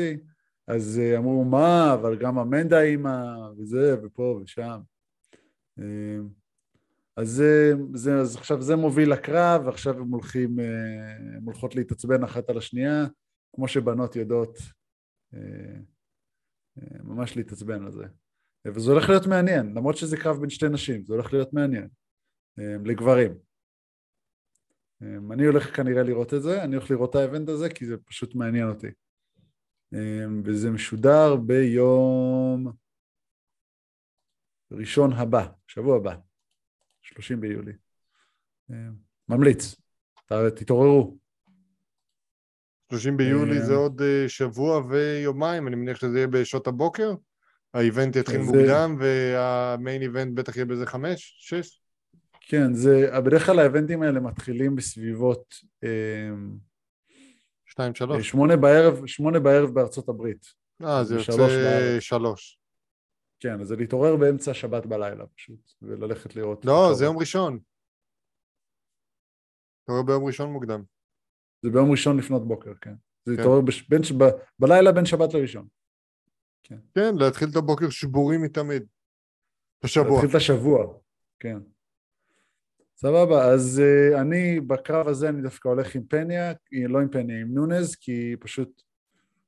אז 0.67 0.99
אה, 1.03 1.17
אמרו 1.17 1.45
מה, 1.45 1.93
אבל 1.93 2.17
גם 2.17 2.39
אמנדה 2.39 2.81
אימא, 2.81 3.49
וזה, 3.57 3.95
ופה 4.03 4.39
ושם. 4.43 4.79
אה, 5.79 6.17
אז, 7.17 7.29
זה, 7.29 7.73
זה, 7.93 8.15
אז 8.15 8.35
עכשיו 8.35 8.61
זה 8.61 8.75
מוביל 8.75 9.11
לקרב, 9.11 9.61
ועכשיו 9.65 9.99
הם 9.99 10.11
הולכים, 10.11 10.59
אה, 10.59 11.35
הם 11.37 11.43
הולכות 11.43 11.75
להתעצבן 11.75 12.23
אחת 12.23 12.49
על 12.49 12.57
השנייה, 12.57 13.05
כמו 13.55 13.67
שבנות 13.67 14.15
יודעות 14.15 14.57
ממש 17.03 17.37
להתעצבן 17.37 17.85
על 17.85 17.91
זה. 17.91 18.05
וזה 18.65 18.91
הולך 18.91 19.09
להיות 19.09 19.27
מעניין, 19.27 19.73
למרות 19.75 19.97
שזה 19.97 20.17
קרב 20.17 20.37
בין 20.41 20.49
שתי 20.49 20.69
נשים, 20.69 21.05
זה 21.05 21.13
הולך 21.13 21.33
להיות 21.33 21.53
מעניין, 21.53 21.87
לגברים. 22.85 23.31
אני 25.31 25.45
הולך 25.45 25.75
כנראה 25.75 26.03
לראות 26.03 26.33
את 26.33 26.41
זה, 26.41 26.63
אני 26.63 26.75
הולך 26.75 26.91
לראות 26.91 27.09
את 27.09 27.15
האבנט 27.15 27.49
הזה 27.49 27.69
כי 27.69 27.85
זה 27.85 27.97
פשוט 27.97 28.35
מעניין 28.35 28.69
אותי. 28.69 28.87
וזה 30.45 30.71
משודר 30.71 31.35
ביום 31.35 32.71
ראשון 34.71 35.13
הבא, 35.13 35.47
שבוע 35.67 35.97
הבא, 35.97 36.15
30 37.01 37.41
ביולי. 37.41 37.73
ממליץ, 39.29 39.75
תתעוררו. 40.55 41.17
30 42.91 43.17
ביולי 43.17 43.61
זה 43.61 43.73
עוד 43.73 44.01
אה, 44.01 44.29
שבוע 44.29 44.81
ויומיים, 44.89 45.67
אני 45.67 45.75
מניח 45.75 45.97
שזה 45.97 46.17
יהיה 46.17 46.27
בשעות 46.27 46.67
הבוקר? 46.67 47.13
האיבנט 47.75 48.15
יתחיל 48.15 48.41
מוקדם 48.41 48.95
והמיין 48.99 50.01
איבנט 50.01 50.37
בטח 50.37 50.55
יהיה 50.55 50.65
באיזה 50.65 50.85
חמש, 50.85 51.35
שש? 51.39 51.81
כן, 52.41 52.73
זה, 52.73 53.09
בדרך 53.25 53.45
כלל 53.45 53.59
האבנטים 53.59 54.01
האלה 54.01 54.19
מתחילים 54.19 54.75
בסביבות... 54.75 55.55
אמ, 55.83 56.57
שתיים, 57.65 57.95
שלוש. 57.95 58.29
שמונה 58.29 58.57
בערב, 58.57 59.05
שמונה 59.05 59.39
בערב 59.39 59.69
בארצות 59.69 60.09
הברית. 60.09 60.45
אה, 60.83 61.03
זה 61.03 61.15
יוצא 61.15 61.99
שלוש. 61.99 62.59
כן, 63.39 63.61
אז 63.61 63.67
זה 63.67 63.75
להתעורר 63.75 64.15
באמצע 64.15 64.53
שבת 64.53 64.85
בלילה 64.85 65.25
פשוט, 65.35 65.71
וללכת 65.81 66.35
לראות. 66.35 66.65
לא. 66.65 66.93
זה 66.93 67.05
יום 67.05 67.17
ראשון. 67.17 67.59
רואה 69.87 70.03
ביום 70.03 70.25
ראשון 70.25 70.51
מוקדם. 70.51 70.83
זה 71.61 71.69
ביום 71.69 71.91
ראשון 71.91 72.17
לפנות 72.17 72.47
בוקר, 72.47 72.73
כן. 72.81 72.93
זה 73.25 73.31
כן. 73.31 73.37
להתעורר 73.37 73.61
בש... 73.61 73.89
בין... 73.89 74.01
ב... 74.17 74.23
בלילה 74.59 74.91
בין 74.91 75.05
שבת 75.05 75.33
לראשון. 75.33 75.67
כן, 76.93 77.15
להתחיל 77.19 77.49
את 77.51 77.55
הבוקר 77.55 77.89
שבורים 77.89 78.41
מתמיד. 78.41 78.83
את 79.79 79.85
השבוע. 79.85 80.11
להתחיל 80.11 80.29
את 80.29 80.35
השבוע, 80.35 80.93
כן. 81.39 81.57
סבבה, 82.97 83.53
אז 83.53 83.81
uh, 83.81 84.21
אני 84.21 84.59
בקרב 84.59 85.07
הזה 85.07 85.29
אני 85.29 85.41
דווקא 85.41 85.67
הולך 85.67 85.95
עם 85.95 86.03
פניה, 86.03 86.53
לא 86.71 87.01
עם 87.01 87.09
פניה, 87.09 87.41
עם 87.41 87.53
נונז, 87.53 87.95
כי 87.95 88.35
פשוט 88.39 88.81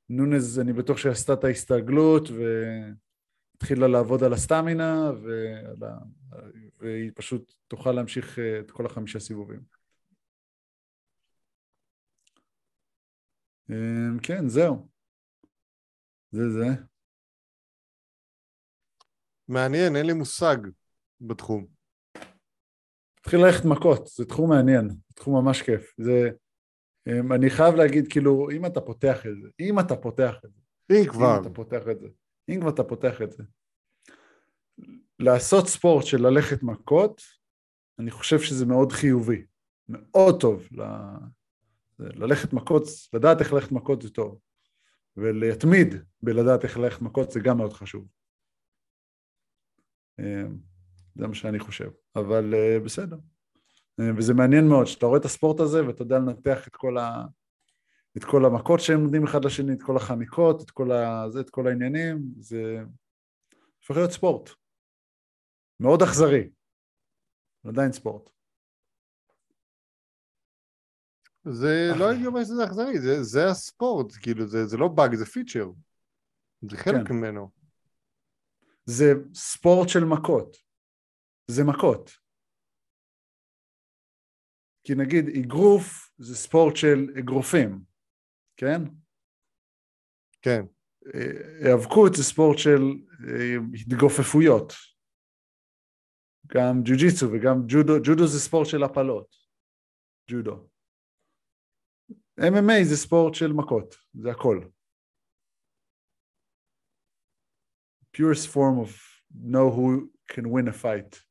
נונז, 0.09 0.59
אני 0.59 0.74
בטוח 0.74 0.97
שהיא 0.97 1.11
עשתה 1.11 1.34
את 1.34 1.43
ההסתגלות 1.43 2.30
והתחילה 2.30 3.88
לעבוד 3.88 4.24
על 4.24 4.34
הסטמינה, 4.34 5.11
ועל 5.24 5.84
ה... 5.84 5.97
והיא 6.80 7.11
פשוט 7.15 7.53
תוכל 7.68 7.91
להמשיך 7.91 8.38
uh, 8.38 8.41
את 8.59 8.72
כל 8.72 8.86
החמישה 8.86 9.20
סיבובים. 9.20 9.78
כן, 14.24 14.47
זהו. 14.47 14.88
זה 16.32 16.49
זה. 16.49 16.65
מעניין, 19.47 19.95
אין 19.95 20.05
לי 20.05 20.13
מושג 20.13 20.57
בתחום. 21.21 21.65
תתחיל 23.21 23.39
ללכת 23.39 23.65
מכות, 23.65 24.07
זה 24.07 24.25
תחום 24.25 24.49
מעניין, 24.49 24.89
תחום 25.15 25.45
ממש 25.45 25.61
כיף. 25.61 25.93
זה, 25.97 26.29
אמ, 27.07 27.33
אני 27.33 27.49
חייב 27.49 27.75
להגיד, 27.75 28.07
כאילו, 28.11 28.49
אם 28.51 28.65
אתה 28.65 28.81
פותח 28.81 29.25
את 29.25 29.41
זה, 29.41 29.49
אם 29.59 29.79
אתה 29.79 29.95
פותח 29.95 30.35
את 30.45 30.49
זה, 30.53 30.61
אם 30.91 31.05
כבר. 31.09 31.37
אם 31.37 31.41
אתה 31.41 31.49
פותח 31.49 31.81
את 31.91 31.99
זה, 31.99 32.07
אם 32.49 32.59
כבר 32.61 32.69
אתה 32.69 32.83
פותח 32.83 33.21
את 33.21 33.31
זה, 33.31 33.43
לעשות 35.19 35.67
ספורט 35.67 36.05
של 36.05 36.27
ללכת 36.27 36.63
מכות, 36.63 37.21
אני 37.99 38.11
חושב 38.11 38.39
שזה 38.39 38.65
מאוד 38.65 38.91
חיובי, 38.91 39.45
מאוד 39.89 40.41
טוב. 40.41 40.67
ל... 40.71 40.81
ללכת 41.99 42.53
מכות, 42.53 42.83
לדעת 43.13 43.39
איך 43.39 43.53
ללכת 43.53 43.71
מכות 43.71 44.01
זה 44.01 44.09
טוב, 44.09 44.39
ולהתמיד 45.17 45.95
בלדעת 46.23 46.63
איך 46.63 46.77
ללכת 46.77 47.01
מכות 47.01 47.31
זה 47.31 47.39
גם 47.39 47.57
מאוד 47.57 47.73
חשוב. 47.73 48.05
אמ, 50.20 50.57
זה 51.15 51.28
מה 51.28 51.36
שאני 51.36 51.59
חושב, 51.59 51.89
אבל 52.15 52.53
uh, 52.53 52.86
בסדר. 52.86 53.18
Uh, 54.01 54.03
וזה 54.18 54.34
מעניין 54.34 54.68
מאוד, 54.68 54.86
שאתה 54.86 55.05
רואה 55.05 55.20
את 55.20 55.26
הספורט 55.26 55.59
הזה 55.59 55.88
ואתה 55.88 56.01
יודע 56.01 56.20
לנתח 56.20 56.68
את 56.68 56.76
כל, 56.76 56.97
ה... 56.97 57.26
את 58.18 58.24
כל 58.24 58.45
המכות 58.45 58.80
שהם 58.80 59.03
נותנים 59.03 59.24
אחד 59.24 59.45
לשני, 59.45 59.74
את 59.74 59.84
כל 59.84 59.97
החניקות, 59.97 60.61
את 60.61 60.72
כל, 60.72 60.91
ה... 60.91 61.30
זה, 61.30 61.39
את 61.39 61.49
כל 61.49 61.68
העניינים, 61.68 62.18
זה 62.39 62.84
הופך 63.80 63.95
להיות 63.97 64.11
ספורט. 64.11 64.49
מאוד 65.80 66.01
אכזרי, 66.01 66.49
עדיין 67.68 67.91
ספורט. 67.91 68.30
זה 71.45 71.91
לא 71.99 72.09
הייתי 72.09 72.26
אומר 72.26 72.43
שזה 72.43 72.65
אכזרי, 72.65 72.99
זה, 72.99 73.24
זה 73.24 73.47
הספורט, 73.47 74.13
כאילו, 74.22 74.47
זה, 74.47 74.65
זה 74.65 74.78
לא 74.78 74.88
באג, 74.88 75.15
זה 75.15 75.26
פיצ'ר. 75.26 75.72
זה 76.70 76.78
חלק 76.78 77.07
כן. 77.07 77.13
ממנו. 77.13 77.56
זה 78.89 79.05
ספורט 79.33 79.89
של 79.89 80.05
מכות. 80.05 80.57
זה 81.51 81.63
מכות. 81.63 82.11
כי 84.83 84.93
נגיד 84.95 85.25
אגרוף 85.39 86.11
זה 86.17 86.35
ספורט 86.35 86.75
של 86.75 86.99
אגרופים, 87.19 87.83
כן? 88.57 88.81
כן. 90.41 90.61
אה, 91.15 91.65
היאבקות 91.65 92.13
זה 92.15 92.23
ספורט 92.23 92.57
של 92.57 92.81
אה, 93.27 93.55
התגופפויות. 93.81 94.73
גם 96.47 96.81
ג'ו-ג'יצו 96.85 97.25
וגם 97.33 97.57
ג'ודו, 97.67 97.93
ג'ודו 98.03 98.27
זה 98.27 98.39
ספורט 98.39 98.67
של 98.67 98.83
הפלות. 98.83 99.35
ג'ודו. 100.31 100.67
MMA 102.39 102.83
זה 102.83 102.97
ספורט 102.97 103.33
של 103.33 103.53
מכות, 103.53 103.95
זה 104.13 104.31
הכל. 104.31 104.59
Purest 108.18 108.47
form 108.47 108.80
of 108.80 108.91
know 109.53 109.70
who 109.70 110.09
can 110.34 110.49
win 110.49 110.68
a 110.68 110.74
fight. 110.74 111.22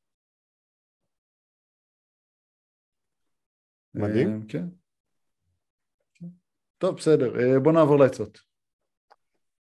מדהים. 3.93 4.41
אה, 4.41 4.47
כן. 4.47 4.65
טוב, 6.77 6.95
בסדר, 6.95 7.39
אה, 7.39 7.59
בוא 7.59 7.71
נעבור 7.71 7.99
לעצות. 7.99 8.39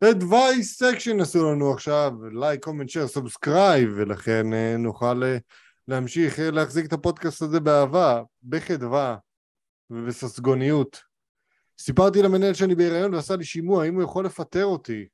advice 0.04 0.82
section 0.82 1.22
עשו 1.22 1.52
לנו 1.52 1.72
עכשיו, 1.72 2.12
לייק, 2.32 2.64
comment, 2.64 2.88
share, 2.88 3.06
subscribe, 3.06 3.88
ולכן 3.96 4.52
אה, 4.52 4.76
נוכל 4.78 5.22
להמשיך 5.88 6.38
להחזיק 6.38 6.86
את 6.86 6.92
הפודקאסט 6.92 7.42
הזה 7.42 7.60
באהבה, 7.60 8.22
בחדווה 8.42 9.16
ובססגוניות. 9.90 11.00
סיפרתי 11.78 12.22
למנהל 12.22 12.54
שאני 12.54 12.74
בהיריון 12.74 13.14
ועשה 13.14 13.36
לי 13.36 13.44
שימוע, 13.44 13.84
האם 13.84 13.94
הוא 13.94 14.02
יכול 14.02 14.24
לפטר 14.24 14.64
אותי. 14.64 15.08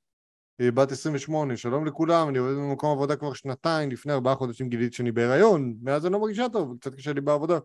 אה, 0.61 0.71
בת 0.71 0.93
28, 0.93 1.57
שלום 1.57 1.87
לכולם, 1.87 2.29
אני 2.29 2.39
עובד 2.39 2.55
במקום 2.55 2.91
עבודה 2.91 3.17
כבר 3.17 3.33
שנתיים, 3.33 3.91
לפני 3.91 4.13
ארבעה 4.13 4.35
חודשים 4.35 4.69
גיליתי 4.69 4.97
שאני 4.97 5.13
בהיריון, 5.13 5.75
מאז 5.83 6.07
אני 6.07 6.13
לא 6.13 6.21
מרגישה 6.21 6.47
טוב, 6.53 6.77
קצת 6.81 6.95
קשה 6.95 7.13
לי 7.13 7.21
בעבודה. 7.21 7.59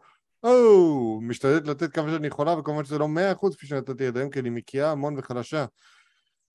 או, 0.44 1.20
משתדלת 1.22 1.68
לתת 1.68 1.94
כמה 1.94 2.12
שאני 2.12 2.28
יכולה, 2.28 2.60
וכמובן 2.60 2.86
שזה 2.86 2.98
לא 2.98 3.08
מאה 3.08 3.32
אחוז 3.32 3.56
כפי 3.56 3.68
שנתתי 3.68 4.08
עד 4.08 4.18
היום, 4.18 4.30
כי 4.30 4.40
אני 4.40 4.50
מקיאה 4.50 4.92
המון 4.92 5.16
וחלשה. 5.18 5.66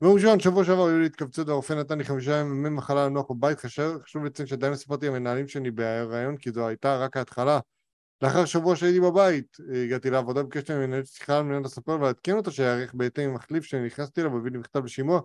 ביום 0.00 0.14
ראשון, 0.14 0.40
שבוע 0.40 0.64
שעבר 0.64 0.86
היו 0.86 0.98
לי 0.98 1.06
התכווצות 1.06 1.48
והרופא 1.48 1.72
נתן 1.72 1.98
לי 1.98 2.04
חמישה 2.04 2.36
ימי 2.36 2.68
מחלה 2.68 3.06
לנוח 3.06 3.30
בבית, 3.30 3.60
חשוב, 3.60 4.24
לציין 4.24 4.48
שעדיין 4.48 4.72
לא 4.72 4.76
סיפרתי 4.76 5.06
למנהלים 5.06 5.48
שאני 5.48 5.70
בהיריון, 5.70 6.36
כי 6.36 6.50
זו 6.50 6.68
הייתה 6.68 6.96
רק 6.96 7.16
ההתחלה. 7.16 7.60
לאחר 8.22 8.44
שבוע 8.44 8.76
שהייתי 8.76 9.00
בבית, 9.00 9.56
אה, 9.74 9.82
הגעתי 9.82 10.10
לעבודה, 10.10 10.42
ביקשתי 10.42 10.74
ממנהלת 10.74 11.06
שיחה 11.06 11.38
על 11.38 11.42
מנהל 11.42 11.62
לספר 11.62 11.92
ולעדכן 11.92 12.36
אותה 12.36 12.50
שיערך 12.50 12.94
בהתאם 12.94 13.24
עם 13.24 13.34
מחליף 13.34 13.64
שאני 13.64 13.86
נכנסתי 13.86 14.20
אליו 14.20 14.32
והביא 14.32 14.50
לי 14.50 14.58
מכתב 14.58 14.84
לשימוע, 14.84 15.20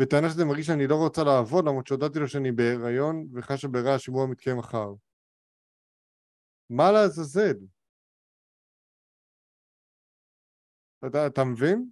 בטענה 0.00 0.28
שזה 0.30 0.44
מרגיש 0.44 0.66
שאני 0.66 0.86
לא 0.86 0.94
רוצה 0.94 1.22
לעבוד, 1.24 1.64
למרות 1.68 1.86
שהודעתי 1.86 2.18
לו 2.18 2.28
שאני 2.28 2.52
בהיריון 2.52 3.26
וחשה 3.34 3.68
ברע 3.68 3.94
השימוע 3.94 4.26
מתקיים 4.30 4.56
מחר. 4.58 4.88
מה 6.70 6.92
לעזאזל? 6.92 7.56
אתה, 11.06 11.26
אתה 11.26 11.40
מבין? 11.52 11.90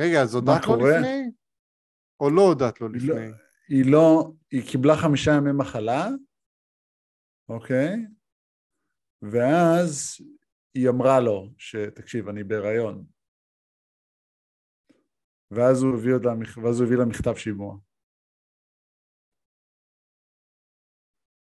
רגע, 0.00 0.22
אז 0.22 0.34
הודעת 0.34 0.62
לו? 0.68 0.76
לפני? 0.76 1.30
או 2.20 2.30
לא 2.36 2.42
הודעת 2.42 2.80
לו 2.80 2.86
היא 2.86 2.96
לפני? 2.96 3.30
לא- 3.30 3.36
היא 3.68 3.84
לא, 3.92 4.32
היא 4.50 4.62
קיבלה 4.72 4.94
חמישה 5.02 5.30
ימי 5.36 5.52
מחלה, 5.58 6.02
אוקיי? 7.48 7.92
ואז 9.22 10.16
היא 10.74 10.88
אמרה 10.88 11.20
לו 11.20 11.48
שתקשיב, 11.58 12.28
אני 12.28 12.44
בהיריון. 12.44 13.04
ואז 15.54 15.82
הוא 15.82 15.94
הביא, 15.94 16.14
אותה, 16.14 16.28
ואז 16.62 16.80
הוא 16.80 16.86
הביא 16.86 16.98
לה 16.98 17.04
מכתב 17.04 17.34
שימוע. 17.36 17.76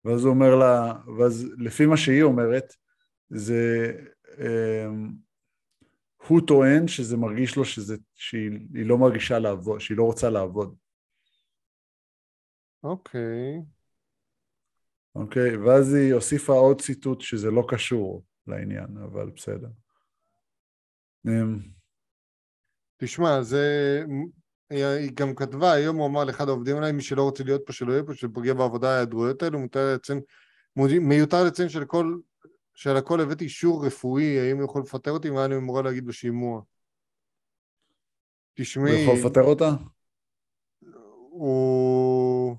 ואז 0.04 0.24
הוא 0.24 0.34
אומר 0.34 0.56
לה, 0.56 0.92
ואז 1.18 1.46
לפי 1.58 1.86
מה 1.86 1.96
שהיא 1.96 2.22
אומרת, 2.22 2.74
זה, 3.28 3.92
אמ, 4.38 5.12
הוא 6.28 6.40
טוען 6.46 6.88
שזה 6.88 7.16
מרגיש 7.16 7.56
לו 7.56 7.64
שזה, 7.64 7.96
שהיא 8.14 8.50
היא 8.74 8.86
לא 8.86 8.98
מרגישה 8.98 9.38
לעבוד, 9.38 9.80
שהיא 9.80 9.96
לא 9.96 10.02
רוצה 10.02 10.30
לעבוד. 10.30 10.76
אוקיי. 12.82 13.62
אוקיי? 15.14 15.56
ואז 15.56 15.94
היא 15.94 16.14
הוסיפה 16.14 16.52
עוד 16.52 16.80
ציטוט 16.80 17.20
שזה 17.20 17.50
לא 17.50 17.62
קשור 17.68 18.24
לעניין, 18.46 18.96
אבל 19.04 19.30
בסדר. 19.30 19.68
אמ, 21.26 21.58
תשמע, 22.96 23.42
זה... 23.42 24.02
היא 24.70 24.84
היא 24.84 25.10
גם 25.14 25.34
כתבה, 25.34 25.72
היום 25.72 25.96
הוא 25.96 26.06
אמר 26.06 26.24
לאחד 26.24 26.48
העובדים 26.48 26.76
עליי, 26.76 26.92
מי 26.92 27.02
שלא 27.02 27.22
רוצה 27.22 27.44
להיות 27.44 27.62
פה, 27.66 27.72
שלא 27.72 27.92
יהיה 27.92 28.02
פה, 28.02 28.14
שפוגע 28.14 28.54
בעבודה 28.54 28.90
ההיעדרויות 28.90 29.42
האלו, 29.42 29.58
מותר 29.58 29.94
לציין, 29.94 30.20
מיותר 31.00 31.44
לציין 31.44 31.68
שלכל, 31.68 32.16
שעל 32.74 32.96
הכל 32.96 33.20
הבאתי 33.20 33.44
אישור 33.44 33.86
רפואי, 33.86 34.40
האם 34.40 34.56
הוא 34.56 34.64
יכול 34.64 34.82
לפטר 34.82 35.10
אותי, 35.10 35.30
מה 35.30 35.44
אני 35.44 35.56
אמורה 35.56 35.82
להגיד 35.82 36.06
בשימוע. 36.06 36.54
הוא 36.56 36.64
תשמעי, 38.54 39.02
יכול 39.02 39.14
לפטר 39.18 39.42
אותה? 39.42 39.70
הוא... 41.30 42.56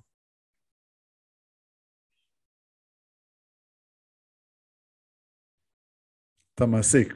אתה 6.56 6.66
מעסיק. 6.66 7.14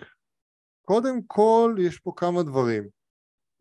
קודם 0.81 1.21
כל, 1.27 1.75
יש 1.79 1.99
פה 1.99 2.13
כמה 2.15 2.43
דברים. 2.43 2.98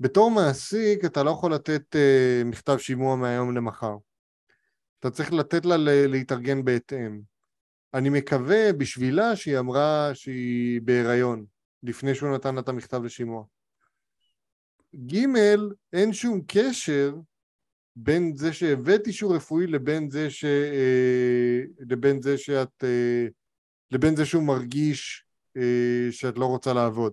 בתור 0.00 0.30
מעסיק, 0.30 1.04
אתה 1.04 1.22
לא 1.22 1.30
יכול 1.30 1.54
לתת 1.54 1.96
uh, 1.96 2.44
מכתב 2.44 2.78
שימוע 2.78 3.16
מהיום 3.16 3.56
למחר. 3.56 3.96
אתה 5.00 5.10
צריך 5.10 5.32
לתת 5.32 5.66
לה 5.66 5.76
להתארגן 6.06 6.64
בהתאם. 6.64 7.20
אני 7.94 8.08
מקווה 8.10 8.72
בשבילה 8.72 9.36
שהיא 9.36 9.58
אמרה 9.58 10.10
שהיא 10.14 10.80
בהיריון, 10.84 11.44
לפני 11.82 12.14
שהוא 12.14 12.34
נתן 12.34 12.54
לה 12.54 12.60
את 12.60 12.68
המכתב 12.68 13.04
לשימוע. 13.04 13.44
ג', 14.94 15.24
אין 15.92 16.12
שום 16.12 16.40
קשר 16.46 17.14
בין 17.96 18.36
זה 18.36 18.52
שהבאת 18.52 19.06
אישור 19.06 19.36
רפואי 19.36 19.66
לבין 19.66 20.10
זה, 20.10 20.30
ש, 20.30 20.44
אה, 20.44 21.60
לבין 21.78 22.22
זה 22.22 22.38
שאת, 22.38 22.84
אה, 22.84 23.26
לבין 23.90 24.16
זה 24.16 24.26
שהוא 24.26 24.42
מרגיש 24.42 25.24
אה, 25.56 26.08
שאת 26.10 26.38
לא 26.38 26.46
רוצה 26.46 26.72
לעבוד. 26.72 27.12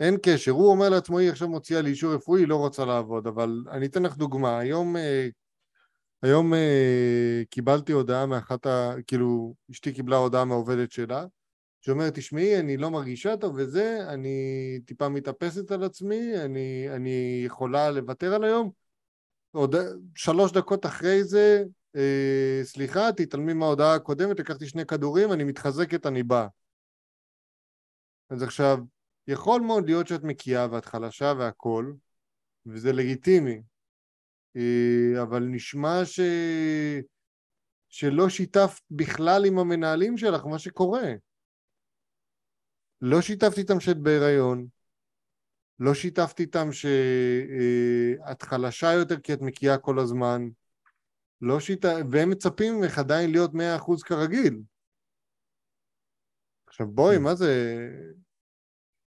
אין 0.00 0.16
קשר, 0.22 0.50
הוא 0.50 0.70
אומר 0.70 0.88
לעצמו, 0.88 1.18
היא 1.18 1.30
עכשיו 1.30 1.48
מוציאה 1.48 1.82
לי 1.82 1.90
אישור 1.90 2.14
רפואי, 2.14 2.40
היא 2.40 2.48
לא 2.48 2.56
רוצה 2.56 2.84
לעבוד, 2.84 3.26
אבל 3.26 3.64
אני 3.70 3.86
אתן 3.86 4.02
לך 4.02 4.16
דוגמה, 4.16 4.58
היום, 4.58 4.96
אה, 4.96 5.28
היום 6.22 6.54
אה, 6.54 7.42
קיבלתי 7.50 7.92
הודעה 7.92 8.26
מאחת 8.26 8.66
ה... 8.66 8.94
כאילו, 9.06 9.54
אשתי 9.70 9.92
קיבלה 9.92 10.16
הודעה 10.16 10.44
מהעובדת 10.44 10.92
שלה, 10.92 11.24
שאומרת, 11.80 12.14
תשמעי, 12.14 12.60
אני 12.60 12.76
לא 12.76 12.90
מרגישה 12.90 13.36
טוב 13.36 13.54
וזה, 13.56 14.06
אני 14.08 14.80
טיפה 14.86 15.08
מתאפסת 15.08 15.70
על 15.70 15.84
עצמי, 15.84 16.40
אני, 16.44 16.86
אני 16.90 17.42
יכולה 17.46 17.90
לוותר 17.90 18.34
על 18.34 18.44
היום. 18.44 18.70
עוד 19.52 19.74
שלוש 20.14 20.52
דקות 20.52 20.86
אחרי 20.86 21.24
זה, 21.24 21.64
אה, 21.96 22.60
סליחה, 22.62 23.12
תתעלמי 23.12 23.52
מההודעה 23.52 23.94
הקודמת, 23.94 24.40
לקחתי 24.40 24.66
שני 24.66 24.86
כדורים, 24.86 25.32
אני 25.32 25.44
מתחזקת, 25.44 26.06
אני 26.06 26.22
בא. 26.22 26.46
אז 28.30 28.42
עכשיו, 28.42 28.78
יכול 29.28 29.60
מאוד 29.60 29.86
להיות 29.86 30.06
שאת 30.06 30.22
מקיאה 30.22 30.66
ואת 30.70 30.84
חלשה 30.84 31.32
והכל, 31.38 31.92
וזה 32.66 32.92
לגיטימי, 32.92 33.62
אה, 34.56 35.22
אבל 35.22 35.42
נשמע 35.42 36.04
ש... 36.04 36.20
שלא 37.88 38.28
שיתפת 38.28 38.82
בכלל 38.90 39.46
עם 39.46 39.58
המנהלים 39.58 40.16
שלך 40.16 40.44
מה 40.44 40.58
שקורה. 40.58 41.12
לא 43.00 43.20
שיתפת 43.20 43.58
איתם 43.58 43.80
שאת 43.80 43.96
בהיריון, 43.96 44.66
לא 45.78 45.94
שיתפת 45.94 46.40
איתם 46.40 46.72
שאת 46.72 48.42
חלשה 48.42 48.92
יותר 48.92 49.20
כי 49.20 49.34
את 49.34 49.40
מקיאה 49.40 49.78
כל 49.78 49.98
הזמן, 49.98 50.48
לא 51.40 51.60
שיט... 51.60 51.84
והם 52.10 52.30
מצפים 52.30 52.74
ממך 52.74 52.98
עדיין 52.98 53.30
להיות 53.30 53.54
מאה 53.54 53.76
אחוז 53.76 54.02
כרגיל. 54.02 54.62
עכשיו 56.66 56.86
בואי, 56.86 57.18
מה 57.18 57.34
זה... 57.34 57.88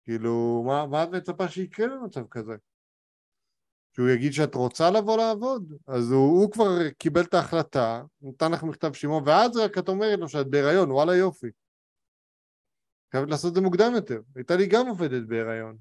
כאילו, 0.08 0.64
מה, 0.68 0.88
מה 0.88 1.04
את 1.04 1.10
מצפה 1.10 1.48
שיקרה 1.48 1.88
במצב 1.88 2.28
כזה? 2.32 2.54
שהוא 3.94 4.10
יגיד 4.10 4.34
שאת 4.34 4.56
רוצה 4.56 4.92
לבוא 4.92 5.18
לעבוד? 5.18 5.74
אז 5.88 6.12
הוא, 6.12 6.42
הוא 6.42 6.52
כבר 6.52 6.90
קיבל 6.98 7.22
את 7.22 7.34
ההחלטה, 7.34 8.04
נתן 8.22 8.52
לך 8.52 8.64
מכתב 8.64 8.94
שימוע, 8.94 9.22
ואז 9.26 9.58
רק 9.58 9.78
את 9.78 9.90
אומרת 9.90 10.20
לו 10.20 10.30
שאת 10.30 10.48
בהיריון, 10.48 10.92
וואלה 10.92 11.16
יופי. 11.16 11.48
חייבת 13.12 13.30
לעשות 13.30 13.50
את 13.50 13.56
זה 13.56 13.62
מוקדם 13.62 13.92
יותר. 13.96 14.22
הייתה 14.36 14.56
לי 14.56 14.68
גם 14.68 14.88
עובדת 14.88 15.28
בהיריון. 15.28 15.78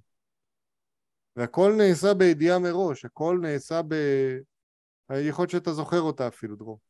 והכל 1.37 1.73
נעשה 1.79 2.15
בידיעה 2.15 2.59
מראש, 2.59 3.05
הכל 3.05 3.39
נעשה 3.43 3.81
ב... 3.89 3.95
יכול 5.11 5.43
להיות 5.43 5.51
שאתה 5.51 5.73
זוכר 5.73 6.01
אותה 6.01 6.29
אפילו, 6.29 6.57
דרור. 6.57 6.81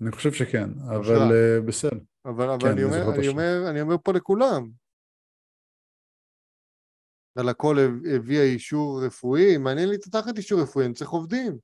אני 0.00 0.12
חושב 0.12 0.32
שכן, 0.32 0.70
אבל 0.88 1.30
uh, 1.30 1.66
בסדר. 1.66 1.98
אבל, 2.24 2.50
אבל 2.50 2.60
כן, 2.60 2.68
אני, 2.68 2.84
אומר, 2.84 3.14
אני, 3.14 3.28
אומר, 3.28 3.70
אני 3.70 3.80
אומר 3.80 3.96
פה 4.02 4.12
לכולם, 4.12 4.70
על 7.40 7.48
הכל 7.48 7.76
הביאה 8.16 8.42
אישור 8.42 9.00
רפואי, 9.06 9.56
מעניין 9.58 9.88
לי 9.88 9.98
תחת 9.98 10.36
אישור 10.36 10.62
רפואי, 10.62 10.86
אני 10.86 10.94
צריך 10.94 11.10
עובדים. 11.10 11.58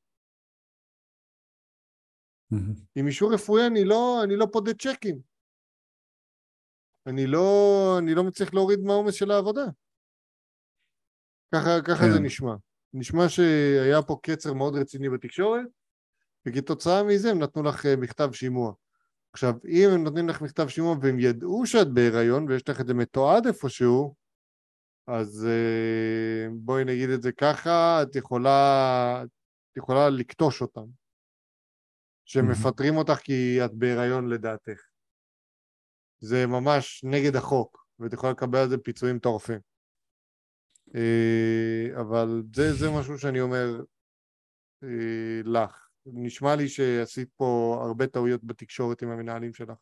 עם 2.94 3.06
אישור 3.06 3.34
רפואי 3.34 3.66
אני 3.66 3.84
לא, 3.84 4.20
אני 4.24 4.36
לא 4.36 4.46
פודה 4.52 4.74
צ'קים. 4.74 5.18
אני 7.06 7.26
לא, 7.26 7.96
אני 7.98 8.14
לא 8.14 8.24
מצליח 8.24 8.54
להוריד 8.54 8.80
מהעומס 8.80 9.14
של 9.14 9.30
העבודה. 9.30 9.64
ככה, 11.54 11.82
ככה 11.84 12.04
כן. 12.04 12.12
זה 12.12 12.20
נשמע. 12.20 12.54
נשמע 12.94 13.28
שהיה 13.28 14.02
פה 14.02 14.18
קצר 14.22 14.52
מאוד 14.52 14.74
רציני 14.74 15.08
בתקשורת, 15.10 15.66
וכתוצאה 16.46 17.02
מזה 17.02 17.30
הם 17.30 17.38
נתנו 17.38 17.62
לך 17.62 17.86
אה, 17.86 17.96
מכתב 17.96 18.32
שימוע. 18.32 18.72
עכשיו, 19.32 19.54
אם 19.68 19.88
הם 19.94 20.04
נותנים 20.04 20.28
לך 20.28 20.42
מכתב 20.42 20.68
שימוע 20.68 20.96
והם 21.00 21.18
ידעו 21.18 21.66
שאת 21.66 21.88
בהיריון 21.92 22.48
ויש 22.48 22.68
לך 22.68 22.80
את 22.80 22.86
זה 22.86 22.94
מתועד 22.94 23.46
איפשהו, 23.46 24.14
אז 25.06 25.46
אה, 25.46 26.46
בואי 26.52 26.84
נגיד 26.84 27.10
את 27.10 27.22
זה 27.22 27.32
ככה, 27.32 28.02
את 28.02 28.16
יכולה, 28.16 29.22
את 29.72 29.76
יכולה 29.76 30.10
לקטוש 30.10 30.62
אותם. 30.62 30.86
שמפטרים 32.24 32.96
אותך 32.96 33.14
כי 33.14 33.64
את 33.64 33.74
בהיריון 33.74 34.28
לדעתך. 34.28 34.80
זה 36.20 36.46
ממש 36.46 37.04
נגד 37.04 37.36
החוק, 37.36 37.86
ואת 37.98 38.12
יכולה 38.12 38.32
לקבל 38.32 38.58
על 38.58 38.68
זה 38.68 38.78
פיצויים 38.78 39.16
מטורפים. 39.16 39.60
אה, 40.94 42.00
אבל 42.00 42.42
זה, 42.54 42.72
זה 42.72 42.86
משהו 42.98 43.18
שאני 43.18 43.40
אומר 43.40 43.80
אה, 44.82 45.40
לך. 45.44 45.88
נשמע 46.06 46.56
לי 46.56 46.68
שעשית 46.68 47.28
פה 47.36 47.80
הרבה 47.86 48.06
טעויות 48.06 48.44
בתקשורת 48.44 49.02
עם 49.02 49.10
המנהלים 49.10 49.54
שלך. 49.54 49.78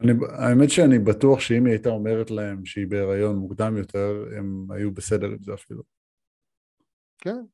אני, 0.00 0.12
האמת 0.38 0.70
שאני 0.70 0.98
בטוח 0.98 1.40
שאם 1.40 1.64
היא 1.66 1.72
הייתה 1.72 1.88
אומרת 1.88 2.30
להם 2.30 2.66
שהיא 2.66 2.86
בהיריון 2.86 3.36
מוקדם 3.36 3.76
יותר, 3.76 4.24
הם 4.38 4.70
היו 4.70 4.94
בסדר 4.94 5.26
עם 5.26 5.42
זה 5.42 5.54
אפילו. 5.54 5.82
כן, 7.18 7.44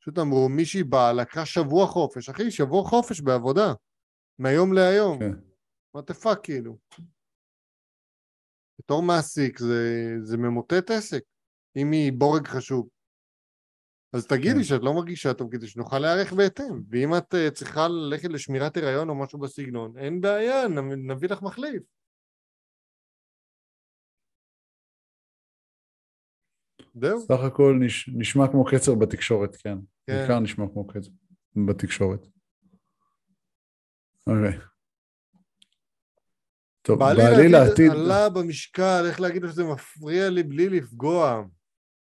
פשוט 0.00 0.18
אמרו, 0.18 0.48
מישהי 0.48 0.82
באה, 0.82 1.12
לקחה 1.12 1.46
שבוע 1.46 1.86
חופש. 1.86 2.28
אחי, 2.28 2.50
שבוע 2.50 2.84
חופש 2.84 3.20
בעבודה, 3.20 3.72
מהיום 4.38 4.72
להיום. 4.72 5.18
כן. 5.18 5.32
מה 5.94 6.00
the 6.00 6.14
fuck 6.14 6.38
כאילו. 6.42 6.78
בתור 8.78 9.02
מעסיק 9.02 9.58
זה, 9.58 10.14
זה 10.22 10.36
ממוטט 10.36 10.90
עסק, 10.90 11.22
אם 11.76 11.92
היא 11.92 12.12
בורג 12.12 12.46
חשוב. 12.46 12.88
אז 14.12 14.26
תגידי 14.26 14.54
כן. 14.54 14.64
שאת 14.64 14.82
לא 14.82 14.94
מרגישה 14.94 15.34
טוב 15.34 15.52
כדי 15.52 15.66
שנוכל 15.66 15.98
להיערך 15.98 16.32
בהתאם, 16.32 16.82
ואם 16.90 17.16
את 17.16 17.34
uh, 17.34 17.50
צריכה 17.50 17.88
ללכת 17.88 18.28
לשמירת 18.28 18.76
הריון 18.76 19.08
או 19.08 19.14
משהו 19.14 19.38
בסגנון, 19.38 19.98
אין 19.98 20.20
בעיה, 20.20 20.68
נביא 20.96 21.28
לך 21.28 21.42
מחליף. 21.42 21.82
זהו. 26.94 27.20
סך 27.20 27.40
הכל 27.46 27.76
נש, 27.80 28.10
נשמע 28.16 28.48
כמו 28.48 28.64
קצר 28.64 28.94
בתקשורת, 28.94 29.56
כן. 29.56 29.78
כן. 30.06 30.18
בעיקר 30.18 30.40
נשמע 30.40 30.64
כמו 30.72 30.86
קצר 30.86 31.10
בתקשורת. 31.66 32.26
אוקיי. 34.26 34.58
טוב, 36.82 36.98
בעלי 36.98 37.48
לעתיד... 37.48 37.90
עלה 37.90 38.28
במשקל, 38.28 39.02
איך 39.08 39.20
להגיד 39.20 39.42
לו 39.42 39.48
שזה 39.48 39.64
מפריע 39.64 40.30
לי 40.30 40.42
בלי 40.42 40.68
לפגוע. 40.68 41.42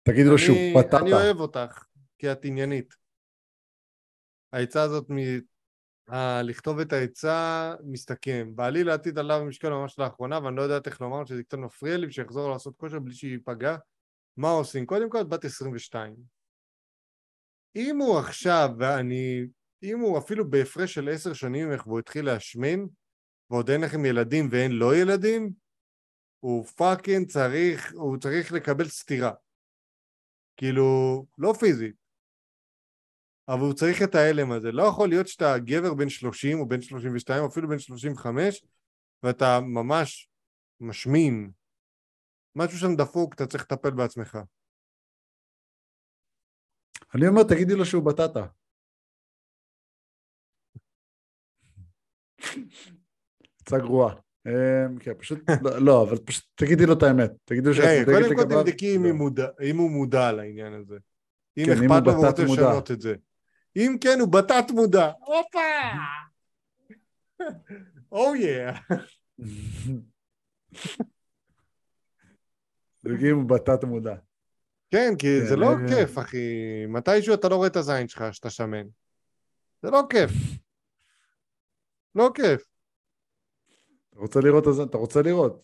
תגידי 0.06 0.28
לו 0.28 0.38
שהוא 0.38 0.56
פטטה. 0.82 0.98
אני 0.98 1.12
אוהב 1.12 1.40
אותך, 1.40 1.84
כי 2.18 2.32
את 2.32 2.44
עניינית. 2.44 2.94
העצה 4.52 4.82
הזאת, 4.82 5.10
מ... 5.10 5.16
ה... 6.12 6.42
לכתוב 6.42 6.78
את 6.78 6.92
העצה, 6.92 7.74
מסתכם. 7.84 8.52
בעלי 8.54 8.84
לעתיד 8.84 9.18
עלה 9.18 9.38
במשקל 9.38 9.70
ממש 9.70 9.98
לאחרונה, 9.98 10.38
ואני 10.44 10.56
לא 10.56 10.62
יודעת 10.62 10.86
איך 10.86 11.00
לומר 11.00 11.24
שזה 11.24 11.42
קצת 11.42 11.58
מפריע 11.58 11.96
לי, 11.96 12.06
ושיחזור 12.06 12.50
לעשות 12.50 12.76
כושר 12.76 12.98
בלי 12.98 13.14
שייפגע. 13.14 13.76
מה 14.36 14.50
עושים? 14.50 14.86
קודם 14.86 15.10
כל, 15.10 15.20
את 15.20 15.28
בת 15.28 15.44
22. 15.44 16.16
אם 17.76 17.98
הוא 17.98 18.18
עכשיו, 18.18 18.68
ואני... 18.78 19.46
אם 19.82 20.00
הוא 20.00 20.18
אפילו 20.18 20.50
בהפרש 20.50 20.94
של 20.94 21.08
עשר 21.08 21.32
שנים 21.32 21.68
ממך 21.68 21.86
והוא 21.86 21.98
התחיל 21.98 22.26
להשמין, 22.26 22.88
ועוד 23.50 23.70
אין 23.70 23.80
לכם 23.80 24.04
ילדים 24.04 24.48
ואין 24.50 24.72
לו 24.72 24.94
ילדים, 24.94 25.50
הוא 26.40 26.64
fucking 26.64 27.28
צריך, 27.28 27.92
הוא 27.94 28.16
צריך 28.16 28.52
לקבל 28.52 28.88
סטירה. 28.88 29.32
כאילו, 30.56 30.84
לא 31.38 31.52
פיזית, 31.60 31.94
אבל 33.48 33.60
הוא 33.60 33.74
צריך 33.74 34.02
את 34.02 34.14
ההלם 34.14 34.52
הזה. 34.52 34.72
לא 34.72 34.82
יכול 34.82 35.08
להיות 35.08 35.28
שאתה 35.28 35.58
גבר 35.58 35.94
בן 35.94 36.08
30 36.08 36.60
או 36.60 36.68
בן 36.68 36.80
32 36.82 37.42
או 37.42 37.48
אפילו 37.48 37.68
בן 37.68 37.78
35 37.78 38.64
ואתה 39.22 39.60
ממש 39.60 40.28
משמין. 40.80 41.50
משהו 42.56 42.78
שם 42.78 42.96
דפוק, 42.98 43.34
אתה 43.34 43.46
צריך 43.46 43.62
לטפל 43.62 43.90
בעצמך. 43.90 44.38
אני 47.14 47.28
אומר, 47.28 47.42
תגידי 47.42 47.74
לו 47.74 47.84
שהוא 47.84 48.04
בטטה. 48.06 48.46
עצה 53.60 53.78
גרועה. 53.78 54.23
אמ, 54.46 54.98
כן, 54.98 55.12
פשוט, 55.18 55.38
לא, 55.62 55.78
לא, 55.78 56.02
אבל 56.02 56.16
פשוט 56.18 56.44
תגידי 56.54 56.86
לו 56.86 56.92
את 56.92 57.02
האמת. 57.02 57.30
תגידי 57.44 57.74
שאת 57.74 57.84
מודאגת 57.84 58.08
לגביו. 58.08 58.36
קודם 58.36 58.50
כל 58.50 58.54
תבדקי 58.54 58.96
אם 59.62 59.76
הוא 59.78 59.90
מודע 59.90 60.32
לעניין 60.32 60.72
הזה. 60.72 60.96
אם 61.58 61.64
כן, 61.66 61.72
אכפת 61.72 62.06
לו 62.06 62.12
ורוצה 62.12 62.44
לשנות 62.44 62.90
את 62.90 63.00
זה. 63.00 63.14
אם 63.76 63.96
כן, 64.00 64.18
הוא 64.20 64.28
בתת 64.32 64.70
מודע. 64.70 65.10
הופה! 65.18 65.58
או 68.12 68.34
יא. 68.42 68.70
אם 73.06 73.36
הוא 73.36 73.48
בתת 73.48 73.84
מודע. 73.84 74.14
כן, 74.90 75.14
כי 75.18 75.40
כן, 75.40 75.46
זה 75.46 75.56
לא 75.56 75.68
כיף, 75.88 76.18
אחי. 76.18 76.36
מתישהו 76.88 77.34
אתה 77.34 77.48
לא 77.48 77.56
רואה 77.56 77.68
את 77.68 77.76
הזין 77.76 78.08
שלך 78.08 78.24
שאתה 78.32 78.50
שמן. 78.50 78.86
זה 79.82 79.90
לא 79.90 80.02
כיף. 80.10 80.30
לא 82.14 82.30
כיף. 82.36 82.73
אתה 84.14 84.22
רוצה 84.22 84.40
לראות, 84.40 84.66
אז 84.66 84.80
אתה 84.80 84.98
רוצה 84.98 85.22
לראות. 85.22 85.62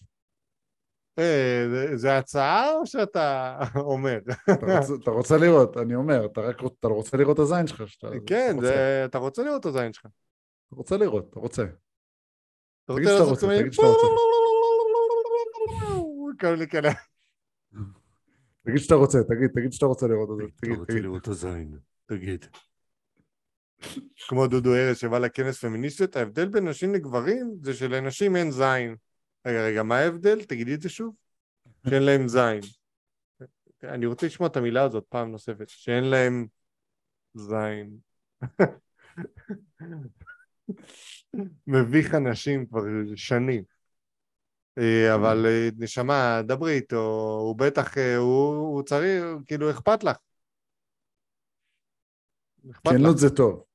אה, 1.19 1.65
זה- 1.97 2.19
הצעה 2.19 2.73
או 2.73 2.87
שאתה 2.87 3.59
אומר? 3.77 4.19
אתה 4.53 4.77
רוצה- 4.79 4.95
אתה 5.03 5.11
רוצה 5.11 5.37
לראות, 5.39 5.77
אני 5.77 5.95
אומר, 5.95 6.27
אתה 6.27 6.41
רק 6.41 6.57
אתה 6.81 6.89
רוצה 6.89 7.17
לראות 7.17 7.35
את 7.35 7.41
הזין 7.43 7.67
שלך. 7.67 7.83
כן, 8.27 8.47
אתה 8.51 8.55
רוצה. 8.57 8.67
זה- 8.69 9.03
אתה 9.05 9.19
רוצה 9.19 9.43
לראות 9.43 9.61
את 9.61 9.67
הזין 9.67 9.93
שלך. 9.93 10.07
אתה 10.07 10.77
רוצה 10.77 10.97
לראות, 10.97 11.27
אתה 11.31 11.41
רוצה. 11.41 11.63
אתה 11.63 11.73
תגיד 12.95 13.09
רוצה 13.09 13.19
שאתה 13.19 13.31
רוצה? 13.31 13.47
תגיד 13.61 13.73
שאתה 13.73 13.87
רוצה. 13.87 14.07
תגיד 18.65 18.79
שאתה 18.79 18.95
רוצה, 18.95 19.19
תגיד, 19.29 19.51
תגיד 19.55 19.73
שאתה 19.73 19.87
רוצה 19.87 20.07
לראות 20.07 20.31
את 20.31 20.37
זה. 20.37 20.43
תגיד, 20.61 20.85
תגיד. 20.85 21.03
לראות 21.03 21.23
את 21.23 21.29
הזין, 21.29 21.79
תגיד. 22.07 22.47
כמו 24.29 24.47
דודו 24.47 24.75
ארז 24.75 24.99
שבא 24.99 25.19
לכנס 25.19 25.65
פמיניסטיות, 25.65 26.17
ההבדל 26.17 26.49
בין 26.49 26.69
נשים 26.69 26.95
לגברים 26.95 27.57
זה 27.63 27.75
שלנשים 27.75 28.37
אין 28.37 28.51
זין. 28.51 28.97
רגע, 29.47 29.65
רגע, 29.65 29.83
מה 29.83 29.99
ההבדל? 29.99 30.45
תגידי 30.45 30.75
את 30.75 30.83
זה 30.83 30.89
שוב. 30.89 31.15
שאין 31.89 32.03
להם 32.03 32.29
זין. 32.29 32.61
אני 33.85 34.07
רוצה 34.07 34.27
לשמוע 34.27 34.49
את 34.49 34.57
המילה 34.57 34.83
הזאת 34.83 35.05
פעם 35.09 35.31
נוספת, 35.31 35.69
שאין 35.69 36.05
להם 36.05 36.47
זין. 37.35 37.97
מביך 41.67 42.15
אנשים 42.15 42.67
כבר 42.67 42.83
שנים. 43.17 43.63
אה, 44.79 45.15
אבל 45.15 45.47
אה, 45.47 45.69
נשמה, 45.79 46.43
דברי 46.47 46.73
איתו, 46.73 47.37
הוא 47.41 47.57
בטח, 47.59 47.99
אה, 47.99 48.17
הוא, 48.17 48.55
הוא 48.55 48.83
צריך, 48.83 49.25
כאילו, 49.47 49.71
אכפת 49.71 50.05
לך. 50.05 50.17
אכפת 52.71 52.87
לך. 52.87 52.99
כנות 52.99 53.19
זה 53.19 53.31
טוב. 53.31 53.70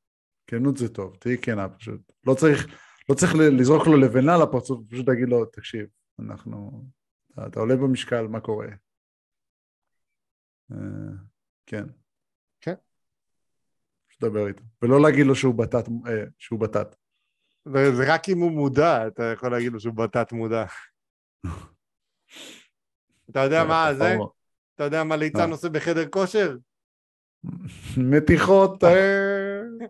כנות 0.47 0.77
זה 0.77 0.89
טוב, 0.89 1.15
תהיי 1.19 1.38
כנה 1.41 1.69
פשוט. 1.69 2.11
לא 2.27 2.34
צריך, 2.34 2.67
לא 3.09 3.15
צריך 3.15 3.35
לזרוק 3.35 3.88
לו 3.88 3.97
לבנה 3.97 4.38
לפרצוף, 4.38 4.80
פשוט 4.89 5.07
להגיד 5.07 5.30
לו, 5.30 5.45
תקשיב, 5.45 5.85
אנחנו... 6.19 6.85
אתה, 7.34 7.47
אתה 7.47 7.59
עולה 7.59 7.76
במשקל, 7.76 8.27
מה 8.27 8.39
קורה? 8.39 8.67
אה, 10.72 10.77
כן. 11.65 11.84
כן. 12.61 12.73
פשוט 14.07 14.22
דבר 14.22 14.47
איתו. 14.47 14.63
ולא 14.81 15.01
להגיד 15.01 15.26
לו 15.26 15.35
שהוא 15.35 15.55
בטט, 15.55 15.88
אה, 16.07 16.23
שהוא 16.38 16.59
בטט. 16.59 16.95
זה 17.65 17.95
זה 17.95 18.13
רק 18.13 18.30
אם 18.30 18.39
הוא 18.39 18.51
מודע, 18.51 19.07
אתה 19.07 19.23
יכול 19.23 19.51
להגיד 19.51 19.73
לו 19.73 19.80
שהוא 19.80 19.93
בתת 19.93 20.31
מודע. 20.31 20.65
אתה 23.30 23.39
יודע 23.39 23.63
מה 23.63 23.93
זה? 23.93 24.17
אתה 24.76 24.84
יודע 24.84 25.03
מה 25.03 25.15
ליצן? 25.15 25.51
עושה 25.51 25.69
בחדר 25.69 26.09
כושר? 26.09 26.57
מתיחות, 28.11 28.84
אה, 28.84 29.61
לא, 29.80 29.88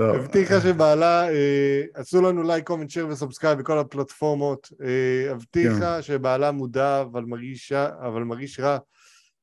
הבטיחה 0.00 0.60
שבעלה, 0.60 1.28
אה, 1.28 1.82
עשו 1.94 2.22
לנו 2.22 2.42
לייק, 2.42 2.66
comment, 2.66 2.90
share 2.90 3.08
ו 3.08 3.13
subscribe 3.13 3.58
בכל 3.58 3.78
הפלטפורמות. 3.78 4.72
אה, 4.84 5.30
הבטיחה 5.32 6.02
שבעלה 6.02 6.50
מודע, 6.50 7.00
אבל 7.00 7.24
מרגיש, 7.24 7.72
אבל 7.72 8.22
מרגיש 8.22 8.60
רע. 8.60 8.78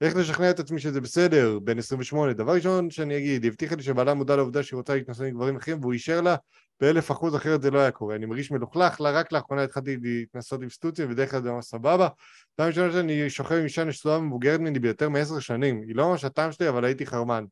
איך 0.02 0.16
לשכנע 0.16 0.50
את 0.50 0.60
עצמי 0.60 0.80
שזה 0.80 1.02
בסדר, 1.02 1.60
בן 1.60 1.78
28. 1.78 2.34
דבר 2.34 2.54
ראשון 2.54 2.90
שאני 2.90 3.18
אגיד, 3.18 3.44
היא 3.44 3.52
הבטיחה 3.52 3.76
לי 3.76 3.84
שבעלה 3.84 4.14
מודע 4.14 4.36
לעובדה 4.36 4.64
שהיא 4.64 4.78
רוצה 4.78 4.96
להתנסות 4.96 5.26
עם 5.26 5.34
גברים 5.34 5.56
אחרים, 5.56 5.80
והוא 5.82 5.94
אישר 5.94 6.22
לה 6.22 6.36
באלף 6.80 7.12
אחוז, 7.12 7.36
אחרת 7.36 7.62
זה 7.62 7.72
לא 7.72 7.80
היה 7.80 7.92
קורה. 7.92 8.16
אני 8.16 8.26
מרגיש 8.26 8.52
מלוכלך, 8.52 9.02
לה, 9.02 9.12
רק 9.12 9.32
לאחרונה 9.32 9.64
התחלתי 9.64 9.98
להתנסות 10.02 10.62
עם 10.62 10.70
סטוצים, 10.70 11.06
ובדרך 11.06 11.32
כלל 11.32 11.42
זה 11.42 11.52
ממש 11.52 11.66
סבבה. 11.66 12.08
פעם 12.56 12.68
ראשונה 12.68 12.92
שאני 12.92 13.30
שוכב 13.30 13.56
עם 13.56 13.64
אישה 13.64 13.84
נשואה 13.84 14.20
מבוגרת 14.20 14.60
ממני 14.60 14.80
ביותר 14.80 15.10
מעשר 15.10 15.40
שנים. 15.40 15.82
היא 15.88 15.96
לא 15.96 16.10
ממש 16.10 16.26
הטעם 16.26 16.52
שלי, 16.52 16.70
אבל 16.70 16.86
הייתי 16.86 17.06
חרמן. 17.06 17.46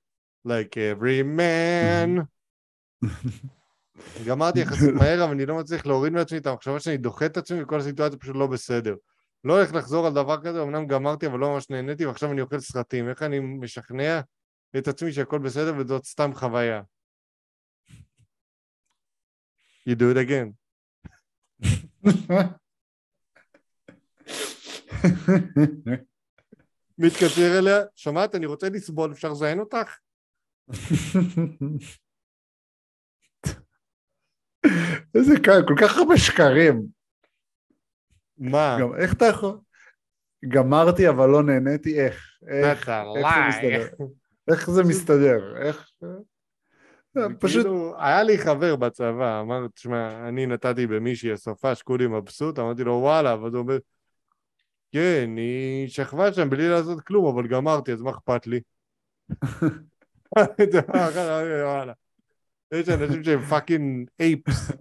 Like 0.48 0.74
every 0.74 1.38
man. 1.38 2.39
גמרתי 4.26 4.60
יחסית 4.60 4.94
מהר, 4.94 5.24
אבל 5.24 5.32
אני 5.32 5.46
לא 5.46 5.58
מצליח 5.58 5.86
להוריד 5.86 6.14
מעצמי 6.14 6.38
את 6.38 6.48
המחשבה 6.48 6.80
שאני 6.80 6.98
דוחה 6.98 7.26
את 7.26 7.38
עצמי, 7.38 7.64
וכל 7.64 7.80
הסיטואציה 7.80 8.20
פשוט 8.20 8.36
לא 8.36 8.48
בסדר. 8.48 8.96
לא 9.44 9.58
הולך 9.58 9.74
לחזור 9.74 10.08
על 10.08 10.14
דבר 10.14 10.42
כזה, 10.42 10.62
אמנם 10.62 10.88
גמרתי, 10.88 11.28
אבל 11.28 11.40
לא 11.40 11.54
ממש 11.54 11.70
נהניתי, 11.70 12.06
ועכשיו 12.06 12.32
אני 12.32 12.42
אוכל 12.42 12.60
סרטים. 12.60 13.10
איך 13.10 13.24
אני 13.24 13.40
משכנע 13.40 14.20
את 14.78 14.88
עצמי 14.88 15.14
שהכל 15.14 15.40
בסדר 15.40 15.74
וזאת 15.78 16.06
סתם 16.06 16.32
חוויה? 16.34 16.82
You 19.90 19.96
do 19.96 20.14
it 20.14 20.18
again. 20.18 20.50
מתקשר 26.98 27.60
אליה, 27.60 27.80
שמעת, 27.96 28.36
אני 28.36 28.46
רוצה 28.46 28.70
לסבול, 28.70 29.12
אפשר 29.12 29.30
לזיין 29.30 29.60
אותך? 29.60 29.98
איזה 35.16 35.40
קל, 35.44 35.62
כל 35.68 35.76
כך 35.82 35.98
הרבה 35.98 36.18
שקרים. 36.18 36.86
מה? 38.38 38.78
גם 38.82 38.96
איך 38.96 39.14
אתה 39.14 39.26
יכול? 39.26 39.58
גמרתי 40.48 41.10
אבל 41.10 41.30
לא 41.30 41.44
נהניתי, 41.44 42.00
איך? 42.00 42.26
איך, 42.48 42.90
איך 43.18 43.28
זה. 43.28 43.48
מסתדר? 43.50 43.88
איך 44.52 44.70
זה 44.70 44.84
מסתדר? 44.84 45.58
איך... 45.58 45.90
זה 47.16 47.22
פשוט... 47.40 47.64
כאילו, 47.64 47.96
היה 48.00 48.24
לי 48.24 48.38
חבר 48.38 48.76
בצבא, 48.76 49.42
אמר, 49.42 49.68
תשמע, 49.68 50.28
אני 50.28 50.46
נתתי 50.46 50.88
במישהי 50.88 51.32
הסופש, 51.32 51.82
כולי 51.82 52.08
מבסוט, 52.08 52.60
אמרתי 52.60 52.84
לו, 52.84 52.94
וואלה, 52.94 53.34
אבל 53.34 53.50
הוא 53.50 53.60
אומר, 53.60 53.78
כן, 54.92 55.30
היא 55.38 55.88
שכבה 55.88 56.34
שם 56.34 56.50
בלי 56.50 56.70
לעשות 56.70 57.02
כלום, 57.02 57.26
אבל 57.26 57.48
גמרתי, 57.48 57.94
אז 57.94 58.02
מה 58.02 58.12
אכפת 58.12 58.48
לי? 58.48 58.60
וואלה. 61.66 61.94
יש 62.74 62.90
אנשים 62.90 63.24
שהם 63.24 63.42
fucking 63.42 64.10
apes. 64.20 64.72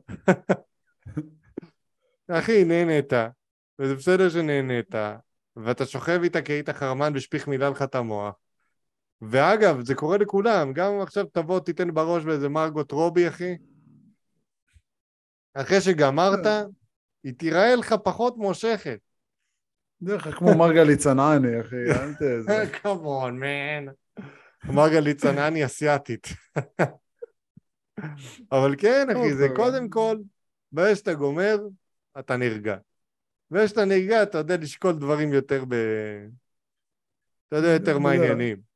אחי, 2.29 2.65
נהנית, 2.65 3.13
וזה 3.79 3.95
בסדר 3.95 4.29
שנהנית, 4.29 4.95
ואתה 5.57 5.87
שוכב 5.87 6.21
איתה 6.23 6.43
כי 6.43 6.53
היית 6.53 6.71
חרמן 6.71 7.13
ושפיך 7.15 7.49
מילא 7.49 7.69
לך 7.69 7.83
את 7.83 7.95
המוח. 7.95 8.35
ואגב, 9.23 9.81
זה 9.81 9.95
קורה 9.95 10.19
לכולם, 10.19 10.73
גם 10.73 10.93
אם 10.93 11.01
עכשיו 11.01 11.25
תבוא, 11.25 11.61
תיתן 11.61 11.95
בראש 11.95 12.25
באיזה 12.25 12.49
מרגוט 12.49 12.93
רובי, 12.93 13.29
אחי. 13.29 13.57
אחרי 15.55 15.81
שגמרת, 15.81 16.47
היא 17.25 17.35
תיראה 17.39 17.75
לך 17.77 17.95
פחות 18.05 18.37
מושכת. 18.37 18.99
דרך 20.03 20.27
אגב, 20.27 20.37
כמו 20.37 20.55
מרגלית 20.59 20.99
צנעני, 20.99 21.61
אחי, 21.61 21.77
אל 21.91 22.15
ת... 22.15 22.43
זה- 22.43 22.71
כמון, 22.83 23.39
מן. 23.41 23.87
מרגלית 24.65 25.19
צנעני 25.19 25.65
אסיאתית. 25.65 26.27
אבל 28.53 28.75
כן, 28.79 29.07
אחי, 29.11 29.35
זה. 29.35 29.49
קודם 29.57 29.89
כל, 29.89 30.19
ברגע 30.73 30.97
שאתה 30.97 31.15
גומר, 31.15 31.59
אתה 32.19 32.37
נרגע. 32.37 32.77
ברגע 33.51 33.69
שאתה 33.69 33.85
נרגע, 33.85 34.23
אתה 34.23 34.39
יודע 34.39 34.57
לשקול 34.57 34.93
דברים 34.93 35.33
יותר 35.33 35.65
ב... 35.69 35.75
אתה 37.49 37.57
יודע 37.57 37.69
יותר 37.69 37.99
מה 37.99 38.11
העניינים. 38.11 38.69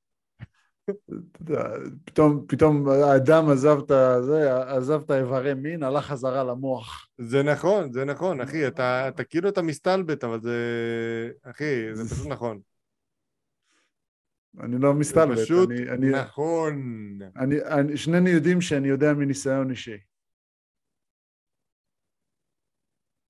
פתאום, 2.05 2.45
פתאום 2.49 2.89
האדם 2.89 3.49
עזב 3.51 3.79
את 3.79 3.93
זה, 4.25 4.63
עזב 4.63 5.03
את 5.05 5.11
האיברי 5.11 5.55
מין, 5.55 5.83
הלך 5.83 6.05
חזרה 6.05 6.45
למוח. 6.45 7.09
זה 7.19 7.43
נכון, 7.43 7.93
זה 7.93 8.05
נכון, 8.05 8.41
אחי, 8.41 8.67
אתה, 8.67 9.09
אתה 9.09 9.25
כאילו 9.25 9.49
אתה 9.49 9.63
מסתלבט, 9.63 10.25
אבל 10.25 10.41
זה... 10.41 10.57
אחי, 11.43 11.95
זה 11.95 12.15
פשוט 12.15 12.27
נכון. 12.27 12.61
אני 14.61 14.77
לא 14.81 14.93
זה 14.93 14.99
מסתלבט, 14.99 15.39
פשוט 15.45 15.71
אני, 15.71 15.91
אני, 15.91 16.11
נכון. 16.23 16.75
אני, 17.37 17.57
אני, 17.81 17.97
שנינו 17.97 18.29
יודעים 18.29 18.61
שאני 18.61 18.89
יודע 18.89 19.07
מניסיון 19.19 19.71
אישי. 19.71 19.99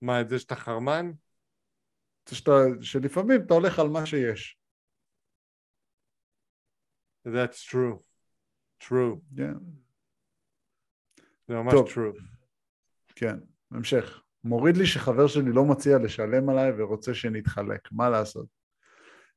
מה, 0.03 0.21
את 0.21 0.29
זה 0.29 0.39
שאתה 0.39 0.57
חרמן? 0.57 1.11
שאתה, 2.31 2.51
שלפעמים 2.81 3.41
אתה 3.47 3.55
הולך 3.55 3.79
על 3.79 3.89
מה 3.89 4.07
שיש. 4.07 4.59
That's 7.29 7.71
true. 7.71 7.99
true. 8.83 9.37
כן, 9.37 9.55
זה 11.49 11.55
ממש 11.55 11.73
טוב. 11.73 11.89
true. 11.89 12.23
כן, 13.17 13.37
המשך. 13.71 14.23
מוריד 14.45 14.77
לי 14.77 14.87
שחבר 14.87 15.27
שלי 15.27 15.53
לא 15.53 15.65
מציע 15.65 15.99
לשלם 16.05 16.49
עליי 16.49 16.71
ורוצה 16.79 17.15
שנתחלק, 17.15 17.93
מה 17.93 18.11
לעשות? 18.11 18.62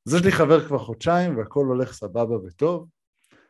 אז 0.06 0.14
יש 0.14 0.22
לי 0.24 0.32
חבר 0.32 0.68
כבר 0.68 0.78
חודשיים 0.78 1.36
והכל 1.36 1.64
הולך 1.64 1.92
סבבה 1.92 2.36
וטוב, 2.36 2.88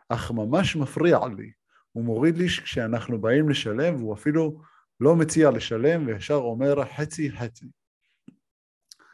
אך 0.08 0.30
ממש 0.30 0.76
מפריע 0.76 1.18
לי. 1.36 1.50
הוא 1.92 2.04
מוריד 2.04 2.36
לי 2.36 2.48
כשאנחנו 2.48 3.20
באים 3.20 3.48
לשלם 3.48 3.96
והוא 3.96 4.14
אפילו 4.14 4.60
לא 5.00 5.16
מציע 5.16 5.50
לשלם 5.50 6.06
וישר 6.06 6.34
אומר 6.34 6.84
חצי 6.84 7.30
חצי. 7.30 7.66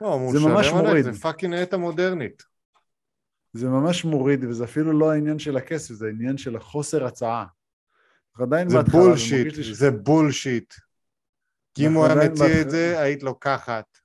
לא, 0.00 0.18
זה 0.32 0.38
ממש 0.40 0.66
מוריד. 0.68 1.04
זה 1.04 1.12
fucking 1.12 1.54
עת 1.54 1.72
המודרנית. 1.72 2.42
זה 3.52 3.68
ממש 3.68 4.04
מוריד 4.04 4.44
וזה 4.44 4.64
אפילו 4.64 4.98
לא 4.98 5.12
העניין 5.12 5.38
של 5.38 5.56
הכסף, 5.56 5.94
זה 5.94 6.06
העניין 6.06 6.36
של 6.38 6.56
החוסר 6.56 7.06
הצעה. 7.06 7.46
עדיין 8.34 8.68
זה 8.68 8.76
בהתחלה, 8.76 9.00
בולשיט, 9.00 9.54
ש- 9.54 9.58
זה 9.58 9.90
בולשיט. 9.90 10.74
כי 11.74 11.86
אם 11.86 11.92
הוא 11.92 12.04
היה 12.04 12.14
עדיין 12.14 12.32
מציע. 12.32 12.60
את 12.62 12.70
זה, 12.70 13.00
היית 13.00 13.22
לוקחת. 13.22 13.98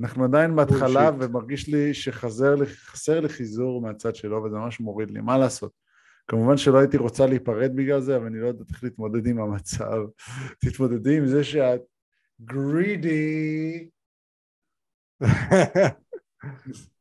אנחנו 0.00 0.24
עדיין 0.24 0.56
בהתחלה. 0.56 1.10
ומרגיש 1.18 1.68
לי 1.68 1.94
שחסר 1.94 2.54
לי, 3.20 3.28
חיזור 3.28 3.82
מהצד 3.82 4.14
שלו 4.14 4.42
וזה 4.42 4.56
ממש 4.56 4.80
מוריד 4.80 5.10
לי, 5.10 5.20
מה 5.20 5.38
לעשות? 5.38 5.72
כמובן 6.28 6.56
שלא 6.56 6.78
הייתי 6.78 6.96
רוצה 6.96 7.26
להיפרד 7.26 7.70
בגלל 7.74 8.00
זה, 8.00 8.16
אבל 8.16 8.26
אני 8.26 8.40
לא 8.40 8.46
יודעת 8.46 8.70
איך 8.70 8.84
להתמודד 8.84 9.26
עם 9.26 9.40
המצב. 9.40 9.96
תתמודדי 10.64 11.16
עם 11.16 11.26
זה 11.26 11.44
שאת 11.44 11.80
גרידי. 12.40 13.88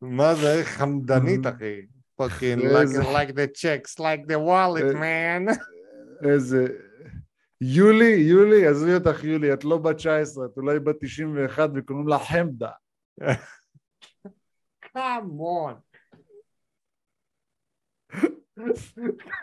מה 0.02 0.36
זה, 0.36 0.62
חמדנית, 0.64 1.48
אחי. 1.48 1.82
fucking 2.22 2.80
איזה- 2.80 3.02
like, 3.02 3.06
like 3.06 3.32
the 3.32 3.60
checks, 3.62 4.00
like 4.00 4.28
the 4.28 4.38
wallet, 4.48 4.96
אה, 4.96 5.38
man. 5.38 5.58
איזה... 6.30 6.68
יולי, 7.62 8.14
יולי, 8.14 8.68
עזבי 8.68 8.94
אותך 8.94 9.24
יולי, 9.24 9.54
את 9.54 9.64
לא 9.64 9.78
בת 9.78 9.96
19, 9.96 10.46
את 10.46 10.58
אולי 10.58 10.80
בת 10.80 10.96
91 11.00 11.70
וקוראים 11.76 12.08
לה 12.08 12.20
חמדה. 12.20 12.70
Come 14.86 15.40
on. 15.42 15.76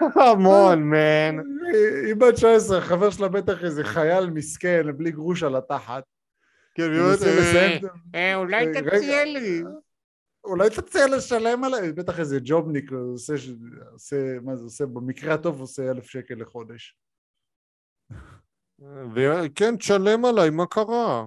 Come 0.00 0.46
on, 0.46 0.78
man. 0.92 1.34
היא- 1.72 2.06
היא 2.06 2.14
בת 2.14 2.34
19, 2.34 2.78
החבר 2.78 3.10
שלה 3.10 3.28
בטח 3.28 3.64
איזה 3.64 3.84
חייל 3.84 4.30
מסכן, 4.30 4.96
בלי 4.96 5.10
גרוש 5.10 5.42
על 5.42 5.56
התחת. 5.56 6.04
כן, 6.74 6.82
מנסה 6.90 7.26
לסיים 7.26 7.72
אה, 7.72 7.76
את- 7.76 7.84
אה, 8.14 8.34
אולי. 8.34 8.66
תציע 8.72 9.24
לי. 9.24 9.62
אולי 10.44 10.70
תציע 10.70 11.06
לשלם 11.16 11.64
עליי, 11.64 11.92
בטח 11.92 12.18
איזה 12.20 12.38
ג'ובניק, 12.44 12.90
עושה, 12.92 13.34
מה 14.42 14.56
זה 14.56 14.64
עושה, 14.64 14.86
במקרה 14.86 15.34
הטוב 15.34 15.60
עושה 15.60 15.90
אלף 15.90 16.04
שקל 16.06 16.34
לחודש. 16.34 16.98
וכן, 19.14 19.76
תשלם 19.76 20.24
עליי, 20.24 20.50
מה 20.50 20.66
קרה? 20.66 21.26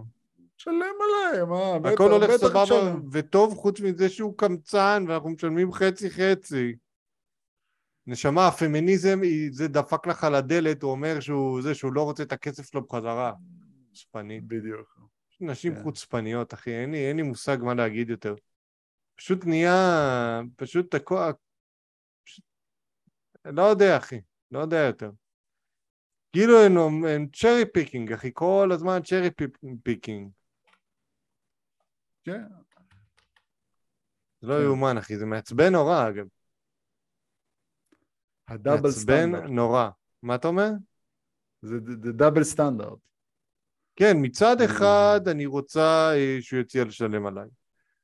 שלם 0.59 0.75
עליי, 0.75 1.45
מה, 1.45 1.79
בטח, 1.79 1.93
הכל 1.93 2.11
הולך 2.11 2.31
סבבה. 2.31 2.95
וטוב 3.11 3.55
חוץ 3.55 3.79
מזה 3.79 4.09
שהוא 4.09 4.37
קמצן 4.37 5.05
ואנחנו 5.07 5.29
משלמים 5.29 5.71
חצי 5.71 6.09
חצי. 6.09 6.75
נשמה, 8.07 8.47
הפמיניזם, 8.47 9.19
זה 9.51 9.67
דפק 9.67 10.07
לך 10.07 10.23
על 10.23 10.35
הדלת, 10.35 10.83
הוא 10.83 10.91
אומר 10.91 11.19
שהוא 11.19 11.61
זה, 11.61 11.75
שהוא 11.75 11.93
לא 11.93 12.03
רוצה 12.03 12.23
את 12.23 12.31
הכסף 12.31 12.65
שלו 12.71 12.81
בחזרה. 12.81 13.33
חוצפנית. 13.89 14.43
בדיוק. 14.47 14.99
נשים 15.41 15.75
כן. 15.75 15.83
חוצפניות, 15.83 16.53
אחי, 16.53 16.71
אין 16.71 16.91
לי, 16.91 17.07
אין 17.07 17.17
לי 17.17 17.21
מושג 17.21 17.57
מה 17.61 17.73
להגיד 17.73 18.09
יותר. 18.09 18.35
פשוט 19.15 19.45
נהיה, 19.45 20.41
פשוט 20.55 20.95
הכל, 20.95 21.31
פשוט, 22.23 22.45
לא 23.45 23.61
יודע, 23.61 23.97
אחי, 23.97 24.21
לא 24.51 24.59
יודע 24.59 24.77
יותר. 24.77 25.11
כאילו 26.31 26.59
הם, 26.59 27.05
הם 27.05 27.27
cherry 27.33 27.65
picking, 27.73 28.13
אחי, 28.13 28.29
כל 28.33 28.69
הזמן 28.73 28.99
cherry 29.03 29.29
picking. 29.83 30.31
כן. 32.31 32.43
זה 34.41 34.47
לא. 34.47 34.63
יאומן, 34.63 34.97
אחי, 34.97 35.17
זה 35.17 35.25
מעצבן 35.25 35.71
נורא, 35.73 36.09
אגב. 36.09 36.27
ה 38.47 38.52
double 38.52 38.81
מעצבן 38.81 39.31
סטנדרט. 39.31 39.49
נורא. 39.49 39.89
מה 40.23 40.35
אתה 40.35 40.47
אומר? 40.47 40.69
זה 41.61 41.79
דאבל 42.13 42.43
סטנדרט. 42.43 42.99
כן, 43.95 44.17
מצד 44.21 44.55
Mm. 44.59 44.65
אחד 44.65 45.19
אני 45.27 45.45
רוצה 45.45 46.11
אה, 46.15 46.37
שהוא 46.41 46.59
יציע 46.59 46.85
לשלם 46.85 47.25
עליי. 47.25 47.47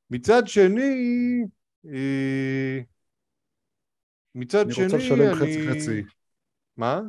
מצד 0.10 0.48
שני, 0.48 0.92
אה, 1.86 2.80
מצד 4.36 4.66
אני 4.66 4.74
שני, 4.74 4.86
רוצה 4.86 4.98
לשלם 4.98 5.28
אני... 5.28 5.36
חצי 5.36 5.68
חצי. 5.70 6.04
מה? 6.78 7.02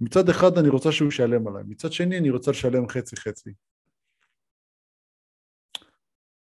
מצד 0.00 0.28
אחד 0.28 0.58
אני 0.58 0.68
רוצה 0.68 0.92
שהוא 0.92 1.08
ישלם 1.08 1.48
עליי, 1.48 1.62
מצד 1.66 1.92
שני 1.92 2.18
אני 2.18 2.30
רוצה 2.30 2.50
לשלם 2.50 2.88
חצי 2.88 3.16
חצי. 3.16 3.50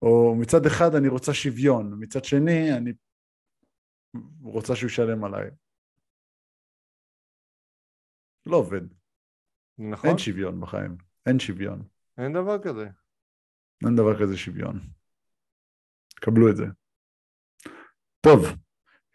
או 0.02 0.36
מצד 0.40 0.65
אחד 0.65 0.95
אני 0.95 1.07
רוצה 1.07 1.34
שוויון, 1.34 1.94
מצד 1.99 2.23
שני 2.23 2.73
אני 2.78 2.91
רוצה 4.41 4.76
שהוא 4.76 4.88
ישלם 4.88 5.23
עליי. 5.23 5.49
לא 8.45 8.57
עובד, 8.57 8.82
נכון? 9.78 10.10
אין 10.10 10.18
שוויון 10.18 10.61
בחיים, 10.61 10.98
אין 11.26 11.40
שוויון, 11.40 11.88
אין 12.18 12.34
דבר 12.34 12.64
כזה. 12.64 12.88
אין 13.86 13.95
דבר 13.95 14.19
כזה 14.22 14.38
שוויון. 14.38 14.80
קבלו 16.15 16.49
את 16.49 16.56
זה. 16.56 16.65
טוב, 18.22 18.45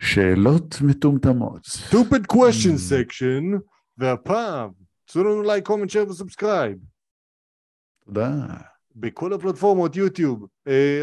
שאלות 0.02 0.74
מטומטמות. 0.90 1.66
stupid 1.66 2.22
question 2.32 2.76
Mm. 2.76 2.92
section, 2.92 3.60
והפעם, 3.98 4.70
תעשו 5.06 5.22
לנו 5.24 5.42
לייק, 5.42 5.66
comment, 5.66 5.90
share 5.90 6.08
ו 6.10 6.16
subscribe. 6.16 6.78
תודה. 8.04 8.46
בכל 8.96 9.32
הפלטפורמות, 9.32 9.96
יוטיוב, 9.96 10.46
אה, 10.68 11.02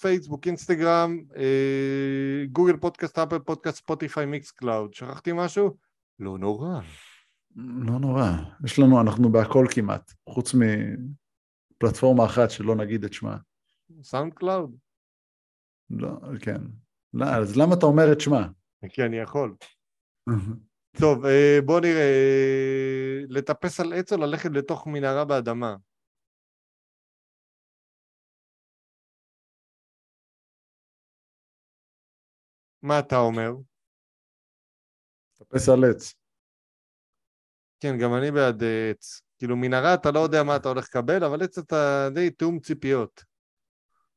פייסבוק, 0.00 0.46
אינסטגרם, 0.46 1.18
אה, 1.36 2.44
גוגל 2.52 2.76
פודקאסט, 2.76 3.18
אפל 3.18 3.38
פודקאסט, 3.38 3.76
ספוטיפיי, 3.76 4.26
מיקס 4.26 4.50
קלאוד. 4.50 4.94
שכחתי 4.94 5.30
משהו? 5.34 5.76
לא 6.18 6.38
נורא. 6.38 6.80
לא 7.56 7.98
נורא, 7.98 8.30
יש 8.64 8.78
לנו, 8.78 9.00
אנחנו 9.00 9.32
בהכל 9.32 9.66
כמעט, 9.70 10.12
חוץ 10.28 10.54
מפלטפורמה 10.54 12.24
אחת 12.24 12.50
שלא 12.50 12.74
נגיד 12.74 13.04
את 13.04 13.12
שמה. 13.12 13.36
סאונד 14.02 14.34
קלאוד. 14.34 14.76
לא, 15.90 16.10
כן. 16.40 16.60
לא, 17.14 17.24
אז 17.24 17.56
למה 17.56 17.74
אתה 17.74 17.86
אומר 17.86 18.12
את 18.12 18.20
שמה? 18.20 18.48
כי 18.88 19.02
אני 19.02 19.16
יכול. 19.16 19.54
טוב, 21.00 21.26
אה, 21.26 21.58
בוא 21.64 21.80
נראה. 21.80 22.00
אה, 22.00 23.20
לטפס 23.28 23.80
על 23.80 23.92
עץ 23.92 24.12
או 24.12 24.18
ללכת 24.18 24.50
לתוך 24.52 24.86
מנהרה 24.86 25.24
באדמה? 25.24 25.76
מה 32.84 32.98
אתה 32.98 33.16
אומר? 33.16 33.50
טפס 35.34 35.68
על 35.68 35.84
עץ. 35.90 36.14
כן, 37.80 37.98
גם 37.98 38.14
אני 38.14 38.30
בעד 38.30 38.62
אה, 38.62 38.90
עץ. 38.90 39.22
כאילו, 39.38 39.56
מנהרה 39.56 39.94
אתה 39.94 40.10
לא 40.10 40.20
יודע 40.20 40.42
מה 40.42 40.56
אתה 40.56 40.68
הולך 40.68 40.84
לקבל, 40.88 41.24
אבל 41.24 41.42
עץ 41.42 41.58
אתה 41.58 42.08
די 42.14 42.30
תיאום 42.30 42.60
ציפיות. 42.60 43.24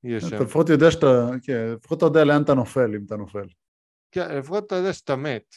יש 0.03 0.23
שם. 0.23 0.35
אתה 0.35 0.43
לפחות 0.43 0.69
יודע 0.69 0.91
שאתה, 0.91 1.07
כן, 1.43 1.73
לפחות 1.75 1.97
אתה 1.97 2.05
יודע 2.05 2.23
לאן 2.23 2.43
אתה 2.43 2.53
נופל, 2.53 2.95
אם 2.95 3.05
אתה 3.05 3.15
נופל. 3.15 3.47
כן, 4.11 4.37
לפחות 4.37 4.65
אתה 4.65 4.75
יודע 4.75 4.93
שאתה 4.93 5.15
מת. 5.15 5.55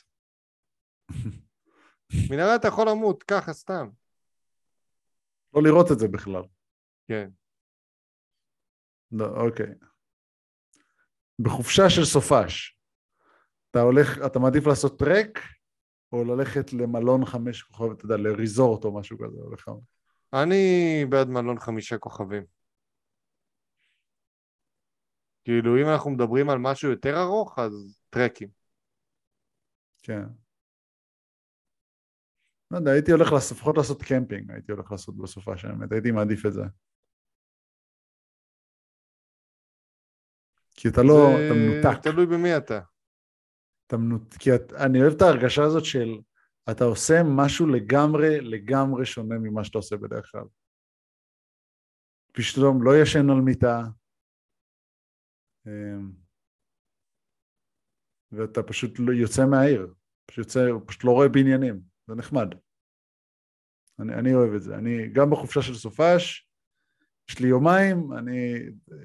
מנהרה 2.31 2.57
אתה 2.57 2.69
יכול 2.69 2.89
למות, 2.89 3.23
ככה, 3.23 3.53
סתם. 3.53 3.89
לא 5.55 5.63
לראות 5.63 5.93
את 5.93 5.99
זה 5.99 6.09
בכלל. 6.09 6.43
כן. 7.09 7.31
לא, 9.13 9.47
אוקיי. 9.47 9.75
בחופשה 11.39 11.91
של 11.91 12.05
סופש, 12.05 12.80
אתה 13.71 13.81
הולך, 13.81 14.19
אתה 14.27 14.39
מעדיף 14.39 14.67
לעשות 14.67 14.99
טרק, 14.99 15.39
או 16.13 16.25
ללכת 16.25 16.73
למלון 16.73 17.25
חמש 17.25 17.63
כוכב, 17.63 17.91
אתה 17.91 18.05
יודע, 18.05 18.17
לריזורט 18.17 18.85
או 18.85 18.99
משהו 18.99 19.19
כזה, 19.19 19.39
או 19.41 19.53
לך. 19.53 19.71
אני 20.33 21.05
בעד 21.09 21.29
מלון 21.29 21.59
חמישה 21.59 21.99
כוכבים. 21.99 22.43
כאילו, 25.45 25.83
אם 25.83 25.89
אנחנו 25.89 26.11
מדברים 26.11 26.51
על 26.51 26.59
משהו 26.59 26.91
יותר 26.91 27.23
ארוך, 27.23 27.59
אז 27.59 28.01
טרקים. 28.11 28.49
כן. 30.03 30.23
לא 32.71 32.79
יודע, 32.79 32.91
הייתי 32.91 33.13
הולך 33.13 33.33
לפחות 33.33 33.77
לעשות 33.77 34.03
קמפינג, 34.03 34.51
הייתי 34.51 34.73
הולך 34.73 34.93
לעשות 34.93 35.17
בסופה 35.17 35.57
של 35.57 35.69
האמת, 35.69 35.93
הייתי 35.93 36.11
מעדיף 36.11 36.47
את 36.47 36.53
זה. 36.53 36.63
כי 40.75 40.89
אתה 40.89 41.03
לא, 41.03 41.15
זה 41.15 41.47
אתה 41.47 41.55
מנותק, 41.55 42.03
תלוי 42.03 42.27
במי 42.27 42.57
אתה. 42.57 42.81
אתה 43.91 43.99
מנותק, 43.99 44.37
כי 44.39 44.55
את, 44.55 44.73
אני 44.73 45.03
אוהב 45.03 45.13
את 45.17 45.23
ההרגשה 45.23 45.63
הזאת 45.63 45.85
של 45.85 46.09
אתה 46.71 46.85
עושה 46.85 47.15
משהו 47.37 47.67
לגמרי, 47.67 48.41
לגמרי 48.41 49.07
שונה 49.07 49.39
ממה 49.39 49.65
שאתה 49.65 49.79
עושה 49.79 49.97
בדרך 49.97 50.31
כלל. 50.33 50.45
פתאום 52.33 52.83
לא 52.83 52.91
ישן 53.03 53.31
על 53.31 53.41
מיטה, 53.41 53.83
אמ, 55.67 56.13
ואתה 58.33 58.63
פשוט 58.63 58.91
לא- 58.99 59.13
יוצא 59.13 59.47
מהעיר, 59.47 59.95
פשוט 60.27 60.39
יוצא, 60.39 60.61
פשוט 60.87 61.05
לא 61.05 61.11
רואה 61.11 61.29
בניינים, 61.29 61.81
זה 62.07 62.15
נחמד. 62.15 62.49
אני, 63.99 64.15
אני 64.15 64.35
אוהב 64.35 64.55
את 64.55 64.63
זה. 64.63 64.75
אני 64.75 65.09
גם 65.13 65.31
בחופשה 65.31 65.63
של 65.63 65.75
סופש, 65.75 66.49
יש 67.31 67.39
לי 67.39 67.49
יומיים, 67.49 68.13
אני 68.13 68.55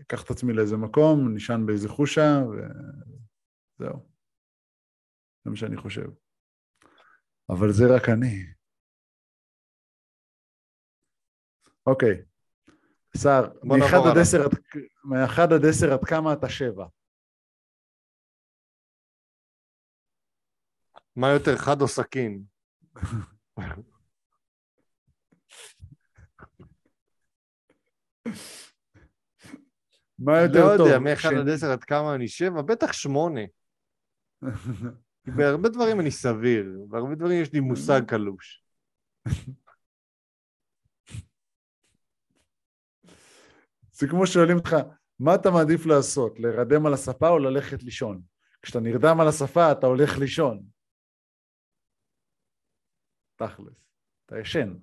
אקח 0.01 0.23
את 0.23 0.29
עצמי 0.29 0.53
לאיזה 0.53 0.77
מקום, 0.77 1.35
נשען 1.35 1.65
באיזה 1.65 1.89
חושה, 1.89 2.43
וזהו. 3.79 4.14
זה 5.45 5.51
מה 5.51 5.55
שאני 5.57 5.77
חושב. 5.77 6.05
אבל 7.49 7.67
זה 7.71 7.83
רק 7.95 8.09
אני. 8.09 8.53
אוקיי. 11.87 12.25
בוא 13.63 13.77
מאחד 13.77 13.97
עד. 14.11 14.17
עשר, 14.21 14.45
עד- 14.45 14.59
כמה 16.05 16.33
אתה 16.33 16.49
שבע? 16.49 16.85
מה 21.15 21.27
יותר 21.33 21.57
חד 21.57 21.81
או 21.81 21.87
סכין? 21.87 22.43
מה 30.19 30.41
יותר 30.41 30.59
לא 30.71 30.77
טוב? 30.77 30.87
יודע, 30.87 30.99
מאחד 30.99 31.29
שני- 31.29 31.39
עד 31.39 31.49
עשר 31.49 31.71
עד 31.71 31.83
כמה 31.83 32.15
אני 32.15 32.27
שבע? 32.27 32.61
בטח 32.61 32.93
שמונה. 32.93 33.41
בהרבה 35.27 35.69
דברים 35.69 35.99
אני 35.99 36.11
סביר, 36.11 36.65
בהרבה 36.89 37.15
דברים 37.15 37.41
יש 37.41 37.53
לי 37.53 37.59
מושג 37.59 38.01
קלוש. 38.07 38.63
זה 43.91 44.07
כמו 44.07 44.27
שואלים 44.27 44.57
אותך, 44.57 44.75
מה 45.19 45.35
אתה 45.35 45.49
מעדיף 45.51 45.85
לעשות, 45.85 46.39
להירדם 46.39 46.85
על 46.85 46.93
הספה 46.93 47.29
או 47.29 47.39
ללכת 47.39 47.83
לישון? 47.83 48.21
כשאתה 48.61 48.79
נרדם 48.79 49.19
על 49.21 49.27
הספה 49.27 49.71
אתה 49.71 49.87
הולך 49.87 50.17
לישון. 50.19 50.63
תכלס, 53.35 53.89
אתה 54.25 54.39
ישן. 54.39 54.73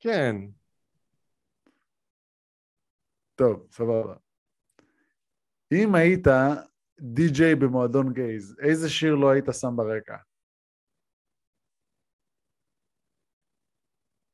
כן, 0.00 0.36
טוב, 3.34 3.66
סבבה. 3.70 4.31
אם 5.72 5.94
היית 5.94 6.26
די-ג'יי 7.00 7.54
במועדון 7.54 8.12
גייז, 8.12 8.56
איזה 8.62 8.90
שיר 8.90 9.14
לא 9.14 9.30
היית 9.30 9.44
שם 9.60 9.76
ברקע? 9.76 10.16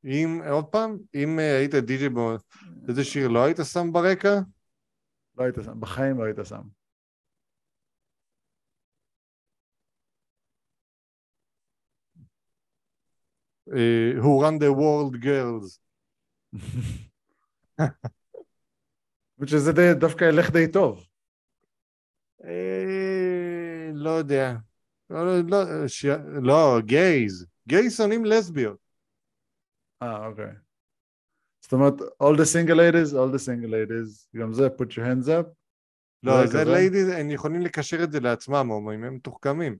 אם, 0.03 0.41
עוד 0.49 0.65
פעם, 0.65 0.97
אם 1.15 1.39
אה, 1.39 1.57
היית 1.57 1.75
די.ג'יי, 1.75 2.09
בו- 2.09 2.35
איזה 2.87 3.03
שיר 3.03 3.27
לא 3.27 3.45
היית 3.45 3.57
שם 3.73 3.91
ברקע? 3.91 4.39
לא 5.37 5.43
היית 5.43 5.55
שם, 5.65 5.79
בחיים 5.79 6.17
לא 6.17 6.23
היית 6.23 6.37
שם. 6.43 6.61
אה, 13.73 14.11
Who 14.21 14.43
Run 14.43 14.59
the 14.59 14.71
World 14.79 15.23
Girls. 15.23 15.79
שזה 19.45 19.71
דווקא 19.99 20.23
ילך 20.23 20.49
די 20.51 20.71
טוב. 20.71 21.08
אה, 22.45 23.91
לא 23.93 24.09
יודע. 24.09 24.55
לא, 25.09 25.25
לא, 25.25 25.41
לא, 25.49 25.87
ש... 25.87 26.05
לא, 26.41 26.79
gays. 26.81 27.45
gays 27.67 27.97
שונאים 27.97 28.25
לסביות. 28.25 28.77
אה, 30.01 30.27
אוקיי. 30.27 30.53
זאת 31.61 31.73
אומרת, 31.73 31.93
all 32.23 32.35
the 32.35 32.45
single 32.53 32.75
ladies, 32.75 33.13
all 33.13 33.31
the 33.35 33.39
single 33.45 33.71
ladies, 33.71 34.39
גם 34.39 34.53
זה 34.53 34.67
put 34.67 34.91
your 34.91 35.05
hands 35.05 35.27
up. 35.27 35.47
לא, 36.23 36.47
זה? 36.47 36.63
ladies, 36.63 37.07
הם 37.07 37.29
יכולים 37.29 37.61
לקשר 37.61 38.03
את 38.03 38.11
זה 38.11 38.19
לעצמם, 38.19 38.67
הומואים, 38.69 39.03
הם 39.03 39.15
מתוחכמים. 39.15 39.77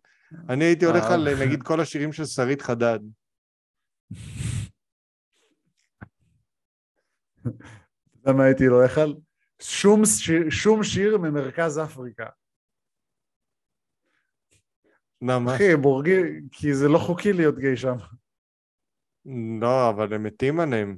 אני 0.50 0.66
הייתי 0.66 0.86
הולך 0.86 1.04
אה. 1.04 1.14
על, 1.14 1.28
נגיד, 1.46 1.64
כל 1.64 1.80
השירים 1.80 2.14
של 2.14 2.26
שרית 2.26 2.62
חדד. 2.62 3.00
אתה 7.42 7.50
יודע 8.16 8.32
מה 8.38 8.44
הייתי 8.44 8.66
הולך 8.66 8.98
על? 8.98 9.16
שום 10.50 10.84
שיר 10.84 11.18
ממרכז 11.18 11.80
אפריקה. 11.80 12.26
למה? 15.22 15.56
אחי, 15.56 15.76
בורגי, 15.76 16.22
כי 16.52 16.74
זה 16.74 16.88
לא 16.88 16.98
חוקי 16.98 17.34
להיות 17.34 17.60
גיי 17.60 17.78
שם. 17.78 17.96
לא, 19.62 19.90
אבל 19.90 20.14
הם 20.14 20.24
מתים 20.24 20.60
עליהם. 20.60 20.98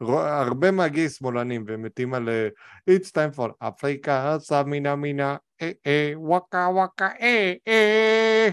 הרבה 0.00 0.70
מהגי 0.70 1.08
שמאלנים, 1.08 1.64
והם 1.66 1.82
מתים 1.82 2.14
על 2.14 2.28
אה, 2.28 2.48
It's 2.90 3.10
time 3.10 3.36
for 3.36 3.50
Africa, 3.62 4.38
סמינה 4.38 4.96
מינה, 4.96 5.36
אה 5.62 5.70
אה, 5.86 6.12
וואקה 6.16 6.68
וואקה, 6.72 7.08
אה 7.20 7.54
אה. 7.68 8.48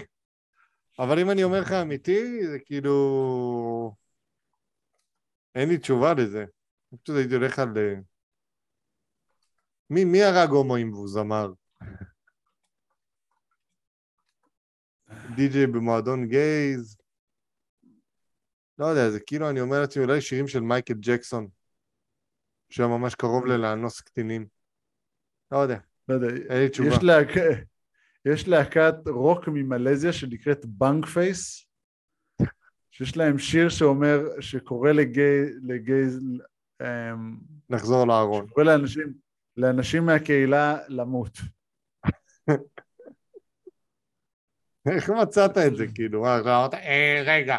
אבל 0.98 1.18
אם 1.18 1.30
אני 1.30 1.44
אומר 1.44 1.60
לך 1.60 1.72
אמיתי, 1.72 2.46
זה 2.46 2.58
כאילו... 2.64 3.94
אין 5.54 5.68
לי 5.68 5.78
תשובה 5.78 6.14
לזה. 6.14 6.44
אני 6.92 6.98
פשוט 7.02 7.16
הייתי 7.16 7.34
הולך 7.34 7.58
על... 7.58 7.78
אה, 7.78 7.94
מי, 9.90 10.04
מי 10.04 10.22
הרג 10.22 10.50
הומואים 10.50 10.92
והוא 10.92 11.08
זמר? 11.08 11.52
די.ג'יי 15.36 15.66
במועדון 15.66 16.26
גייז? 16.26 16.96
לא 18.78 18.86
יודע, 18.86 19.10
זה 19.10 19.20
כאילו 19.20 19.50
אני 19.50 19.60
אומר 19.60 19.80
לעצמי 19.80 20.04
אולי 20.04 20.20
שירים 20.20 20.48
של 20.48 20.60
מייקל 20.60 20.94
ג'קסון, 21.00 21.48
שהיה 22.70 22.88
ממש 22.88 23.14
קרוב 23.14 23.46
ללאנוס 23.46 24.00
קטינים. 24.00 24.46
לא 25.52 25.58
יודע, 25.58 25.78
לא 26.08 26.14
יודע, 26.14 26.26
אין 26.26 26.62
לי 26.62 26.68
תשובה. 26.68 26.88
יש, 26.88 27.02
להק... 27.02 27.28
יש 28.24 28.48
להקת 28.48 28.94
רוק 29.06 29.48
ממלזיה 29.48 30.12
שנקראת 30.12 30.66
בנק 30.66 31.06
פייס, 31.06 31.66
שיש 32.90 33.16
להם 33.16 33.38
שיר 33.38 33.68
שאומר, 33.68 34.20
שקורא 34.40 34.92
לגיי, 34.92 35.44
לגיי, 35.62 36.04
אמ, 36.82 37.36
נחזור 37.70 38.06
לארון. 38.06 38.46
שקורא 38.48 38.64
לאנשים, 38.64 39.12
לאנשים 39.56 40.06
מהקהילה 40.06 40.78
למות. 40.88 41.38
איך 44.90 45.10
מצאת 45.10 45.58
את 45.58 45.76
זה, 45.76 45.86
כאילו? 45.94 46.26
אמרת, 46.26 46.74
אה, 46.74 47.22
רגע. 47.26 47.56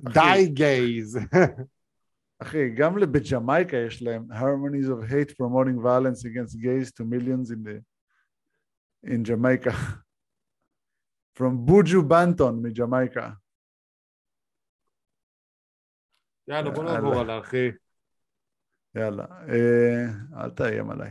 די 0.00 0.48
גייז. 0.48 1.18
אחי, 2.42 2.70
גם 2.70 2.94
בג'מייקה 3.12 3.76
יש 3.76 4.02
להם 4.02 4.26
harmonies 4.32 4.88
of 4.88 5.10
hate 5.10 5.34
promoting 5.34 5.78
violence 5.82 6.24
against 6.24 6.56
gays 6.56 6.90
to 6.92 7.04
millions 7.04 7.50
in, 7.50 7.62
the, 7.64 7.82
in 9.06 9.24
Jamaica. 9.24 9.70
From 11.38 11.56
בוג'ו 11.64 12.02
בנטון 12.08 12.62
מג'מייקה. 12.62 13.30
יאללה, 16.48 16.70
בוא. 16.70 16.84
נעבור 16.84 17.14
על 17.14 17.40
אחי. 17.40 17.70
יאללה, 18.94 19.24
אה, 19.48 20.42
אל 20.42 20.50
תאיים 20.50 20.90
עליי. 20.90 21.10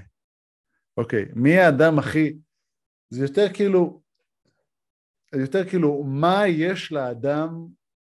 אוקיי, 0.97 1.25
מי 1.35 1.57
האדם 1.57 1.99
הכי... 1.99 2.37
זה 3.09 3.25
יותר 3.25 3.53
כאילו... 3.53 4.01
יותר 5.35 5.69
כאילו, 5.69 6.03
מה 6.03 6.47
יש 6.47 6.91
לאדם, 6.91 7.49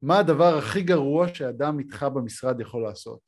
מה 0.01 0.19
הדבר 0.19 0.57
הכי 0.57 0.83
גרוע 0.83 1.27
שאדם 1.33 1.79
איתך 1.79 2.05
במשרד 2.15 2.59
יכול 2.59 2.83
לעשות? 2.83 3.19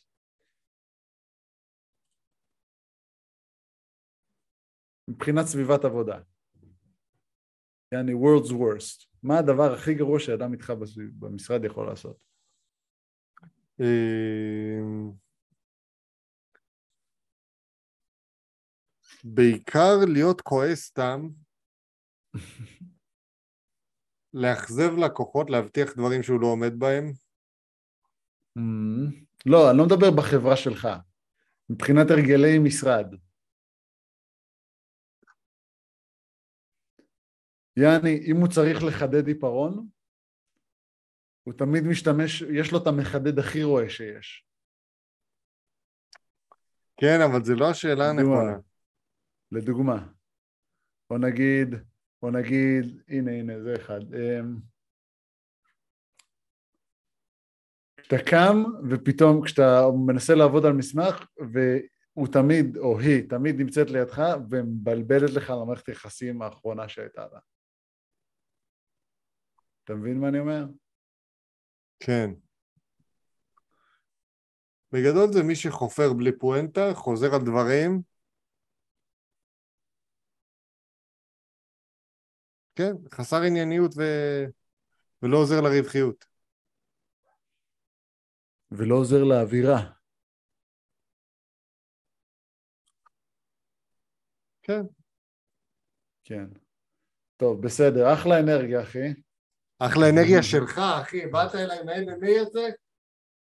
מבחינת 5.07 5.45
סביבת 5.45 5.85
עבודה. 5.85 6.19
יעני 7.93 8.13
world's 8.13 8.51
worst. 8.51 9.07
מה 9.23 9.39
הדבר 9.39 9.73
הכי 9.73 9.93
גרוע 9.93 10.19
שאדם 10.19 10.53
איתך 10.53 10.73
במשרד 11.19 11.65
יכול 11.65 11.87
לעשות? 11.87 12.17
אמ, 13.79 15.11
בעיקר 19.23 19.95
להיות 20.13 20.41
כועס 20.41 20.85
סתם, 20.85 21.29
לאכזב 24.33 24.91
לקוחות, 25.05 25.49
להבטיח 25.49 25.93
דברים 25.93 26.23
שהוא 26.23 26.41
לא 26.41 26.47
עומד 26.47 26.79
בהם. 26.79 27.11
Mm, 28.57 29.13
לא, 29.45 29.69
אני 29.69 29.77
לא 29.77 29.85
מדבר 29.85 30.11
בחברה 30.17 30.55
שלך. 30.57 30.87
מבחינת 31.69 32.07
הרגלי 32.11 32.59
משרד. 32.59 33.15
יעני, 37.77 38.25
אם 38.31 38.35
הוא 38.35 38.47
צריך 38.47 38.83
לחדד 38.83 39.27
עיפרון, 39.27 39.87
הוא 41.43 41.53
תמיד 41.53 41.83
משתמש, 41.83 42.41
יש 42.41 42.71
לו 42.71 42.77
את 42.77 42.87
המחדד 42.87 43.39
הכי 43.39 43.63
רואה 43.63 43.89
שיש. 43.89 44.45
כן, 46.97 47.17
אבל 47.31 47.43
זה 47.43 47.55
לא 47.55 47.69
השאלה? 47.69 48.09
הנכונה. 48.09 48.57
לדוגמה, 49.51 50.07
בוא 51.09 51.17
נגיד, 51.17 51.92
בוא 52.23 52.31
נגיד, 52.31 53.01
הנה, 53.07 53.31
הנה, 53.31 53.63
זה 53.63 53.75
אחד. 53.75 54.13
אמ, 54.13 54.55
כשאתה 57.97 58.15
קם 58.29 58.63
ופתאום 58.89 59.45
כשאתה 59.45 59.81
מנסה 60.05 60.35
לעבוד 60.35 60.65
על 60.65 60.73
מסמך 60.73 61.27
והוא 61.37 62.27
תמיד, 62.27 62.77
או 62.77 62.99
היא, 62.99 63.29
תמיד 63.29 63.55
נמצאת 63.59 63.89
לידך 63.89 64.21
ומבלבלת 64.49 65.29
לך 65.29 65.49
על 65.49 65.57
המערכת 65.61 65.87
היחסים 65.87 66.41
האחרונה 66.41 66.89
שהייתה 66.89 67.25
לה. 67.33 67.39
אתה 69.83 69.95
מבין 69.95 70.19
מה 70.19 70.27
אני 70.27 70.39
אומר? 70.39 70.65
כן. 71.99 72.31
בגדול 74.91 75.33
זה 75.33 75.43
מי 75.43 75.55
שחופר 75.55 76.13
בלי 76.13 76.37
פואנטה, 76.37 76.93
חוזר 76.93 77.35
על 77.35 77.41
דברים. 77.41 78.12
כן, 82.75 82.93
חסר 83.13 83.41
ענייניות 83.41 83.91
ו... 83.97 84.03
ולא 85.21 85.37
עוזר 85.37 85.61
לרווחיות. 85.61 86.25
ולא 88.71 88.95
עוזר 88.95 89.23
לאווירה. 89.23 89.89
כן. 94.61 94.81
כן. 96.23 96.45
טוב, 97.37 97.61
בסדר, 97.61 98.13
אחלה 98.13 98.39
אנרגיה, 98.39 98.81
אחי. 98.81 99.13
אחלה 99.79 100.09
אנרגיה 100.09 100.43
שלך, 100.43 100.81
אחי, 101.01 101.25
באת 101.25 101.55
אליי 101.55 101.79
עם 101.79 101.89
ה-MMA 101.89 102.41
הזה? 102.41 102.69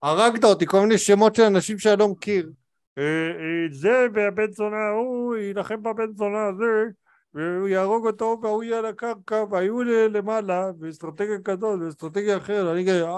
הרגת 0.01 0.43
אותי, 0.43 0.65
כל 0.65 0.79
מיני 0.79 0.97
שמות 0.97 1.35
של 1.35 1.43
אנשים 1.43 1.79
שאני 1.79 1.99
לא 1.99 2.07
מכיר. 2.07 2.51
אה, 2.97 3.03
אה, 3.03 3.73
זה 3.73 4.07
והבן 4.13 4.51
זונה 4.51 4.77
ההוא 4.77 5.35
יילחם 5.35 5.83
בבן 5.83 6.13
זונה 6.15 6.47
הזה 6.47 6.91
והוא 7.33 7.67
יהרוג 7.67 8.07
אותו 8.07 8.37
והוא 8.41 8.63
יהיה 8.63 8.79
על 8.79 8.85
הקרקע 8.85 9.43
והיו 9.51 9.83
למעלה 9.83 10.71
ואסטרטגיה 10.79 11.37
כזאת 11.45 11.79
ואסטרטגיה 11.81 12.37
אחרת 12.37 12.73
אני 12.73 12.85
כזה 12.85 13.03
"אה, 13.05 13.09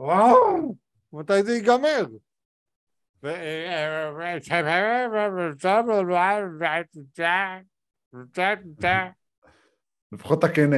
אה, 0.00 0.10
אה, 0.10 0.32
מתי 1.12 1.42
זה 1.42 1.52
ייגמר? 1.52 2.06
ו- 3.22 3.28
לפחות 10.12 10.44
אתה 10.44 10.54
כנה. 10.54 10.76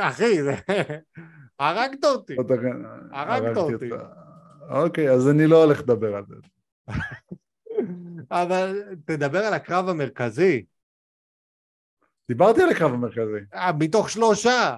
אחי, 0.00 0.42
זה... 0.42 0.54
הרגת 1.58 2.04
אותי. 2.04 2.32
לפחות 2.32 2.46
אתה 2.46 2.60
כנה. 2.60 2.88
הרגת 3.12 3.56
הרגתי 3.56 3.74
אותי. 3.74 3.92
אותך. 3.92 4.04
אוקיי, 4.70 5.10
אז 5.10 5.28
אני 5.28 5.46
לא 5.46 5.64
הולך 5.64 5.80
לדבר 5.80 6.16
על 6.16 6.24
זה. 6.26 6.34
אבל 8.30 8.82
תדבר 9.04 9.38
על 9.38 9.54
הקרב 9.54 9.88
המרכזי. 9.88 10.64
דיברתי 12.28 12.62
על 12.62 12.68
הקרב 12.70 12.90
המרכזי. 12.92 13.54
אה, 13.54 13.70
מתוך 13.78 14.10
שלושה. 14.10 14.76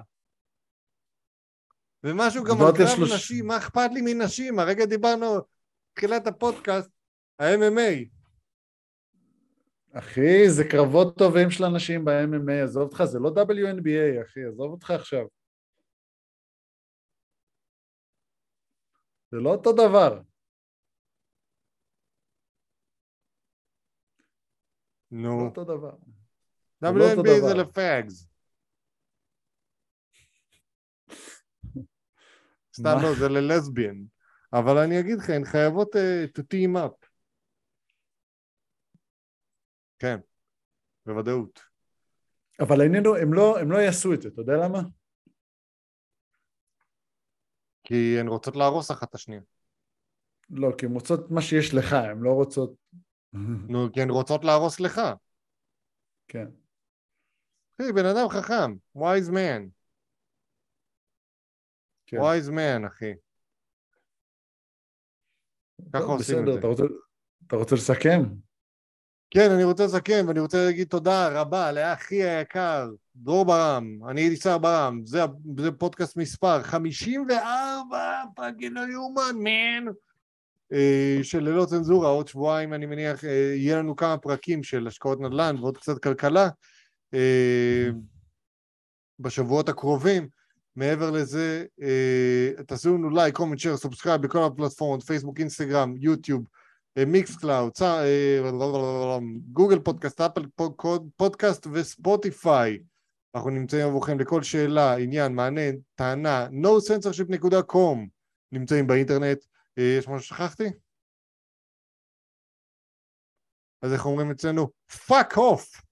ומשהו 2.03 2.43
גם 2.43 2.55
על 2.61 2.77
קרב 2.77 2.87
שלוש- 2.95 3.11
נשים, 3.13 3.47
מה 3.47 3.57
אכפת 3.57 3.89
לי 3.93 4.01
מנשים? 4.13 4.59
הרגע 4.59 4.85
דיברנו, 4.85 5.25
תחילת 5.93 6.27
הפודקאסט, 6.27 6.89
ה-MMA. 7.39 8.09
אחי, 9.93 10.49
זה 10.49 10.63
קרבות 10.71 11.17
טובים 11.17 11.49
של 11.51 11.63
אנשים 11.63 12.05
ב-MMA, 12.05 12.63
עזוב 12.63 12.83
אותך, 12.83 13.03
זה 13.03 13.19
לא 13.19 13.29
WNBA, 13.29 14.21
אחי, 14.25 14.39
עזוב 14.49 14.71
אותך 14.71 14.91
עכשיו. 14.91 15.25
זה 19.31 19.37
לא 19.37 19.49
אותו 19.49 19.73
דבר. 19.73 20.21
לא 25.11 25.19
נו, 25.21 25.45
אותו 25.45 25.63
דבר. 25.63 25.95
זה 26.81 26.87
לא 26.91 27.11
אותו 27.11 27.21
WNBA 27.21 27.41
זה 27.41 27.53
דבר. 27.53 27.53
לפאגס. 27.53 28.27
סתם? 32.77 32.97
לא, 33.03 33.13
זה 33.19 33.29
ללסביאן. 33.29 34.03
אבל 34.53 34.77
אני 34.77 34.99
אגיד 34.99 35.17
לך, 35.17 35.29
הן 35.29 35.45
חייבות 35.45 35.95
אה, 35.95 36.25
to 36.37 36.41
team 36.41 36.77
up. 36.77 37.05
כן, 39.99 40.17
בוודאות. 41.05 41.59
אבל 42.61 42.81
העניין 42.81 43.05
הוא, 43.05 43.17
הם 43.17 43.33
לא, 43.33 43.59
הם 43.59 43.71
לא 43.71 43.77
יעשו 43.77 44.13
את 44.13 44.21
זה, 44.21 44.29
אתה 44.29 44.41
יודע 44.41 44.53
למה? 44.63 44.79
כי 47.83 48.19
הן 48.19 48.27
רוצות 48.27 48.55
להרוס 48.55 48.91
אחת 48.91 49.09
את 49.09 49.15
השנייה. 49.15 49.41
לא, 50.49 50.69
כי 50.77 50.85
הן 50.85 50.93
רוצות 50.93 51.31
מה 51.31 51.41
שיש 51.41 51.73
לך, 51.73 51.93
הן 51.93 52.19
לא 52.19 52.31
רוצות... 52.31 52.73
נו, 53.33 53.87
כי 53.93 54.01
הן 54.01 54.09
רוצות 54.09 54.43
להרוס 54.43 54.79
לך. 54.79 55.01
כן. 56.27 56.45
אחי, 57.75 57.91
בן 57.91 58.05
אדם 58.05 58.29
חכם, 58.29 58.75
wise 58.97 59.31
man, 59.31 59.69
כן. 62.05 62.17
wise 62.17 62.49
man, 62.49 62.87
אחי. 62.87 63.13
ככה 65.93 66.03
עושים 66.03 66.37
את 66.37 66.41
בסדר, 66.41 66.53
זה. 66.53 66.59
אתה 66.59 66.67
רוצה, 66.67 66.83
אתה 67.47 67.55
רוצה 67.55 67.75
לסכם? 67.75 68.21
כן, 69.31 69.51
אני 69.51 69.63
רוצה 69.63 69.85
לסכם, 69.85 70.25
ואני 70.27 70.39
רוצה 70.39 70.65
להגיד 70.65 70.87
תודה 70.87 71.41
רבה 71.41 71.71
לאחי 71.71 72.23
היקר, 72.23 72.89
דרור 73.15 73.45
ברם, 73.45 73.99
אני 74.09 74.21
הייתי 74.21 74.35
שר 74.35 74.57
ברם, 74.57 75.01
זה, 75.05 75.19
זה 75.57 75.71
פודקאסט 75.71 76.17
מספר 76.17 76.63
54, 76.63 78.21
fucking 78.35 78.77
לא 78.77 78.81
יאומן, 78.91 79.35
man, 79.35 79.91
אה, 80.73 81.19
של 81.23 81.39
ללא 81.39 81.65
צנזורה, 81.65 82.09
עוד 82.09 82.27
שבועיים 82.27 82.73
אני 82.73 82.85
מניח, 82.85 83.25
אה, 83.25 83.53
יהיה 83.55 83.77
לנו 83.77 83.95
כמה 83.95 84.17
פרקים 84.17 84.63
של 84.63 84.87
השקעות 84.87 85.19
נדל"ן 85.19 85.55
ועוד 85.59 85.77
קצת 85.77 86.03
כלכלה, 86.03 86.49
אה, 87.13 87.89
בשבועות 89.19 89.69
הקרובים. 89.69 90.27
מעבר 90.75 91.11
לזה, 91.11 91.65
תעשו 92.67 92.97
לנו 92.97 93.09
לייק, 93.09 93.35
comment, 93.35 93.59
share, 93.59 93.77
subscribe 93.77 94.21
בכל 94.21 94.43
הפלטפורמות, 94.43 95.03
פייסבוק, 95.03 95.39
אינסטגרם, 95.39 95.93
יוטיוב, 95.97 96.43
מיקס 97.07 97.35
קלאוד, 97.35 97.71
גוגל 99.51 99.79
פודקאסט, 99.79 100.21
אפל 100.21 100.45
פוד- 100.55 101.09
פודקאסט 101.17 101.67
וספוטיפיי. 101.71 102.79
אנחנו 103.35 103.49
נמצאים 103.49 103.87
עבורכם 103.87 104.19
לכל 104.19 104.43
שאלה, 104.43 104.97
עניין, 104.97 105.35
מענה, 105.35 105.61
טענה, 105.95 106.47
nocensorship.com 106.47 107.97
נמצאים 108.51 108.87
באינטרנט. 108.87 109.43
אה, 109.77 109.83
יש 109.99 110.07
משהו 110.07 110.19
ששכחתי? 110.19 110.63
אז 113.81 113.93
איך 113.93 114.05
אומרים 114.05 114.31
אצלנו? 114.31 114.67
fuck 115.07 115.37
off! 115.37 115.90